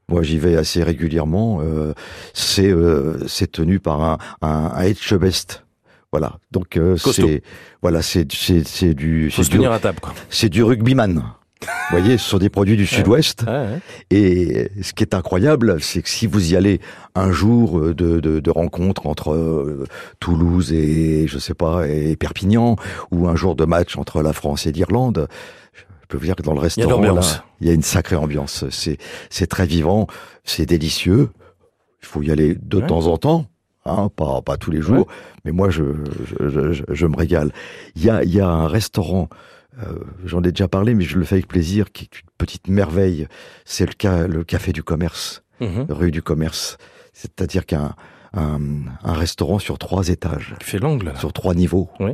Moi, 0.09 0.23
j'y 0.23 0.39
vais 0.39 0.55
assez 0.55 0.83
régulièrement. 0.83 1.59
Euh, 1.61 1.93
c'est 2.33 2.69
euh, 2.69 3.27
c'est 3.27 3.51
tenu 3.51 3.79
par 3.79 4.01
un 4.01 4.17
un, 4.41 4.71
un 4.73 4.81
Etchebest. 4.81 5.65
Voilà. 6.11 6.39
Donc 6.51 6.77
euh, 6.77 6.97
c'est 6.97 7.43
voilà, 7.81 8.01
c'est 8.01 8.31
c'est 8.31 8.67
c'est 8.67 8.95
du 8.95 9.29
c'est 9.29 9.47
du, 9.47 9.63
à 9.65 9.79
table, 9.79 9.99
quoi. 9.99 10.13
C'est 10.29 10.49
du 10.49 10.63
rugbyman. 10.63 11.23
Vous 11.61 11.97
voyez, 11.97 12.17
ce 12.17 12.29
sont 12.29 12.37
des 12.37 12.49
produits 12.49 12.77
du 12.77 12.85
Sud-Ouest. 12.85 13.45
Et 14.11 14.69
ce 14.81 14.93
qui 14.93 15.03
est 15.03 15.13
incroyable, 15.13 15.81
c'est 15.81 16.01
que 16.01 16.09
si 16.09 16.25
vous 16.25 16.53
y 16.53 16.55
allez 16.55 16.79
un 17.15 17.31
jour 17.31 17.79
euh, 17.79 17.93
de, 17.93 18.19
de, 18.19 18.39
de 18.39 18.51
rencontre 18.51 19.07
entre 19.07 19.33
euh, 19.33 19.85
Toulouse 20.19 20.71
et 20.71 21.27
je 21.27 21.37
sais 21.37 21.53
pas 21.53 21.87
et 21.87 22.15
Perpignan, 22.15 22.77
ou 23.11 23.27
un 23.27 23.35
jour 23.35 23.55
de 23.55 23.65
match 23.65 23.97
entre 23.97 24.21
la 24.21 24.31
France 24.31 24.67
et 24.67 24.71
l'Irlande, 24.71 25.27
je 25.73 25.83
peux 26.07 26.17
vous 26.17 26.25
dire 26.25 26.35
que 26.35 26.43
dans 26.43 26.53
le 26.53 26.59
restaurant, 26.59 27.01
il 27.01 27.05
y 27.05 27.09
a, 27.09 27.43
il 27.61 27.67
y 27.67 27.69
a 27.69 27.73
une 27.73 27.83
sacrée 27.83 28.15
ambiance. 28.15 28.65
C'est 28.69 29.47
très 29.47 29.65
vivant, 29.65 30.07
c'est 30.45 30.65
délicieux. 30.65 31.29
Il 32.01 32.07
faut 32.07 32.21
y 32.21 32.31
aller 32.31 32.55
de 32.55 32.79
temps 32.79 33.07
en 33.07 33.17
temps. 33.17 33.45
Hein, 33.85 34.09
pas, 34.15 34.41
pas 34.41 34.57
tous 34.57 34.71
les 34.71 34.81
jours, 34.81 35.07
mais 35.45 35.51
moi 35.51 35.69
je, 35.69 35.83
je, 36.37 36.73
je, 36.73 36.83
je, 36.87 37.05
me 37.07 37.15
régale. 37.15 37.51
Il 37.95 38.03
y 38.03 38.09
a, 38.09 38.23
il 38.23 38.31
y 38.31 38.39
a 38.39 38.47
un 38.47 38.67
restaurant 38.67 39.29
euh, 39.77 39.99
j'en 40.25 40.41
ai 40.43 40.51
déjà 40.51 40.67
parlé, 40.67 40.93
mais 40.93 41.03
je 41.03 41.17
le 41.17 41.25
fais 41.25 41.35
avec 41.35 41.47
plaisir, 41.47 41.91
qui 41.91 42.05
est 42.05 42.19
une 42.21 42.29
petite 42.37 42.67
merveille. 42.67 43.27
C'est 43.65 43.85
le, 43.85 44.27
le 44.27 44.43
café 44.43 44.73
du 44.73 44.83
commerce, 44.83 45.43
mhm. 45.59 45.85
rue 45.89 46.11
du 46.11 46.21
commerce. 46.21 46.77
C'est-à-dire 47.13 47.65
qu'un 47.65 47.95
un, 48.33 48.59
un, 49.03 49.13
restaurant 49.13 49.59
sur 49.59 49.77
trois 49.77 50.09
étages. 50.09 50.55
Qui 50.59 50.65
fait 50.65 50.79
l'angle. 50.79 51.13
Sur 51.17 51.33
trois 51.33 51.55
niveaux. 51.55 51.89
Oui 51.99 52.13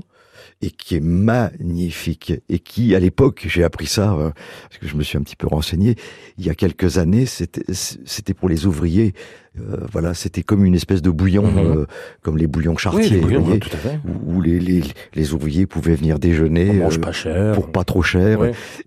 et 0.62 0.72
qui 0.72 0.96
est 0.96 1.04
magnifique 1.04 2.34
et 2.50 2.60
qui, 2.60 2.96
à 2.96 3.00
l'époque, 3.00 3.46
j'ai 3.48 3.64
appris 3.64 3.88
ça 3.88 4.14
euh, 4.14 4.32
parce 4.70 4.78
que 4.80 4.88
je 4.88 4.96
me 4.96 5.04
suis 5.04 5.18
un 5.18 5.22
petit 5.22 5.36
peu 5.36 5.48
renseigné. 5.48 5.96
Il 6.38 6.46
y 6.46 6.50
a 6.50 6.56
quelques 6.56 6.98
années, 6.98 7.26
c'était 7.26 7.64
c'était 7.74 8.34
pour 8.34 8.50
les 8.50 8.66
ouvriers. 8.66 9.14
Euh, 9.58 9.78
voilà, 9.92 10.14
c'était 10.14 10.44
comme 10.44 10.66
une 10.66 10.76
espèce 10.76 11.02
de 11.02 11.10
bouillon, 11.10 11.50
mhm. 11.50 11.58
euh, 11.58 11.86
comme 12.22 12.38
les 12.38 12.48
bouillons 12.48 12.76
chartiers, 12.76 13.22
où, 13.24 14.42
les, 14.42 14.60
les, 14.60 14.84
les, 15.14 15.34
ouvriers 15.34 15.66
pouvaient 15.66 15.96
venir 15.96 16.20
déjeuner 16.20 16.82
pas 17.02 17.14
cher. 17.14 17.54
pour 17.54 17.72
pas 17.72 17.86
trop 17.86 18.02
cher. 18.02 18.40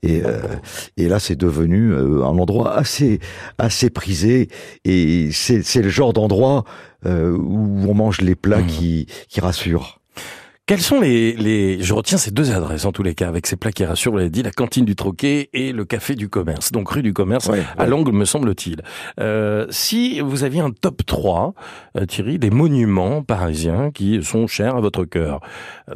Et, 0.02 0.22
et 0.98 1.08
là, 1.08 1.18
c'est 1.20 1.36
devenu 1.36 1.94
un 1.94 2.38
endroit 2.38 2.76
assez 2.76 3.18
assez 3.56 3.88
prisé. 3.88 4.48
Et 4.84 5.30
c'est 5.32 5.82
le 5.82 5.88
genre 5.88 6.12
d'endroit 6.12 6.64
où 7.04 7.08
on 7.88 7.94
mange 7.94 8.20
les 8.20 8.34
plats 8.34 8.60
mhm. 8.60 8.66
qui 8.66 9.06
qui 9.28 9.40
rassurent. 9.40 9.97
Quels 10.68 10.82
sont 10.82 11.00
les, 11.00 11.32
les, 11.32 11.82
je 11.82 11.94
retiens 11.94 12.18
ces 12.18 12.30
deux 12.30 12.52
adresses 12.52 12.84
en 12.84 12.92
tous 12.92 13.02
les 13.02 13.14
cas 13.14 13.26
avec 13.26 13.46
ces 13.46 13.56
plats 13.56 13.72
qui 13.72 13.86
rassurent, 13.86 14.12
vous 14.12 14.18
l'avez 14.18 14.28
dit, 14.28 14.42
la 14.42 14.50
cantine 14.50 14.84
du 14.84 14.96
Troquet 14.96 15.48
et 15.54 15.72
le 15.72 15.86
café 15.86 16.14
du 16.14 16.28
commerce. 16.28 16.72
Donc 16.72 16.90
rue 16.90 17.02
du 17.02 17.14
commerce 17.14 17.50
à 17.78 17.86
l'angle 17.86 18.12
me 18.12 18.26
semble-t-il. 18.26 18.82
Euh, 19.18 19.64
si 19.70 20.20
vous 20.20 20.44
aviez 20.44 20.60
un 20.60 20.70
top 20.70 21.06
3, 21.06 21.54
euh, 21.96 22.04
Thierry, 22.04 22.38
des 22.38 22.50
monuments 22.50 23.22
parisiens 23.22 23.90
qui 23.90 24.22
sont 24.22 24.46
chers 24.46 24.76
à 24.76 24.82
votre 24.82 25.06
cœur 25.06 25.40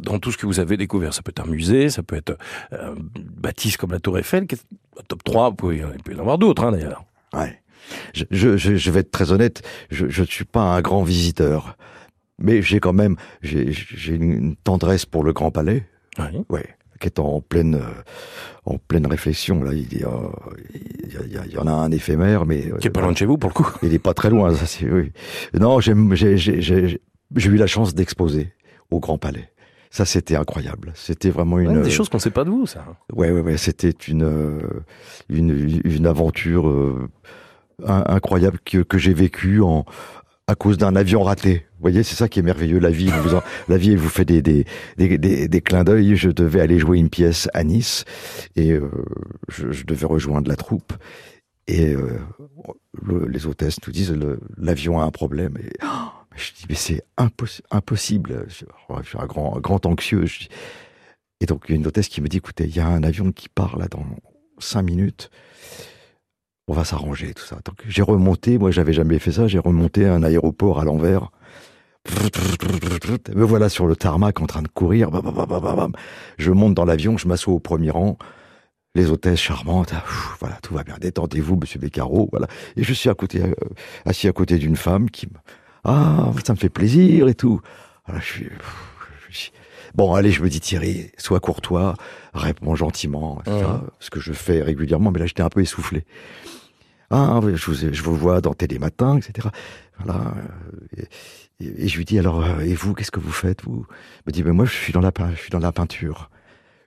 dans 0.01 0.17
tout 0.17 0.31
ce 0.31 0.39
que 0.39 0.47
vous 0.47 0.59
avez 0.59 0.75
découvert, 0.75 1.13
ça 1.13 1.21
peut 1.21 1.29
être 1.29 1.47
un 1.47 1.51
musée, 1.51 1.89
ça 1.89 2.01
peut 2.01 2.15
être 2.15 2.35
euh, 2.73 2.95
bâtisse 3.15 3.77
comme 3.77 3.91
la 3.91 3.99
Tour 3.99 4.17
Eiffel, 4.17 4.47
un 4.51 5.03
top 5.07 5.23
3, 5.23 5.49
vous 5.51 5.55
pouvez, 5.55 5.83
il 5.95 6.01
peut 6.01 6.13
y 6.13 6.15
en 6.15 6.21
avoir 6.21 6.39
d'autres 6.39 6.63
hein, 6.63 6.71
d'ailleurs. 6.71 7.05
Ouais. 7.31 7.61
Je, 8.15 8.23
je, 8.31 8.57
je, 8.57 8.91
vais 8.91 9.01
être 9.01 9.11
très 9.11 9.31
honnête, 9.31 9.61
je 9.91 10.05
ne 10.05 10.25
suis 10.25 10.45
pas 10.45 10.61
un 10.61 10.81
grand 10.81 11.03
visiteur 11.03 11.77
mais 12.39 12.61
j'ai 12.61 12.79
quand 12.79 12.93
même 12.93 13.15
j'ai 13.41 14.13
une 14.13 14.55
tendresse 14.55 15.05
pour 15.05 15.23
le 15.23 15.33
Grand 15.33 15.51
Palais. 15.51 15.87
Oui. 16.19 16.45
Ouais, 16.49 16.65
qui 16.99 17.07
est 17.07 17.19
en 17.19 17.41
pleine 17.41 17.75
euh, 17.75 18.01
en 18.65 18.77
pleine 18.77 19.07
réflexion 19.07 19.63
là. 19.63 19.73
Il 19.73 19.91
y, 19.93 20.03
a, 20.03 21.45
il, 21.45 21.51
y 21.51 21.57
en 21.57 21.67
a 21.67 21.71
un 21.71 21.91
éphémère, 21.91 22.45
mais 22.45 22.71
qui 22.79 22.87
est 22.87 22.91
pas 22.91 23.01
loin 23.01 23.11
de 23.11 23.17
chez 23.17 23.25
vous 23.25 23.37
pour 23.37 23.49
le 23.49 23.53
coup. 23.53 23.69
Il 23.83 23.93
est 23.93 23.99
pas 23.99 24.13
très 24.13 24.29
loin, 24.29 24.53
ça 24.53 24.65
c'est 24.65 24.89
oui. 24.89 25.11
Non, 25.53 25.79
j'ai 25.79 25.93
j'ai 26.37 27.49
eu 27.49 27.55
la 27.57 27.67
chance 27.67 27.95
d'exposer 27.95 28.53
au 28.91 28.99
Grand 28.99 29.17
Palais. 29.17 29.49
Ça, 29.89 30.05
c'était 30.05 30.35
incroyable. 30.35 30.91
C'était 30.95 31.29
vraiment 31.29 31.59
une. 31.59 31.83
des 31.83 31.91
choses 31.91 32.09
qu'on 32.09 32.17
ne 32.17 32.21
sait 32.21 32.31
pas 32.31 32.43
de 32.43 32.49
vous, 32.49 32.65
ça. 32.65 32.83
Ouais, 33.13 33.29
ouais, 33.29 33.41
ouais. 33.41 33.57
C'était 33.57 33.91
une, 33.91 34.59
une, 35.29 35.81
une 35.83 36.07
aventure 36.07 36.65
incroyable 37.85 38.57
que, 38.65 38.79
que 38.79 38.97
j'ai 38.97 39.13
vécue 39.13 39.61
en, 39.61 39.85
à 40.47 40.55
cause 40.55 40.77
d'un 40.77 40.95
avion 40.95 41.23
raté. 41.23 41.65
Voyez, 41.83 42.01
c'est 42.03 42.15
ça 42.15 42.29
qui 42.29 42.39
est 42.39 42.43
merveilleux. 42.43 42.79
La 42.79 42.91
vie, 42.91 43.09
vous 43.09 43.37
la 43.67 43.77
vie, 43.77 43.97
vous 43.97 44.07
fait 44.07 44.23
des, 44.23 44.41
des, 44.41 44.65
des, 44.97 45.49
des, 45.49 45.61
clins 45.61 45.83
d'œil. 45.83 46.15
Je 46.15 46.29
devais 46.29 46.61
aller 46.61 46.79
jouer 46.79 46.97
une 46.97 47.09
pièce 47.09 47.49
à 47.53 47.65
Nice 47.65 48.05
et 48.55 48.71
euh, 48.71 48.89
je, 49.49 49.83
devais 49.83 50.05
rejoindre 50.05 50.47
la 50.47 50.55
troupe. 50.55 50.93
Et 51.67 51.93
euh, 51.93 52.19
les 53.27 53.47
hôtesses 53.47 53.85
nous 53.85 53.91
disent 53.91 54.17
l'avion 54.55 55.01
a 55.01 55.03
un 55.03 55.11
problème. 55.11 55.57
Oh, 55.83 55.87
je 56.37 56.53
dis 56.53 56.65
mais 56.69 56.75
c'est 56.75 57.03
impossible. 57.17 58.45
Je, 58.47 58.63
suis 59.05 59.17
un 59.19 59.25
grand, 59.25 59.59
grand 59.59 59.85
anxieux. 59.85 60.23
et 61.41 61.45
donc 61.45 61.65
il 61.67 61.71
y 61.71 61.73
a 61.73 61.75
une 61.75 61.87
hôtesse 61.87 62.07
qui 62.07 62.21
me 62.21 62.29
dit 62.29 62.37
écoutez, 62.37 62.63
il 62.63 62.73
y 62.73 62.79
a 62.79 62.87
un 62.87 63.03
avion 63.03 63.33
qui 63.33 63.49
part 63.49 63.77
là 63.77 63.89
dans 63.89 64.05
cinq 64.57 64.83
minutes 64.83 65.29
on 66.67 66.73
va 66.73 66.85
s'arranger, 66.85 67.33
tout 67.33 67.43
ça. 67.43 67.57
Donc 67.65 67.83
j'ai 67.87 68.01
remonté, 68.01 68.57
moi 68.57 68.71
j'avais 68.71 68.93
jamais 68.93 69.19
fait 69.19 69.33
ça, 69.33 69.47
j'ai 69.47 69.59
remonté 69.59 70.07
un 70.07 70.23
aéroport 70.23 70.79
à 70.79 70.85
l'envers. 70.85 71.29
Me 72.05 73.43
voilà 73.43 73.69
sur 73.69 73.87
le 73.87 73.95
tarmac 73.95 74.41
en 74.41 74.45
train 74.45 74.61
de 74.61 74.67
courir. 74.67 75.09
Je 76.37 76.51
monte 76.51 76.73
dans 76.73 76.85
l'avion, 76.85 77.17
je 77.17 77.27
m'assois 77.27 77.53
au 77.53 77.59
premier 77.59 77.91
rang. 77.91 78.17
Les 78.95 79.09
hôtesses 79.09 79.39
charmantes, 79.39 79.93
voilà, 80.39 80.57
tout 80.61 80.75
va 80.75 80.83
bien. 80.83 80.95
Détendez-vous, 81.01 81.55
monsieur 81.55 81.79
Beccaro, 81.79 82.29
voilà. 82.31 82.47
Et 82.75 82.83
je 82.83 82.93
suis 82.93 83.09
à 83.09 83.15
côté, 83.15 83.41
euh, 83.41 83.53
assis 84.05 84.27
à 84.27 84.33
côté 84.33 84.59
d'une 84.59 84.75
femme 84.75 85.09
qui 85.09 85.25
me, 85.25 85.33
ah, 85.83 86.31
ça 86.45 86.53
me 86.53 86.59
fait 86.59 86.69
plaisir 86.69 87.27
et 87.27 87.33
tout. 87.33 87.59
Voilà, 88.05 88.21
je 88.21 88.25
suis, 89.29 89.51
bon, 89.95 90.13
allez, 90.13 90.31
je 90.31 90.43
me 90.43 90.49
dis 90.49 90.59
Thierry, 90.59 91.09
sois 91.17 91.39
courtois, 91.39 91.95
réponds 92.35 92.75
gentiment, 92.75 93.41
etc. 93.41 93.65
Ce 93.99 94.11
que 94.11 94.19
je 94.19 94.31
fais 94.31 94.61
régulièrement, 94.61 95.09
mais 95.09 95.19
là 95.19 95.25
j'étais 95.25 95.41
un 95.41 95.49
peu 95.49 95.61
essoufflé. 95.61 96.05
Ah, 97.09 97.39
je 97.43 97.65
vous, 97.65 97.93
je 97.93 98.01
vous 98.03 98.15
vois 98.15 98.41
dans 98.41 98.53
Télématin, 98.53 99.17
etc. 99.17 99.49
Voilà. 99.99 100.33
Et, 101.59 101.87
je 101.87 101.97
lui 101.97 102.05
dis 102.05 102.19
alors, 102.19 102.43
euh, 102.43 102.59
et 102.59 102.73
vous, 102.73 102.93
qu'est-ce 102.93 103.11
que 103.11 103.19
vous 103.19 103.31
faites 103.31 103.63
Vous? 103.63 103.85
Me 104.25 104.31
dit, 104.31 104.43
mais 104.43 104.51
moi, 104.51 104.65
je 104.65 104.73
suis 104.73 104.93
dans 104.93 105.01
la, 105.01 105.11
je 105.31 105.39
suis 105.39 105.49
dans 105.49 105.59
la 105.59 105.71
peinture. 105.71 106.29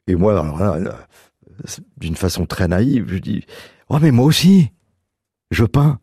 Et 0.07 0.15
moi, 0.15 0.35
là, 0.35 1.07
d'une 1.97 2.17
façon 2.17 2.47
très 2.47 2.69
naïve, 2.69 3.07
je 3.09 3.19
dis, 3.19 3.45
oh 3.89 3.99
mais 4.01 4.11
moi 4.11 4.27
aussi, 4.27 4.71
je 5.51 5.65
peins. 5.65 6.01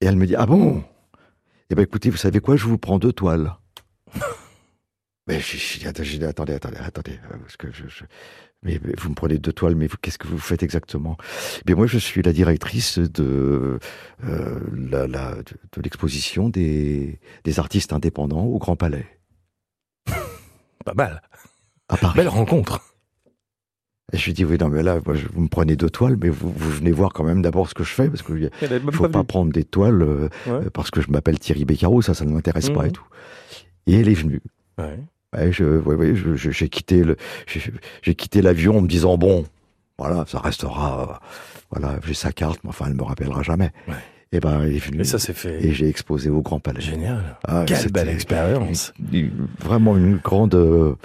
Et 0.00 0.06
elle 0.06 0.16
me 0.16 0.26
dit, 0.26 0.36
ah 0.36 0.46
bon? 0.46 0.82
Eh 1.70 1.74
ben 1.74 1.82
écoutez, 1.82 2.10
vous 2.10 2.16
savez 2.16 2.40
quoi 2.40 2.56
Je 2.56 2.64
vous 2.64 2.78
prends 2.78 2.98
deux 2.98 3.12
toiles. 3.12 3.52
mais 5.26 5.40
j'ai 5.40 5.78
dit, 5.78 5.86
attendez, 6.24 6.54
attendez, 6.54 6.78
attendez, 6.78 7.20
parce 7.42 7.56
que 7.56 7.70
je, 7.70 8.04
mais 8.62 8.80
vous 8.98 9.10
me 9.10 9.14
prenez 9.14 9.38
deux 9.38 9.52
toiles, 9.52 9.76
mais 9.76 9.88
qu'est-ce 10.02 10.18
que 10.18 10.26
vous 10.26 10.38
faites 10.38 10.62
exactement? 10.62 11.16
Mais 11.66 11.74
moi, 11.74 11.86
je 11.86 11.98
suis 11.98 12.22
la 12.22 12.32
directrice 12.32 12.98
de 12.98 13.78
euh, 14.24 14.60
la, 14.74 15.06
la, 15.06 15.34
de, 15.36 15.82
l'exposition 15.82 16.48
des, 16.48 17.20
des 17.44 17.58
artistes 17.60 17.92
indépendants 17.92 18.44
au 18.44 18.58
Grand 18.58 18.76
Palais. 18.76 19.06
Pas 20.84 20.94
mal. 20.94 21.22
À 21.88 21.96
Paris. 21.96 22.16
Belle 22.16 22.28
rencontre. 22.28 22.80
Et 24.12 24.16
je 24.16 24.24
lui 24.24 24.32
dis, 24.32 24.44
oui, 24.44 24.56
non, 24.58 24.68
mais 24.68 24.82
là, 24.82 24.98
vous 24.98 25.40
me 25.40 25.48
prenez 25.48 25.76
deux 25.76 25.90
toiles, 25.90 26.16
mais 26.20 26.30
vous, 26.30 26.50
vous 26.50 26.70
venez 26.70 26.92
voir 26.92 27.12
quand 27.12 27.24
même 27.24 27.42
d'abord 27.42 27.68
ce 27.68 27.74
que 27.74 27.84
je 27.84 27.92
fais, 27.92 28.08
parce 28.08 28.22
que 28.22 28.32
ne 28.32 28.90
faut 28.90 29.08
pas, 29.08 29.22
prendre 29.22 29.52
des 29.52 29.64
toiles 29.64 30.02
euh, 30.02 30.28
parce 30.72 30.90
que 30.90 31.02
je 31.02 31.10
m'appelle 31.10 31.38
Thierry 31.38 31.66
Beccaro, 31.66 32.00
ça, 32.00 32.14
ça 32.14 32.24
ne 32.24 32.32
m'intéresse 32.32 32.70
pas 32.70 32.86
et 32.86 32.88
mmh. 32.88 32.92
tout. 32.92 33.06
Et 33.86 34.00
elle 34.00 34.08
est 34.08 34.14
venue. 34.14 34.40
Ouais. 34.78 34.98
Je, 35.34 36.34
j'ai 36.36 36.68
quitté 36.68 37.04
j'ai 38.02 38.14
quitté 38.14 38.42
l'avion 38.42 38.78
en 38.78 38.80
me 38.80 38.88
disant 38.88 39.18
bon, 39.18 39.44
voilà, 39.98 40.24
ça 40.26 40.38
restera, 40.38 41.20
voilà, 41.70 41.98
j'ai 42.06 42.14
sa 42.14 42.32
carte, 42.32 42.60
mais 42.64 42.70
enfin, 42.70 42.86
elle 42.86 42.94
me 42.94 43.02
rappellera 43.02 43.42
jamais. 43.42 43.72
Et 44.30 44.40
ben, 44.40 44.60
il 44.66 44.76
est 44.76 44.78
venu. 44.78 45.00
Et 45.00 45.04
ça 45.04 45.18
s'est 45.18 45.32
fait. 45.32 45.64
Et 45.64 45.72
j'ai 45.72 45.88
exposé 45.88 46.28
au 46.28 46.42
Grand 46.42 46.60
Palais. 46.60 46.82
Génial. 46.82 47.38
Ah, 47.46 47.64
Quelle 47.66 47.90
belle 47.90 48.10
expérience. 48.10 48.92
vraiment 49.64 49.96
une 49.96 50.16
grande, 50.16 50.54
euh, 50.54 50.96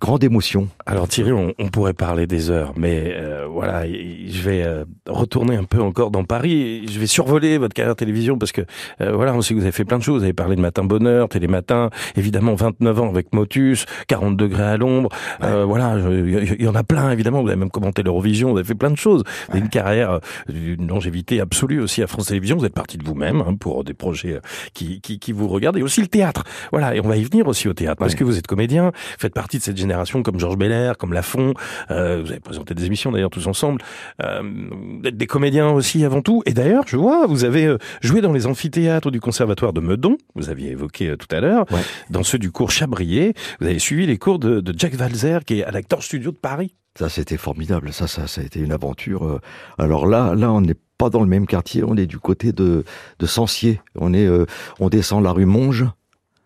grande 0.00 0.24
émotion. 0.24 0.68
Alors 0.84 1.06
Thierry, 1.06 1.30
on, 1.30 1.54
on, 1.60 1.68
pourrait 1.68 1.92
parler 1.92 2.26
des 2.26 2.50
heures, 2.50 2.72
mais 2.76 3.14
euh, 3.14 3.46
voilà, 3.48 3.86
je 3.86 4.42
vais 4.42 4.64
euh, 4.64 4.84
retourner 5.08 5.54
un 5.54 5.62
peu 5.62 5.80
encore 5.80 6.10
dans 6.10 6.24
Paris. 6.24 6.84
Je 6.88 6.98
vais 6.98 7.06
survoler 7.06 7.58
votre 7.58 7.74
carrière 7.74 7.94
télévision 7.94 8.38
parce 8.38 8.50
que 8.50 8.62
voilà, 8.98 9.34
on 9.34 9.40
sait 9.40 9.54
que 9.54 9.58
vous 9.60 9.64
avez 9.64 9.72
fait 9.72 9.84
plein 9.84 9.98
de 9.98 10.02
choses. 10.02 10.18
Vous 10.18 10.24
avez 10.24 10.32
parlé 10.32 10.56
de 10.56 10.60
Matin 10.60 10.82
Bonheur, 10.82 11.28
Télématin, 11.28 11.90
évidemment 12.16 12.56
29 12.56 13.00
ans 13.00 13.08
avec 13.08 13.32
Motus, 13.32 13.86
40 14.08 14.36
degrés 14.36 14.64
à 14.64 14.76
l'ombre. 14.76 15.10
voilà, 15.40 15.96
il 16.10 16.62
y, 16.62 16.66
en 16.66 16.74
a 16.74 16.82
plein 16.82 17.10
évidemment. 17.12 17.42
Vous 17.42 17.48
avez 17.48 17.56
même 17.56 17.70
commenté 17.70 18.02
l'Eurovision. 18.02 18.50
Vous 18.50 18.58
avez 18.58 18.66
fait 18.66 18.74
plein 18.74 18.90
de 18.90 18.96
choses. 18.96 19.22
Vous 19.48 19.52
avez 19.52 19.60
une 19.60 19.68
carrière 19.68 20.18
d'une 20.48 20.88
longévité 20.88 21.40
absolue 21.40 21.80
aussi 21.80 22.02
à 22.02 22.08
France 22.08 22.26
Télévisions 22.26 22.63
vous 22.64 22.68
êtes 22.68 22.74
parti 22.74 22.96
de 22.96 23.04
vous-même 23.04 23.42
hein, 23.46 23.54
pour 23.58 23.84
des 23.84 23.92
projets 23.92 24.34
euh, 24.34 24.40
qui, 24.72 25.00
qui, 25.02 25.18
qui, 25.18 25.32
vous 25.32 25.48
regardent, 25.48 25.76
et 25.76 25.82
aussi 25.82 26.00
le 26.00 26.06
théâtre. 26.06 26.44
Voilà, 26.72 26.94
et 26.94 27.00
on 27.00 27.08
va 27.08 27.16
y 27.18 27.24
venir 27.24 27.46
aussi 27.46 27.68
au 27.68 27.74
théâtre, 27.74 27.98
parce 27.98 28.14
que 28.14 28.24
vous 28.24 28.38
êtes 28.38 28.46
comédien, 28.46 28.92
faites 29.18 29.34
partie 29.34 29.58
de 29.58 29.62
cette 29.62 29.76
génération 29.76 30.22
comme 30.22 30.40
Georges 30.40 30.56
Belair, 30.56 30.96
comme 30.96 31.12
Lafont, 31.12 31.52
euh, 31.90 32.22
vous 32.24 32.30
avez 32.30 32.40
présenté 32.40 32.74
des 32.74 32.86
émissions 32.86 33.12
d'ailleurs 33.12 33.30
tous 33.30 33.46
ensemble, 33.46 33.82
euh, 34.22 34.40
vous 34.42 35.06
êtes 35.06 35.18
des 35.18 35.26
comédiens 35.26 35.70
aussi 35.70 36.04
avant 36.04 36.22
tout, 36.22 36.42
et 36.46 36.54
d'ailleurs, 36.54 36.84
je 36.86 36.96
vois, 36.96 37.26
vous 37.26 37.44
avez 37.44 37.66
euh, 37.66 37.78
joué 38.00 38.22
dans 38.22 38.32
les 38.32 38.46
amphithéâtres 38.46 39.10
du 39.10 39.20
Conservatoire 39.20 39.74
de 39.74 39.80
Meudon, 39.80 40.16
vous 40.34 40.48
aviez 40.48 40.70
évoqué 40.70 41.14
tout 41.18 41.34
à 41.34 41.40
l'heure, 41.40 41.66
dans 42.08 42.22
ceux 42.22 42.38
du 42.38 42.50
cours 42.50 42.70
Chabrier, 42.70 43.34
vous 43.60 43.66
avez 43.66 43.78
suivi 43.78 44.06
les 44.06 44.16
cours 44.16 44.38
de, 44.38 44.60
de 44.60 44.74
Jack 44.78 44.94
Valzer, 44.94 45.44
qui 45.44 45.60
est 45.60 45.64
à 45.64 45.70
l'Acteur 45.70 46.02
Studio 46.02 46.30
de 46.30 46.38
Paris. 46.38 46.74
Ça, 46.98 47.08
c'était 47.08 47.36
formidable. 47.36 47.92
Ça, 47.92 48.06
ça, 48.06 48.28
ça 48.28 48.40
a 48.40 48.44
été 48.44 48.60
une 48.60 48.70
aventure. 48.70 49.40
Alors 49.78 50.06
là, 50.06 50.36
là, 50.36 50.52
on 50.52 50.60
n'est 50.60 50.76
pas 50.98 51.10
dans 51.10 51.20
le 51.20 51.26
même 51.26 51.46
quartier, 51.46 51.82
on 51.84 51.96
est 51.96 52.06
du 52.06 52.18
côté 52.18 52.52
de, 52.52 52.84
de 53.18 53.26
Sancier. 53.26 53.80
On 53.96 54.14
est, 54.14 54.26
euh, 54.26 54.46
on 54.80 54.88
descend 54.88 55.22
la 55.22 55.32
rue 55.32 55.46
Monge. 55.46 55.84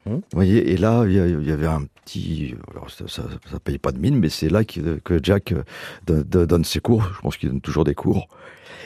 Mmh. 0.07 0.11
Vous 0.11 0.23
voyez, 0.33 0.73
et 0.73 0.77
là, 0.77 1.05
il 1.07 1.13
y, 1.13 1.53
avait 1.53 1.67
un 1.67 1.83
petit, 2.05 2.55
alors 2.71 2.91
ça, 2.91 3.05
ça, 3.09 3.23
paye 3.63 3.79
pas 3.79 3.93
de 3.93 3.99
mine, 3.99 4.17
mais 4.17 4.29
c'est 4.29 4.49
là 4.49 4.65
que, 4.65 4.99
que 4.99 5.21
Jack 5.23 5.53
euh, 5.53 6.25
donne 6.25 6.65
ses 6.65 6.81
cours. 6.81 7.05
Je 7.15 7.21
pense 7.21 7.37
qu'il 7.37 7.51
donne 7.51 7.61
toujours 7.61 7.85
des 7.85 7.95
cours. 7.95 8.29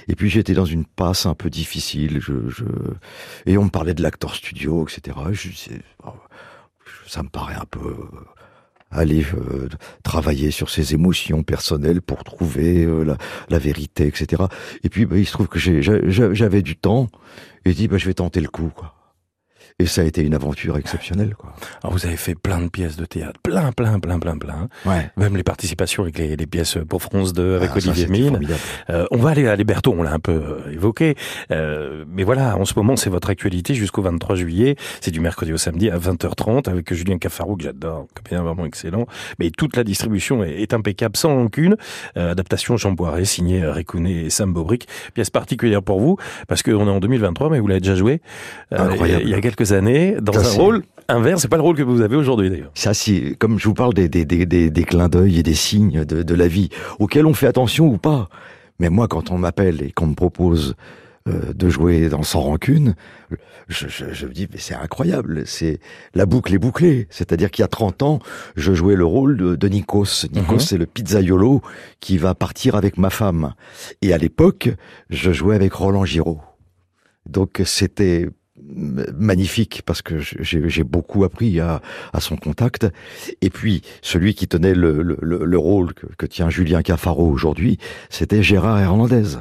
Et 0.08 0.16
puis 0.16 0.30
j'étais 0.30 0.54
dans 0.54 0.64
une 0.64 0.84
passe 0.84 1.26
un 1.26 1.34
peu 1.34 1.48
difficile. 1.48 2.18
Je, 2.20 2.48
je... 2.48 2.64
Et 3.46 3.56
on 3.56 3.64
me 3.64 3.70
parlait 3.70 3.94
de 3.94 4.02
l'acteur 4.02 4.34
studio, 4.34 4.86
etc. 4.86 5.16
Je, 5.32 5.48
ça 7.06 7.22
me 7.22 7.28
paraît 7.28 7.54
un 7.54 7.66
peu 7.70 7.94
aller 8.92 9.24
euh, 9.34 9.68
travailler 10.02 10.50
sur 10.50 10.70
ses 10.70 10.94
émotions 10.94 11.42
personnelles 11.42 12.02
pour 12.02 12.24
trouver 12.24 12.84
euh, 12.84 13.02
la, 13.04 13.16
la, 13.48 13.58
vérité, 13.58 14.06
etc. 14.06 14.44
Et 14.84 14.88
puis 14.88 15.06
bah, 15.06 15.16
il 15.16 15.26
se 15.26 15.32
trouve 15.32 15.48
que 15.48 15.58
j'avais 15.58 16.62
du 16.62 16.76
temps 16.76 17.08
et 17.64 17.72
dit 17.72 17.88
bah, 17.88 17.98
je 17.98 18.06
vais 18.06 18.14
tenter 18.14 18.40
le 18.40 18.48
coup. 18.48 18.70
Quoi. 18.74 18.94
Et 19.82 19.86
ça 19.86 20.02
a 20.02 20.04
été 20.04 20.22
une 20.22 20.34
aventure 20.34 20.76
exceptionnelle, 20.76 21.34
quoi. 21.34 21.52
Alors 21.82 21.92
vous 21.92 22.06
avez 22.06 22.16
fait 22.16 22.36
plein 22.36 22.60
de 22.60 22.68
pièces 22.68 22.94
de 22.94 23.04
théâtre, 23.04 23.40
plein, 23.42 23.72
plein, 23.72 23.98
plein, 23.98 24.20
plein, 24.20 24.38
plein. 24.38 24.68
Ouais. 24.86 25.10
Même 25.16 25.36
les 25.36 25.42
participations 25.42 26.04
avec 26.04 26.18
les, 26.18 26.36
les 26.36 26.46
pièces 26.46 26.78
pour 26.88 27.02
France 27.02 27.32
2 27.32 27.56
avec 27.56 27.70
ah, 27.72 27.78
Olivier 27.78 28.06
Mine. 28.06 28.38
Euh, 28.90 29.06
on 29.10 29.16
va 29.16 29.30
aller 29.30 29.48
à 29.48 29.56
Liberton, 29.56 29.96
on 29.98 30.04
l'a 30.04 30.12
un 30.12 30.20
peu 30.20 30.30
euh, 30.30 30.72
évoqué. 30.72 31.16
Euh, 31.50 32.04
mais 32.08 32.22
voilà, 32.22 32.56
en 32.56 32.64
ce 32.64 32.74
moment, 32.76 32.94
c'est 32.94 33.10
votre 33.10 33.28
actualité 33.28 33.74
jusqu'au 33.74 34.02
23 34.02 34.36
juillet. 34.36 34.76
C'est 35.00 35.10
du 35.10 35.18
mercredi 35.18 35.52
au 35.52 35.56
samedi 35.56 35.90
à 35.90 35.98
20h30 35.98 36.70
avec 36.70 36.94
Julien 36.94 37.18
Caffarou, 37.18 37.56
que 37.56 37.64
j'adore, 37.64 38.06
comédien 38.14 38.44
vraiment 38.44 38.64
excellent. 38.64 39.06
Mais 39.40 39.50
toute 39.50 39.76
la 39.76 39.82
distribution 39.82 40.44
est, 40.44 40.72
impeccable, 40.74 41.16
sans 41.16 41.34
rancune. 41.34 41.76
Euh, 42.16 42.30
adaptation 42.30 42.76
Jean 42.76 42.92
Boiret, 42.92 43.24
signé 43.24 43.66
Récounet 43.66 44.26
et 44.26 44.30
Sam 44.30 44.52
Bobrick. 44.52 44.86
Pièce 45.12 45.30
particulière 45.30 45.82
pour 45.82 45.98
vous, 45.98 46.18
parce 46.46 46.62
qu'on 46.62 46.86
est 46.86 46.90
en 46.90 47.00
2023, 47.00 47.50
mais 47.50 47.58
vous 47.58 47.66
l'avez 47.66 47.80
déjà 47.80 47.96
joué. 47.96 48.20
Incroyable. 48.70 49.24
Il 49.24 49.30
y 49.30 49.34
a 49.34 49.40
quelques 49.40 49.71
années 49.72 50.16
dans 50.20 50.38
un 50.38 50.62
rôle 50.62 50.82
inverse. 51.08 51.42
C'est 51.42 51.48
pas 51.48 51.56
le 51.56 51.62
rôle 51.62 51.76
que 51.76 51.82
vous 51.82 52.00
avez 52.00 52.16
aujourd'hui 52.16 52.50
d'ailleurs. 52.50 52.70
Ça, 52.74 52.94
si, 52.94 53.36
comme 53.38 53.58
je 53.58 53.68
vous 53.68 53.74
parle 53.74 53.94
des, 53.94 54.08
des, 54.08 54.24
des, 54.24 54.46
des, 54.46 54.70
des 54.70 54.84
clins 54.84 55.08
d'œil 55.08 55.38
et 55.38 55.42
des 55.42 55.54
signes 55.54 56.04
de, 56.04 56.22
de 56.22 56.34
la 56.34 56.48
vie 56.48 56.68
auxquels 56.98 57.26
on 57.26 57.34
fait 57.34 57.46
attention 57.46 57.86
ou 57.86 57.98
pas. 57.98 58.28
Mais 58.78 58.90
moi, 58.90 59.08
quand 59.08 59.30
on 59.30 59.38
m'appelle 59.38 59.82
et 59.82 59.92
qu'on 59.92 60.06
me 60.06 60.14
propose 60.14 60.74
euh, 61.28 61.52
de 61.52 61.68
jouer 61.68 62.08
dans 62.08 62.24
Sans 62.24 62.40
Rancune, 62.40 62.96
je, 63.68 63.86
je, 63.86 64.12
je 64.12 64.26
me 64.26 64.32
dis, 64.32 64.48
mais 64.50 64.58
c'est 64.58 64.74
incroyable, 64.74 65.44
c'est 65.46 65.78
la 66.14 66.26
boucle 66.26 66.52
est 66.52 66.58
bouclée. 66.58 67.06
C'est-à-dire 67.10 67.50
qu'il 67.50 67.62
y 67.62 67.64
a 67.64 67.68
30 67.68 68.02
ans, 68.02 68.18
je 68.56 68.72
jouais 68.72 68.96
le 68.96 69.04
rôle 69.04 69.36
de, 69.36 69.54
de 69.54 69.68
Nikos. 69.68 70.26
Nikos, 70.32 70.54
mhm. 70.54 70.60
c'est 70.60 70.78
le 70.78 70.86
pizzaiolo 70.86 71.62
qui 72.00 72.18
va 72.18 72.34
partir 72.34 72.74
avec 72.74 72.98
ma 72.98 73.10
femme. 73.10 73.54
Et 74.02 74.12
à 74.12 74.18
l'époque, 74.18 74.70
je 75.10 75.32
jouais 75.32 75.54
avec 75.54 75.72
Roland 75.74 76.04
Giraud. 76.04 76.40
Donc 77.26 77.62
c'était 77.64 78.28
magnifique 78.58 79.82
parce 79.86 80.02
que 80.02 80.18
j'ai 80.18 80.84
beaucoup 80.84 81.24
appris 81.24 81.58
à, 81.60 81.80
à, 82.12 82.20
son 82.20 82.36
contact. 82.36 82.86
Et 83.40 83.50
puis, 83.50 83.82
celui 84.02 84.34
qui 84.34 84.46
tenait 84.46 84.74
le, 84.74 85.02
le, 85.02 85.18
le 85.22 85.58
rôle 85.58 85.94
que, 85.94 86.06
que, 86.18 86.26
tient 86.26 86.50
Julien 86.50 86.82
Cafaro 86.82 87.26
aujourd'hui, 87.28 87.78
c'était 88.10 88.42
Gérard 88.42 88.78
Hernandez. 88.78 89.38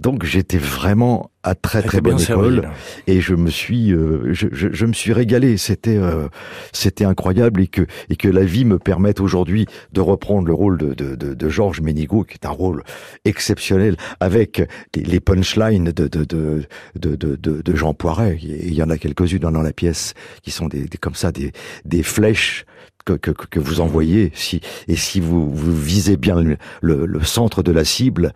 Donc 0.00 0.24
j'étais 0.24 0.56
vraiment 0.56 1.30
à 1.42 1.54
très 1.54 1.82
très 1.82 2.00
bonne 2.00 2.20
école 2.20 2.70
et 3.06 3.20
je 3.20 3.34
me 3.34 3.50
suis 3.50 3.92
euh, 3.92 4.32
je, 4.32 4.48
je, 4.50 4.68
je, 4.72 4.86
me 4.86 4.94
suis 4.94 5.12
régalé. 5.12 5.58
C'était 5.58 5.98
euh, 5.98 6.28
c'était 6.72 7.04
incroyable 7.04 7.60
et 7.60 7.66
que 7.66 7.82
et 8.08 8.16
que 8.16 8.28
la 8.28 8.44
vie 8.44 8.64
me 8.64 8.78
permette 8.78 9.20
aujourd'hui 9.20 9.66
de 9.92 10.00
reprendre 10.00 10.46
le 10.46 10.54
rôle 10.54 10.78
de 10.78 10.94
de, 10.94 11.16
de, 11.16 11.34
de 11.34 11.48
Georges 11.50 11.82
Ménigaud 11.82 12.24
qui 12.24 12.34
est 12.34 12.46
un 12.46 12.50
rôle 12.50 12.82
exceptionnel 13.26 13.96
avec 14.20 14.62
les, 14.96 15.20
punchlines 15.20 15.92
de 15.92 16.08
de 16.08 16.24
de 16.24 16.64
de, 16.96 17.16
de, 17.16 17.36
de 17.36 17.76
Jean 17.76 17.92
Poiret. 17.92 18.38
Il 18.40 18.72
y 18.72 18.82
en 18.82 18.88
a 18.88 18.96
quelques-unes 18.96 19.40
dans 19.40 19.50
la 19.50 19.74
pièce 19.74 20.14
qui 20.42 20.50
sont 20.50 20.68
des, 20.68 20.86
des 20.86 20.96
comme 20.96 21.14
ça 21.14 21.30
des 21.30 21.52
des 21.84 22.02
flèches 22.02 22.64
que, 23.04 23.14
que, 23.14 23.30
que, 23.30 23.58
vous 23.58 23.80
envoyez, 23.80 24.30
si, 24.34 24.60
et 24.86 24.94
si 24.94 25.20
vous, 25.20 25.50
vous 25.50 25.74
visez 25.74 26.18
bien 26.18 26.38
le, 26.38 26.58
le, 26.82 27.06
le 27.06 27.24
centre 27.24 27.62
de 27.62 27.72
la 27.72 27.84
cible, 27.84 28.34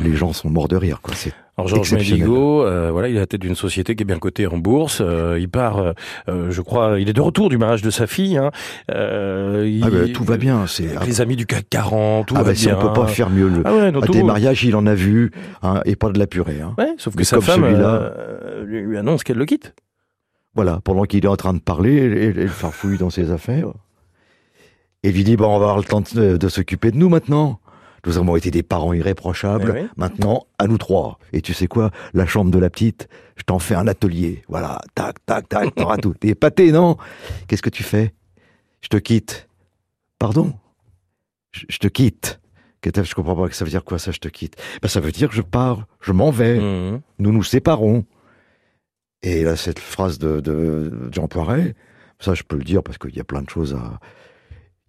les 0.00 0.14
gens 0.14 0.32
sont 0.32 0.50
morts 0.50 0.68
de 0.68 0.76
rire. 0.76 1.00
Quoi. 1.02 1.14
C'est 1.14 1.32
alors 1.58 1.68
Georges 1.68 1.94
Mendigo, 1.94 2.66
euh, 2.66 2.90
voilà, 2.92 3.08
il 3.08 3.14
est 3.14 3.18
à 3.18 3.22
la 3.22 3.26
tête 3.26 3.40
d'une 3.40 3.54
société 3.54 3.96
qui 3.96 4.02
est 4.02 4.04
bien 4.06 4.18
cotée 4.18 4.46
en 4.46 4.58
bourse. 4.58 4.98
Euh, 5.00 5.38
il 5.40 5.48
part, 5.48 5.94
euh, 6.28 6.50
je 6.50 6.60
crois, 6.60 7.00
il 7.00 7.08
est 7.08 7.14
de 7.14 7.20
retour 7.22 7.48
du 7.48 7.56
mariage 7.56 7.80
de 7.80 7.88
sa 7.88 8.06
fille. 8.06 8.36
Hein. 8.36 8.50
Il, 8.90 9.82
ah 9.82 9.88
ben, 9.90 10.12
tout 10.12 10.24
va 10.24 10.36
bien. 10.36 10.66
C'est 10.66 11.02
les 11.06 11.22
amis 11.22 11.34
du 11.34 11.46
CAC 11.46 11.66
40. 11.70 12.26
Tout 12.26 12.34
ah 12.36 12.42
va 12.42 12.54
si 12.54 12.66
bien. 12.66 12.76
on 12.78 12.82
peut 12.82 12.92
pas 12.92 13.06
faire 13.06 13.30
mieux. 13.30 13.48
Le... 13.48 13.62
Ah 13.64 13.74
ouais, 13.74 13.90
non, 13.90 14.00
à 14.00 14.06
des 14.06 14.22
mariages, 14.22 14.64
il 14.64 14.76
en 14.76 14.86
a 14.86 14.94
vu 14.94 15.30
hein, 15.62 15.80
et 15.86 15.96
pas 15.96 16.10
de 16.10 16.18
la 16.18 16.26
purée. 16.26 16.60
Hein. 16.60 16.74
Ouais, 16.76 16.92
sauf 16.98 17.16
que 17.16 17.24
sa 17.24 17.40
femme 17.40 17.64
lui, 18.66 18.82
lui 18.82 18.98
annonce 18.98 19.24
qu'elle 19.24 19.38
le 19.38 19.46
quitte. 19.46 19.74
Voilà, 20.54 20.80
pendant 20.84 21.04
qu'il 21.04 21.24
est 21.24 21.28
en 21.28 21.36
train 21.36 21.54
de 21.54 21.58
parler, 21.58 21.96
elle, 21.96 22.38
elle 22.38 22.48
farfouille 22.48 22.98
dans 22.98 23.10
ses 23.10 23.30
affaires. 23.30 23.68
Et 25.02 25.12
lui 25.12 25.24
dit, 25.24 25.36
bon, 25.36 25.46
on 25.46 25.58
va 25.58 25.66
avoir 25.66 25.78
le 25.78 25.84
temps 25.84 26.02
de, 26.14 26.36
de 26.36 26.48
s'occuper 26.48 26.90
de 26.90 26.96
nous 26.98 27.08
maintenant. 27.08 27.60
Nous 28.06 28.18
avons 28.18 28.36
été 28.36 28.52
des 28.52 28.62
parents 28.62 28.92
irréprochables. 28.92 29.74
Eh 29.76 29.80
oui. 29.82 29.88
Maintenant, 29.96 30.46
à 30.58 30.68
nous 30.68 30.78
trois. 30.78 31.18
Et 31.32 31.42
tu 31.42 31.52
sais 31.52 31.66
quoi? 31.66 31.90
La 32.14 32.24
chambre 32.24 32.52
de 32.52 32.58
la 32.58 32.70
petite, 32.70 33.08
je 33.36 33.42
t'en 33.42 33.58
fais 33.58 33.74
un 33.74 33.88
atelier. 33.88 34.42
Voilà, 34.48 34.80
tac, 34.94 35.16
tac, 35.26 35.48
tac, 35.48 35.74
t'auras 35.74 35.96
tout. 35.96 36.14
T'es 36.14 36.28
épaté, 36.28 36.70
non? 36.70 36.96
Qu'est-ce 37.48 37.62
que 37.62 37.70
tu 37.70 37.82
fais? 37.82 38.14
Je 38.80 38.88
te 38.88 38.96
quitte. 38.96 39.48
Pardon? 40.20 40.54
Je, 41.52 41.78
te 41.78 41.88
quitte. 41.88 42.40
Je 42.84 43.14
comprends 43.14 43.34
pas 43.34 43.48
que 43.48 43.56
ça 43.56 43.64
veut 43.64 43.70
dire 43.70 43.82
quoi 43.82 43.98
ça, 43.98 44.12
je 44.12 44.18
te 44.18 44.28
quitte 44.28 44.54
ben, 44.80 44.88
Ça 44.88 45.00
veut 45.00 45.10
dire 45.10 45.28
que 45.28 45.34
je 45.34 45.42
pars, 45.42 45.86
je 46.00 46.12
m'en 46.12 46.30
vais. 46.30 46.60
Mmh. 46.60 47.00
Nous 47.18 47.32
nous 47.32 47.42
séparons. 47.42 48.04
Et 49.22 49.42
là, 49.42 49.56
cette 49.56 49.80
phrase 49.80 50.18
de, 50.18 50.40
de, 50.40 50.92
de 50.92 51.08
Jean 51.12 51.26
Poiret, 51.26 51.74
ça 52.20 52.34
je 52.34 52.44
peux 52.44 52.56
le 52.56 52.62
dire 52.62 52.84
parce 52.84 52.98
qu'il 52.98 53.16
y 53.16 53.20
a 53.20 53.24
plein 53.24 53.42
de 53.42 53.50
choses 53.50 53.74
à... 53.74 53.98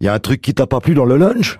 Il 0.00 0.04
y 0.04 0.08
a 0.08 0.14
un 0.14 0.20
truc 0.20 0.40
qui 0.40 0.54
t'a 0.54 0.68
pas 0.68 0.80
plu 0.80 0.94
dans 0.94 1.06
le 1.06 1.16
lunch? 1.16 1.58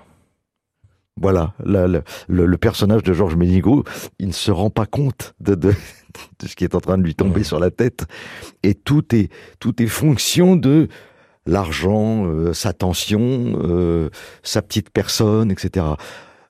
Voilà, 1.21 1.53
la, 1.63 1.87
la, 1.87 2.01
le, 2.27 2.45
le, 2.45 2.57
personnage 2.57 3.03
de 3.03 3.13
Georges 3.13 3.35
Ménigaud, 3.35 3.83
il 4.19 4.27
ne 4.27 4.33
se 4.33 4.51
rend 4.51 4.69
pas 4.69 4.85
compte 4.85 5.33
de, 5.39 5.55
de, 5.55 5.73
de, 6.39 6.47
ce 6.47 6.55
qui 6.55 6.63
est 6.63 6.75
en 6.75 6.79
train 6.79 6.97
de 6.97 7.03
lui 7.03 7.15
tomber 7.15 7.43
sur 7.43 7.59
la 7.59 7.71
tête. 7.71 8.05
Et 8.63 8.73
tout 8.73 9.15
est, 9.15 9.29
tout 9.59 9.81
est 9.81 9.87
fonction 9.87 10.55
de 10.55 10.87
l'argent, 11.45 12.25
euh, 12.25 12.53
sa 12.53 12.73
tension, 12.73 13.19
euh, 13.63 14.09
sa 14.43 14.61
petite 14.61 14.89
personne, 14.89 15.51
etc. 15.51 15.85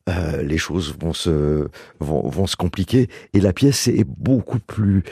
Euh, 0.07 0.41
les 0.41 0.57
choses 0.57 0.95
vont 0.99 1.13
se 1.13 1.67
vont, 1.99 2.27
vont, 2.27 2.47
se 2.47 2.55
compliquer 2.55 3.09
et 3.33 3.39
la 3.39 3.53
pièce 3.53 3.87
est 3.87 4.05
beaucoup 4.05 4.59
plus 4.59 5.03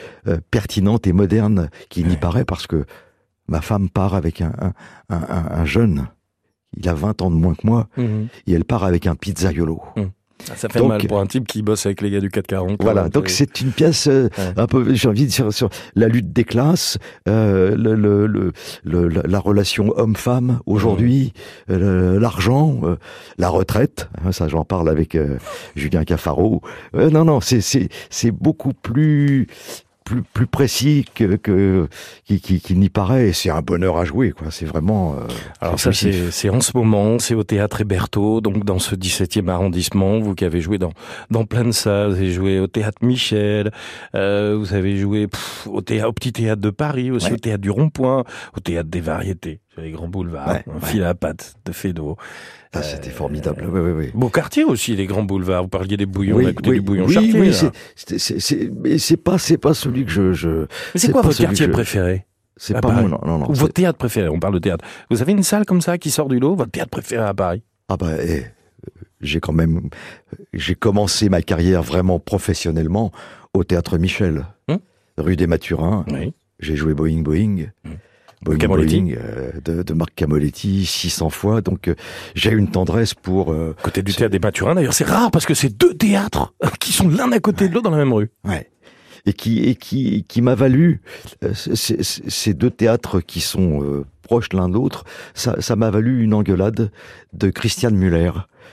pertinente 0.50 1.06
et 1.06 1.14
moderne 1.14 1.70
qu'il 1.90 2.08
n'y 2.08 2.18
paraît 2.18 2.46
parce 2.46 2.66
que 2.66 2.86
ma 3.48 3.62
femme 3.62 3.90
part 3.90 4.16
avec 4.16 4.42
un, 4.42 4.54
un, 4.60 4.74
un, 5.10 5.46
un 5.52 5.66
jeune 5.66 6.08
il 6.76 6.88
a 6.90 6.94
20 6.94 7.22
ans 7.22 7.32
de 7.32 7.36
moins 7.36 7.56
que 7.56 7.66
moi, 7.66 7.88
mmh. 7.98 8.04
et 8.48 8.54
elle 8.54 8.66
part 8.66 8.84
avec 8.84 9.08
un 9.08 9.16
pizzaiolo. 9.16 9.82
Mmh. 9.96 10.04
Ça 10.56 10.70
fait 10.70 10.80
donc, 10.80 10.90
mal 10.90 11.08
pour 11.08 11.20
un 11.20 11.26
type 11.26 11.48
qui 11.48 11.62
bosse 11.62 11.86
avec 11.86 12.02
les 12.02 12.12
gars 12.12 12.20
du 12.20 12.30
440. 12.30 12.82
Voilà, 12.82 13.10
donc 13.10 13.30
c'est 13.30 13.60
une 13.60 13.72
pièce 13.72 14.08
euh, 14.08 14.30
ouais. 14.38 14.54
un 14.56 14.68
peu, 14.68 14.94
j'ai 14.94 15.10
envie 15.10 15.26
de 15.26 15.30
dire, 15.30 15.52
sur 15.52 15.70
la 15.96 16.08
lutte 16.08 16.32
des 16.32 16.44
classes, 16.44 16.98
euh, 17.28 17.76
le, 17.76 17.96
le, 17.96 18.54
le, 18.84 19.08
la 19.08 19.40
relation 19.40 19.94
homme-femme 19.98 20.60
aujourd'hui, 20.66 21.34
mmh. 21.68 21.74
euh, 21.74 22.20
l'argent, 22.20 22.80
euh, 22.84 22.96
la 23.38 23.50
retraite, 23.50 24.10
hein, 24.24 24.32
ça 24.32 24.48
j'en 24.48 24.64
parle 24.64 24.90
avec 24.90 25.18
Julien 25.76 26.04
Caffaro. 26.04 26.62
non, 26.94 27.26
non, 27.26 27.40
c'est 27.42 28.32
beaucoup 28.32 28.74
plus 28.74 29.48
plus, 30.08 30.22
plus 30.22 30.48
précis 30.48 31.06
que, 31.14 31.36
que 31.36 31.88
qui, 32.24 32.40
qui, 32.40 32.62
qui 32.62 32.76
n'y 32.76 32.90
paraît. 32.90 33.34
C'est 33.34 33.50
un 33.50 33.62
bonheur 33.62 33.98
à 33.98 34.06
jouer, 34.06 34.32
quoi. 34.32 34.48
C'est 34.52 34.66
vraiment. 34.66 35.16
Euh, 35.16 35.28
Alors 35.60 35.80
ça, 35.80 35.92
c'est 35.92 36.50
en 36.50 36.62
ce 36.62 36.72
moment, 36.76 37.20
c'est 37.20 37.36
au 37.36 37.44
théâtre 37.44 37.82
Héberto, 37.82 38.40
donc 38.40 38.64
dans 38.64 38.80
ce 38.80 38.96
17e 38.96 39.50
arrondissement. 39.50 40.20
Vous 40.20 40.34
qui 40.34 40.46
avez 40.46 40.62
joué 40.62 40.78
dans 40.78 40.94
dans 41.30 41.44
plein 41.44 41.66
de 41.66 41.72
salles, 41.72 42.12
vous 42.12 42.16
avez 42.18 42.32
joué 42.32 42.60
au 42.60 42.68
théâtre 42.68 43.00
Michel, 43.02 43.72
euh, 44.16 44.56
vous 44.58 44.74
avez 44.74 44.98
joué 44.98 45.28
pff, 45.28 45.68
au 45.68 45.82
théâtre, 45.82 46.08
au 46.08 46.14
petit 46.14 46.32
théâtre 46.32 46.62
de 46.62 46.70
Paris, 46.70 47.12
aussi 47.12 47.28
ouais. 47.28 47.34
au 47.34 47.38
théâtre 47.38 47.62
du 47.62 47.70
Rond-Point, 47.70 48.24
au 48.56 48.60
théâtre 48.62 48.90
des 48.90 49.02
Variétés, 49.02 49.60
sur 49.74 49.82
les 49.82 49.92
grands 49.92 50.08
boulevards, 50.08 50.48
ouais, 50.48 50.64
un 50.68 50.76
ouais. 50.76 50.86
fil 50.86 51.04
à 51.04 51.16
patte 51.16 51.56
de 51.66 51.74
Fédot. 51.74 52.18
Ah, 52.80 52.84
c'était 52.84 53.10
formidable. 53.10 53.66
Oui, 53.68 53.80
oui, 53.80 53.92
oui. 53.92 54.12
Beau 54.14 54.30
quartier 54.30 54.64
aussi, 54.64 54.96
les 54.96 55.06
grands 55.06 55.24
boulevards. 55.24 55.64
Vous 55.64 55.70
parliez 55.70 55.98
des 55.98 56.06
bouillons, 56.06 56.38
oui, 56.38 56.54
côté 56.54 56.70
oui, 56.70 56.76
du 56.76 56.82
bouillon 56.82 57.06
oui, 57.06 57.14
chartier. 57.14 57.40
Oui, 57.40 57.54
c'est, 57.96 58.72
mais 58.74 58.98
c'est 58.98 59.18
pas, 59.18 59.38
c'est 59.38 59.58
pas 59.58 59.74
celui 59.74 60.06
que 60.06 60.12
je. 60.12 60.34
je 60.34 60.50
mais 60.94 61.00
c'est 61.00 61.12
quoi 61.12 61.22
votre 61.22 61.38
quartier 61.38 61.66
je... 61.68 61.72
préféré? 61.72 62.26
C'est 62.56 62.74
pas 62.74 62.82
Paris. 62.82 63.04
mon, 63.04 63.10
non, 63.10 63.38
non, 63.40 63.50
Ou 63.50 63.54
votre 63.54 63.74
théâtre 63.74 64.00
préféré 64.00 64.30
On 64.30 64.40
parle 64.40 64.56
de 64.56 64.60
théâtre. 64.60 64.84
Vous 65.12 65.22
avez 65.22 65.32
une 65.32 65.44
salle 65.44 65.66
comme 65.66 65.82
ça 65.82 65.98
qui 65.98 66.10
sort 66.10 66.28
du 66.28 66.40
lot 66.40 66.56
Votre 66.56 66.72
théâtre 66.72 66.90
préféré 66.90 67.24
à 67.24 67.34
Paris? 67.34 67.62
Ah 67.88 67.98
bah, 67.98 68.14
eh, 68.20 68.46
j'ai 69.22 69.40
quand 69.40 69.54
même, 69.54 69.90
j'ai 70.54 70.76
commencé 70.76 71.30
ma 71.30 71.42
carrière 71.42 71.84
vraiment 71.84 72.20
professionnellement 72.20 73.12
au 73.54 73.64
théâtre 73.64 73.98
Michel, 73.98 74.46
hum? 74.68 74.80
Rue 75.18 75.36
des 75.36 75.48
Mathurins. 75.48 76.06
J'ai 76.60 76.76
joué 76.76 76.94
Boeing 76.94 77.22
Boeing. 77.22 77.68
Hum. 77.86 77.98
Boeing, 78.42 78.68
Boeing 78.68 79.16
euh, 79.18 79.52
de, 79.64 79.84
de, 79.84 79.94
Marc 79.94 80.14
Camoletti 80.16 80.86
600 80.86 81.30
fois. 81.30 81.62
Donc 81.62 81.88
euh, 81.88 81.96
j'ai 82.36 82.52
une 82.52 82.70
tendresse 82.70 83.14
pour... 83.14 83.52
Euh, 83.52 83.76
côté 83.82 84.02
du 84.04 84.14
théâtre 84.14 84.32
des 84.32 84.40
Mathurins, 84.40 84.76
d'ailleurs, 84.76 84.94
c'est 84.94 85.08
rare 85.08 85.32
parce 85.32 85.46
que 85.46 85.54
c'est 85.54 85.76
deux 85.76 85.94
théâtres 85.94 86.54
qui 86.80 86.92
sont 86.92 87.10
l'un 87.10 87.32
à 87.32 87.40
côté 87.40 87.64
ouais. 87.64 87.70
de 87.70 87.74
l'autre 87.74 87.90
dans 87.90 87.96
la 87.96 88.04
même 88.04 88.14
rue. 88.14 88.30
Ouais. 88.44 88.70
Et 89.26 89.34
qui, 89.34 89.64
et 89.66 89.76
qui, 89.76 90.24
qui 90.28 90.42
m'a 90.42 90.56
valu 90.56 91.02
euh, 91.44 91.54
ces 91.54 92.54
deux 92.54 92.70
théâtres 92.70 93.20
qui 93.20 93.42
sont 93.42 93.84
euh, 93.84 94.06
proches 94.22 94.54
l'un 94.54 94.70
de 94.70 94.76
l'autre, 94.76 95.04
ça, 95.34 95.60
ça 95.60 95.76
m'a 95.76 95.90
valu 95.90 96.24
une 96.24 96.34
engueulade 96.34 96.92
de 97.34 97.50
Christiane 97.50 97.96
Muller 97.96 98.32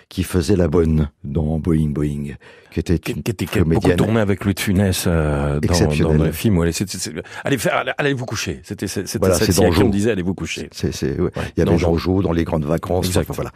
qui 0.08 0.22
faisait 0.22 0.56
la 0.56 0.68
bonne 0.68 1.10
dans 1.24 1.58
Boeing 1.58 1.90
Boeing, 1.90 2.34
qui 2.70 2.80
était 2.80 2.98
qui, 2.98 3.22
qui 3.22 3.30
était 3.30 3.46
comédienne. 3.46 3.74
beaucoup 3.74 3.96
tourné 3.96 4.20
avec 4.20 4.44
Louis 4.44 4.54
de 4.54 4.60
Funès 4.60 5.04
euh, 5.06 5.60
dans, 5.60 6.14
dans 6.14 6.24
le 6.24 6.32
film. 6.32 6.58
Ouais, 6.58 6.72
c 6.72 6.84
est, 6.84 6.96
c 6.96 7.10
est, 7.10 7.22
allez 7.44 7.58
faire, 7.58 7.84
allez, 7.98 8.12
vous 8.12 8.26
coucher. 8.26 8.60
C'était 8.62 8.86
c'était 8.86 9.18
voilà, 9.18 9.34
cette 9.34 9.50
qui 9.50 9.84
me 9.84 9.90
disait 9.90 10.10
allez 10.10 10.22
vous 10.22 10.34
coucher. 10.34 10.68
C'est 10.72 10.88
ouais. 11.02 11.20
ouais. 11.20 11.30
il 11.56 11.64
y 11.64 11.68
avait 11.68 11.76
dans 12.22 12.32
les 12.32 12.44
grandes 12.44 12.64
vacances. 12.64 13.10
Voilà. 13.28 13.50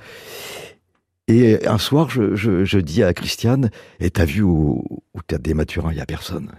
Et 1.28 1.66
un 1.66 1.76
soir, 1.76 2.08
je, 2.08 2.34
je, 2.34 2.64
je 2.64 2.78
dis 2.78 3.02
à 3.02 3.12
Christiane, 3.12 3.70
et 4.00 4.10
t'as 4.10 4.24
vu 4.24 4.40
au, 4.40 5.02
au 5.12 5.22
théâtre 5.26 5.42
des 5.42 5.50
il 5.52 5.96
y 5.96 6.00
a 6.00 6.06
personne, 6.06 6.50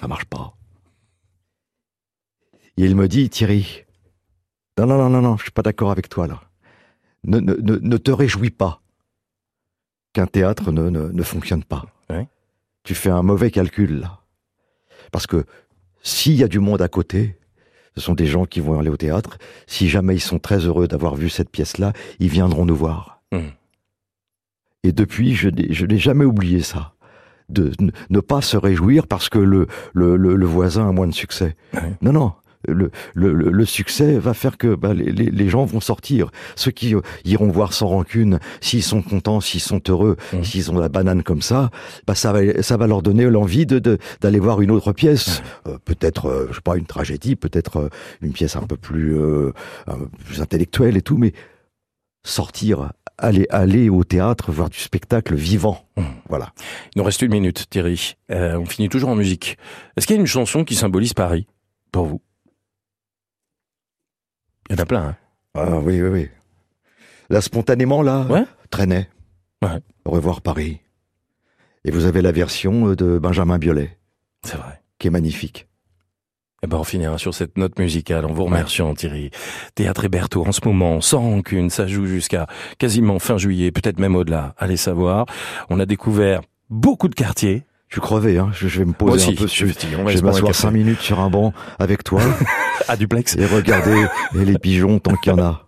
ça 0.00 0.06
marche 0.06 0.26
pas. 0.26 0.56
Et 2.78 2.84
il 2.84 2.94
me 2.94 3.08
dit, 3.08 3.28
Thierry, 3.28 3.84
non, 4.78 4.86
non, 4.86 4.96
non, 4.98 5.10
non, 5.10 5.22
non, 5.22 5.36
je 5.38 5.42
suis 5.42 5.50
pas 5.50 5.62
d'accord 5.62 5.90
avec 5.90 6.08
toi 6.08 6.28
là. 6.28 6.40
Ne, 7.24 7.40
ne, 7.40 7.54
ne, 7.54 7.78
ne 7.78 7.96
te 7.96 8.12
réjouis 8.12 8.50
pas 8.50 8.80
qu'un 10.16 10.26
théâtre 10.26 10.72
ne, 10.72 10.88
ne, 10.88 11.08
ne 11.08 11.22
fonctionne 11.22 11.62
pas. 11.62 11.84
Tu 12.84 12.94
fais 12.94 13.10
un 13.10 13.22
mauvais 13.22 13.50
calcul 13.50 13.98
là. 13.98 14.20
Parce 15.10 15.26
que 15.26 15.44
s'il 16.02 16.34
y 16.34 16.44
a 16.44 16.48
du 16.48 16.60
monde 16.60 16.80
à 16.80 16.88
côté, 16.88 17.36
ce 17.96 18.00
sont 18.00 18.14
des 18.14 18.26
gens 18.26 18.46
qui 18.46 18.60
vont 18.60 18.78
aller 18.78 18.90
au 18.90 18.96
théâtre. 18.96 19.38
Si 19.66 19.88
jamais 19.88 20.14
ils 20.14 20.20
sont 20.20 20.38
très 20.38 20.60
heureux 20.60 20.86
d'avoir 20.86 21.16
vu 21.16 21.28
cette 21.28 21.50
pièce-là, 21.50 21.92
ils 22.20 22.28
viendront 22.28 22.64
nous 22.64 22.76
voir. 22.76 23.20
Mmh. 23.32 23.38
Et 24.84 24.92
depuis, 24.92 25.34
je 25.34 25.48
n'ai 25.48 25.98
jamais 25.98 26.24
oublié 26.24 26.60
ça. 26.62 26.94
De 27.48 27.72
ne 28.08 28.20
pas 28.20 28.40
se 28.40 28.56
réjouir 28.56 29.08
parce 29.08 29.28
que 29.28 29.40
le, 29.40 29.66
le, 29.92 30.16
le, 30.16 30.36
le 30.36 30.46
voisin 30.46 30.88
a 30.88 30.92
moins 30.92 31.08
de 31.08 31.14
succès. 31.14 31.56
Ouais. 31.74 31.96
Non, 32.02 32.12
non. 32.12 32.32
Le, 32.68 32.90
le, 33.14 33.32
le, 33.32 33.64
succès 33.64 34.18
va 34.18 34.34
faire 34.34 34.58
que 34.58 34.74
bah, 34.74 34.94
les, 34.94 35.12
les, 35.12 35.48
gens 35.48 35.64
vont 35.64 35.80
sortir. 35.80 36.30
Ceux 36.54 36.70
qui 36.70 36.94
euh, 36.94 37.00
iront 37.24 37.48
voir 37.48 37.72
sans 37.72 37.86
rancune, 37.86 38.38
s'ils 38.60 38.82
sont 38.82 39.02
contents, 39.02 39.40
s'ils 39.40 39.60
sont 39.60 39.80
heureux, 39.88 40.16
mmh. 40.32 40.44
s'ils 40.44 40.70
ont 40.70 40.78
la 40.78 40.88
banane 40.88 41.22
comme 41.22 41.42
ça, 41.42 41.70
bah, 42.06 42.14
ça, 42.14 42.32
va, 42.32 42.62
ça 42.62 42.76
va 42.76 42.86
leur 42.86 43.02
donner 43.02 43.24
l'envie 43.24 43.66
d'aller 43.66 43.98
de, 44.20 44.40
voir 44.40 44.60
une 44.60 44.70
autre 44.70 44.92
pièce. 44.92 45.40
Mmh. 45.40 45.68
Euh, 45.70 45.78
peut-être, 45.84 46.26
euh, 46.26 46.46
je 46.50 46.56
sais 46.56 46.60
pas, 46.60 46.76
une 46.76 46.86
tragédie, 46.86 47.36
peut-être 47.36 47.76
euh, 47.76 47.88
une 48.22 48.32
pièce 48.32 48.56
un 48.56 48.62
peu 48.62 48.76
plus, 48.76 49.16
un 49.86 49.96
peu 49.96 50.08
plus 50.24 50.40
intellectuelle 50.40 50.96
et 50.96 51.02
tout, 51.02 51.16
mais 51.16 51.32
sortir 52.24 52.90
aller, 53.18 53.46
aller 53.50 53.88
au 53.88 54.04
théâtre, 54.04 54.52
voir 54.52 54.70
du 54.70 54.78
spectacle 54.78 55.34
vivant. 55.34 55.86
Mmh. 55.96 56.02
Voilà. 56.28 56.52
Il 56.94 56.98
nous 56.98 57.04
reste 57.04 57.22
une 57.22 57.32
minute, 57.32 57.66
Thierry. 57.70 58.16
Euh, 58.30 58.58
on 58.58 58.66
finit 58.66 58.88
toujours 58.88 59.10
en 59.10 59.14
musique. 59.14 59.56
Est-ce 59.96 60.06
qu'il 60.06 60.16
y 60.16 60.18
a 60.18 60.20
une 60.20 60.26
chanson 60.26 60.64
qui 60.64 60.74
symbolise 60.74 61.14
Paris 61.14 61.46
pour 61.92 62.06
vous? 62.06 62.20
Il 64.68 64.76
y 64.76 64.78
en 64.78 64.82
a 64.82 64.86
plein. 64.86 65.04
Hein 65.08 65.16
ah 65.54 65.78
oui, 65.78 66.00
oui, 66.02 66.08
oui. 66.08 66.28
Là, 67.30 67.40
spontanément, 67.40 68.02
là, 68.02 68.22
ouais 68.28 68.44
traînait. 68.70 69.08
Ouais. 69.62 69.80
Au 70.04 70.10
revoir 70.10 70.42
Paris. 70.42 70.80
Et 71.84 71.90
vous 71.90 72.04
avez 72.04 72.20
la 72.20 72.32
version 72.32 72.94
de 72.94 73.18
Benjamin 73.18 73.58
Biolay. 73.58 73.96
C'est 74.42 74.56
vrai. 74.56 74.82
Qui 74.98 75.08
est 75.08 75.10
magnifique. 75.10 75.66
Eh 76.62 76.66
ben, 76.66 76.78
on 76.78 76.84
finira 76.84 77.18
sur 77.18 77.34
cette 77.34 77.58
note 77.58 77.78
musicale 77.78 78.24
en 78.24 78.32
vous 78.32 78.44
remerciant, 78.44 78.94
Thierry. 78.94 79.30
Théâtre 79.74 80.04
Héberto, 80.04 80.44
en 80.46 80.52
ce 80.52 80.60
moment, 80.64 81.00
sans 81.00 81.20
rancune, 81.20 81.70
ça 81.70 81.86
joue 81.86 82.06
jusqu'à 82.06 82.46
quasiment 82.78 83.18
fin 83.18 83.36
juillet, 83.36 83.70
peut-être 83.70 84.00
même 84.00 84.16
au-delà. 84.16 84.54
Allez 84.58 84.78
savoir. 84.78 85.26
On 85.68 85.78
a 85.78 85.86
découvert 85.86 86.40
beaucoup 86.70 87.08
de 87.08 87.14
quartiers. 87.14 87.65
Je 87.88 88.00
crevais, 88.00 88.36
hein. 88.36 88.50
Je, 88.52 88.66
vais 88.66 88.84
me 88.84 88.92
poser 88.92 89.14
aussi, 89.14 89.30
un 89.30 89.34
peu. 89.34 89.46
Je, 89.46 89.66
je 89.66 90.18
vais 90.18 90.22
m'asseoir 90.22 90.54
cinq 90.54 90.72
minutes 90.72 91.00
sur 91.00 91.20
un 91.20 91.30
banc 91.30 91.52
avec 91.78 92.02
toi. 92.02 92.20
à 92.88 92.96
duplex. 92.96 93.36
Et 93.36 93.46
regarder 93.46 94.06
les 94.34 94.58
pigeons 94.58 94.98
tant 94.98 95.14
qu'il 95.14 95.32
y 95.32 95.34
en 95.36 95.42
a. 95.42 95.64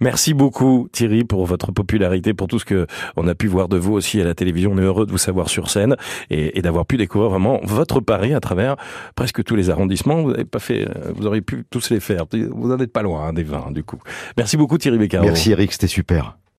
Merci 0.00 0.34
beaucoup 0.34 0.88
Thierry 0.92 1.24
pour 1.24 1.46
votre 1.46 1.72
popularité, 1.72 2.34
pour 2.34 2.46
tout 2.46 2.58
ce 2.58 2.64
que 2.64 2.86
on 3.16 3.26
a 3.26 3.34
pu 3.34 3.46
voir 3.46 3.68
de 3.68 3.78
vous 3.78 3.94
aussi 3.94 4.20
à 4.20 4.24
la 4.24 4.34
télévision. 4.34 4.72
On 4.72 4.78
est 4.78 4.82
heureux 4.82 5.06
de 5.06 5.10
vous 5.10 5.18
savoir 5.18 5.48
sur 5.48 5.70
scène 5.70 5.96
et, 6.30 6.58
et 6.58 6.62
d'avoir 6.62 6.84
pu 6.84 6.98
découvrir 6.98 7.30
vraiment 7.30 7.60
votre 7.64 8.00
Paris 8.00 8.34
à 8.34 8.40
travers 8.40 8.76
presque 9.14 9.42
tous 9.42 9.56
les 9.56 9.70
arrondissements. 9.70 10.22
Vous 10.22 10.32
n'avez 10.32 10.44
pas 10.44 10.58
fait, 10.58 10.86
vous 11.14 11.26
auriez 11.26 11.42
pu 11.42 11.64
tous 11.70 11.90
les 11.90 12.00
faire. 12.00 12.24
Vous 12.32 12.68
n'en 12.68 12.78
êtes 12.78 12.92
pas 12.92 13.02
loin 13.02 13.28
hein, 13.28 13.32
des 13.32 13.44
20 13.44 13.72
du 13.72 13.82
coup. 13.82 13.98
Merci 14.36 14.56
beaucoup 14.56 14.76
Thierry 14.76 14.98
Beccaro. 14.98 15.24
Merci 15.24 15.52
Eric, 15.52 15.72
c'était 15.72 15.86
super. 15.86 16.36